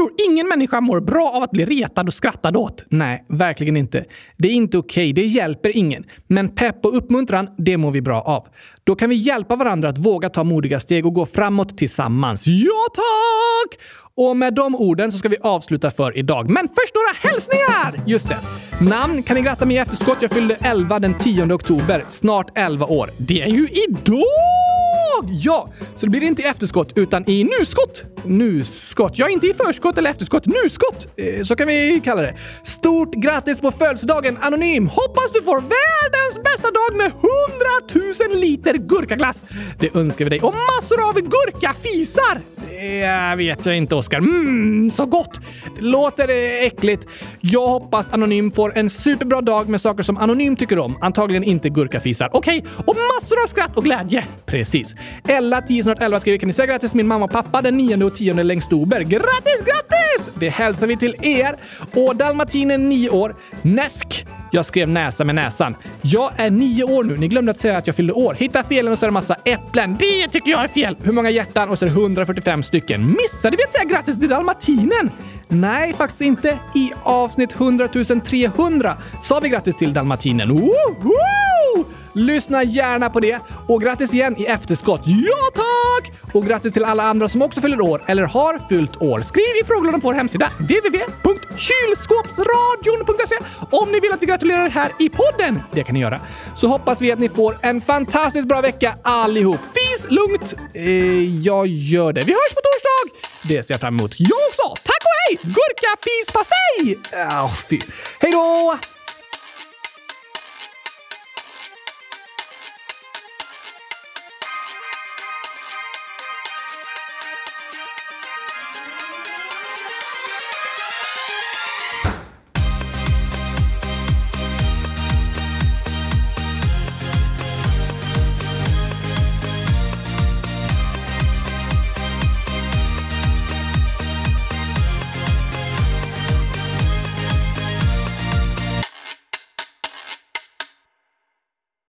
Tror 0.00 0.12
ingen 0.30 0.48
människa 0.48 0.80
mår 0.80 1.00
bra 1.00 1.30
av 1.34 1.42
att 1.42 1.50
bli 1.50 1.64
retad 1.64 2.06
och 2.06 2.14
skrattad 2.14 2.56
åt. 2.56 2.84
Nej, 2.88 3.24
verkligen 3.28 3.76
inte. 3.76 4.04
Det 4.36 4.48
är 4.48 4.52
inte 4.52 4.78
okej, 4.78 5.12
det 5.12 5.24
hjälper 5.24 5.76
ingen. 5.76 6.04
Men 6.26 6.48
pepp 6.48 6.84
och 6.84 6.96
uppmuntran, 6.96 7.48
det 7.58 7.76
mår 7.76 7.90
vi 7.90 8.02
bra 8.02 8.20
av. 8.20 8.46
Då 8.84 8.94
kan 8.94 9.10
vi 9.10 9.16
hjälpa 9.16 9.56
varandra 9.56 9.88
att 9.88 9.98
våga 9.98 10.28
ta 10.28 10.44
modiga 10.44 10.80
steg 10.80 11.06
och 11.06 11.14
gå 11.14 11.26
framåt 11.26 11.78
tillsammans. 11.78 12.46
Ja, 12.46 12.86
tack! 12.94 13.80
Och 14.14 14.36
med 14.36 14.54
de 14.54 14.74
orden 14.74 15.12
så 15.12 15.18
ska 15.18 15.28
vi 15.28 15.36
avsluta 15.42 15.90
för 15.90 16.18
idag. 16.18 16.50
Men 16.50 16.68
först 16.68 16.94
några 16.94 17.32
hälsningar! 17.32 18.06
Just 18.06 18.28
det. 18.28 18.38
Namn 18.80 19.22
kan 19.22 19.36
ni 19.36 19.42
gratta 19.42 19.66
mig 19.66 19.76
i 19.76 19.78
efterskott. 19.78 20.18
Jag 20.20 20.30
fyllde 20.30 20.56
11 20.60 20.98
den 20.98 21.18
10 21.18 21.52
oktober. 21.52 22.04
Snart 22.08 22.58
11 22.58 22.86
år. 22.86 23.10
Det 23.18 23.42
är 23.42 23.48
ju 23.48 23.68
idag! 23.68 24.79
Ja, 25.28 25.68
så 25.96 26.06
det 26.06 26.10
blir 26.10 26.22
inte 26.22 26.42
i 26.42 26.44
efterskott 26.44 26.92
utan 26.96 27.30
i 27.30 27.44
nuskott. 27.44 28.04
Nuskott. 28.24 29.18
Ja, 29.18 29.28
inte 29.28 29.46
i 29.46 29.54
förskott 29.54 29.98
eller 29.98 30.10
efterskott. 30.10 30.46
Nuskott! 30.46 31.06
Eh, 31.16 31.42
Så 31.42 31.56
kan 31.56 31.68
vi 31.68 32.00
kalla 32.04 32.22
det. 32.22 32.34
Stort 32.64 33.14
grattis 33.14 33.60
på 33.60 33.70
födelsedagen 33.70 34.38
Anonym! 34.40 34.86
Hoppas 34.88 35.32
du 35.34 35.42
får 35.42 35.54
världens 35.60 36.42
bästa 36.44 36.68
dag 36.70 36.96
med 36.96 37.06
100 37.06 38.30
000 38.32 38.40
liter 38.40 38.74
gurkaglass. 38.74 39.44
Det 39.78 39.94
önskar 39.96 40.24
vi 40.24 40.28
dig. 40.28 40.40
Och 40.40 40.54
massor 40.54 41.08
av 41.08 41.14
gurkafisar! 41.20 42.40
Det 42.70 43.36
vet 43.36 43.66
jag 43.66 43.76
inte, 43.76 43.94
Oskar. 43.94 44.20
Mmm, 44.20 44.90
så 44.90 45.06
gott! 45.06 45.40
Det 45.76 45.82
låter 45.82 46.28
eh, 46.28 46.66
äckligt. 46.66 47.06
Jag 47.40 47.66
hoppas 47.66 48.12
Anonym 48.12 48.50
får 48.50 48.78
en 48.78 48.90
superbra 48.90 49.40
dag 49.40 49.68
med 49.68 49.80
saker 49.80 50.02
som 50.02 50.16
Anonym 50.16 50.56
tycker 50.56 50.78
om. 50.78 50.98
Antagligen 51.00 51.44
inte 51.44 51.68
gurkafisar. 51.68 52.28
Okej, 52.32 52.64
och 52.86 52.96
massor 52.96 53.42
av 53.42 53.46
skratt 53.46 53.76
och 53.76 53.84
glädje. 53.84 54.24
Precis. 54.46 54.89
Ella, 55.28 55.62
10 55.62 55.82
snart 55.82 56.02
11 56.02 56.20
skriver 56.20 56.38
kan 56.38 56.46
ni 56.46 56.52
säga 56.52 56.66
grattis 56.66 56.90
till 56.90 56.96
min 56.96 57.06
mamma 57.06 57.24
och 57.24 57.30
pappa 57.30 57.62
den 57.62 57.76
9 57.76 58.04
och 58.04 58.14
10 58.14 58.42
längst 58.42 58.72
Ober? 58.72 59.00
Grattis, 59.00 59.60
grattis! 59.64 60.30
Det 60.34 60.48
hälsar 60.48 60.86
vi 60.86 60.96
till 60.96 61.16
er. 61.22 61.56
Och 61.94 62.16
dalmatinen 62.16 62.88
9 62.88 63.10
år. 63.10 63.36
Näsk. 63.62 64.26
Jag 64.52 64.66
skrev 64.66 64.88
näsa 64.88 65.24
med 65.24 65.34
näsan. 65.34 65.76
Jag 66.02 66.32
är 66.36 66.50
nio 66.50 66.84
år 66.84 67.04
nu. 67.04 67.16
Ni 67.16 67.28
glömde 67.28 67.50
att 67.50 67.58
säga 67.58 67.78
att 67.78 67.86
jag 67.86 67.96
fyllde 67.96 68.12
år. 68.12 68.34
Hitta 68.34 68.64
felen 68.64 68.92
och 68.92 68.98
så 68.98 69.06
är 69.06 69.08
det 69.08 69.12
massa 69.12 69.34
äpplen. 69.44 69.96
Det 69.98 70.28
tycker 70.28 70.50
jag 70.50 70.64
är 70.64 70.68
fel. 70.68 70.96
Hur 71.02 71.12
många 71.12 71.30
hjärtan? 71.30 71.68
Och 71.68 71.78
så 71.78 71.84
är 71.84 71.90
det 71.90 72.00
145 72.00 72.62
stycken. 72.62 73.06
Missade 73.06 73.56
vi 73.56 73.64
att 73.64 73.72
säga 73.72 73.84
grattis 73.84 74.18
till 74.18 74.28
dalmatinen? 74.28 75.10
Nej, 75.48 75.92
faktiskt 75.92 76.20
inte. 76.20 76.58
I 76.74 76.90
avsnitt 77.02 77.52
100 77.52 77.88
300 78.24 78.96
sa 79.22 79.40
vi 79.40 79.48
grattis 79.48 79.76
till 79.76 79.92
dalmatinen. 79.92 80.48
Woho! 80.48 81.84
Lyssna 82.12 82.64
gärna 82.64 83.10
på 83.10 83.20
det. 83.20 83.38
Och 83.68 83.82
grattis 83.82 84.14
igen 84.14 84.36
i 84.38 84.44
efterskott. 84.44 85.02
Ja, 85.04 85.50
tack! 85.54 86.12
Och 86.34 86.46
grattis 86.46 86.72
till 86.72 86.84
alla 86.84 87.02
andra 87.02 87.28
som 87.28 87.42
också 87.42 87.60
fyller 87.60 87.80
år 87.80 88.02
eller 88.06 88.22
har 88.22 88.68
fyllt 88.68 89.02
år. 89.02 89.20
Skriv 89.20 89.44
i 89.62 89.64
frågorna 89.66 89.92
på 89.92 89.98
vår 90.06 90.14
hemsida 90.14 90.50
www.kylskåpsradion.se 90.58 93.34
om 93.70 93.92
ni 93.92 94.00
vill 94.00 94.12
att 94.12 94.22
vi 94.22 94.26
gratulerar 94.26 94.66
er 94.66 94.70
här 94.70 94.92
i 94.98 95.08
podden. 95.08 95.60
Det 95.72 95.84
kan 95.84 95.94
ni 95.94 96.00
göra. 96.00 96.20
Så 96.54 96.68
hoppas 96.68 97.00
vi 97.00 97.12
att 97.12 97.18
ni 97.18 97.28
får 97.28 97.56
en 97.62 97.80
fantastiskt 97.80 98.48
bra 98.48 98.60
vecka 98.60 98.94
allihop. 99.02 99.60
Fis 99.74 100.06
lugnt! 100.10 100.54
Eh, 100.74 101.36
jag 101.38 101.66
gör 101.66 102.12
det. 102.12 102.20
Vi 102.20 102.32
hörs 102.32 102.54
på 102.54 102.60
torsdag! 102.60 103.10
Det 103.42 103.62
ser 103.62 103.74
jag 103.74 103.80
fram 103.80 103.96
emot. 103.98 104.14
Jag 104.18 104.38
också! 104.48 104.68
Tack 104.82 105.02
och 105.04 105.10
hej! 105.28 105.38
Gurkafisfastej! 105.42 106.98
Oh, 107.12 107.44
äh, 107.44 107.54
fy. 107.54 107.80
Hej 108.20 108.32
då! 108.32 108.78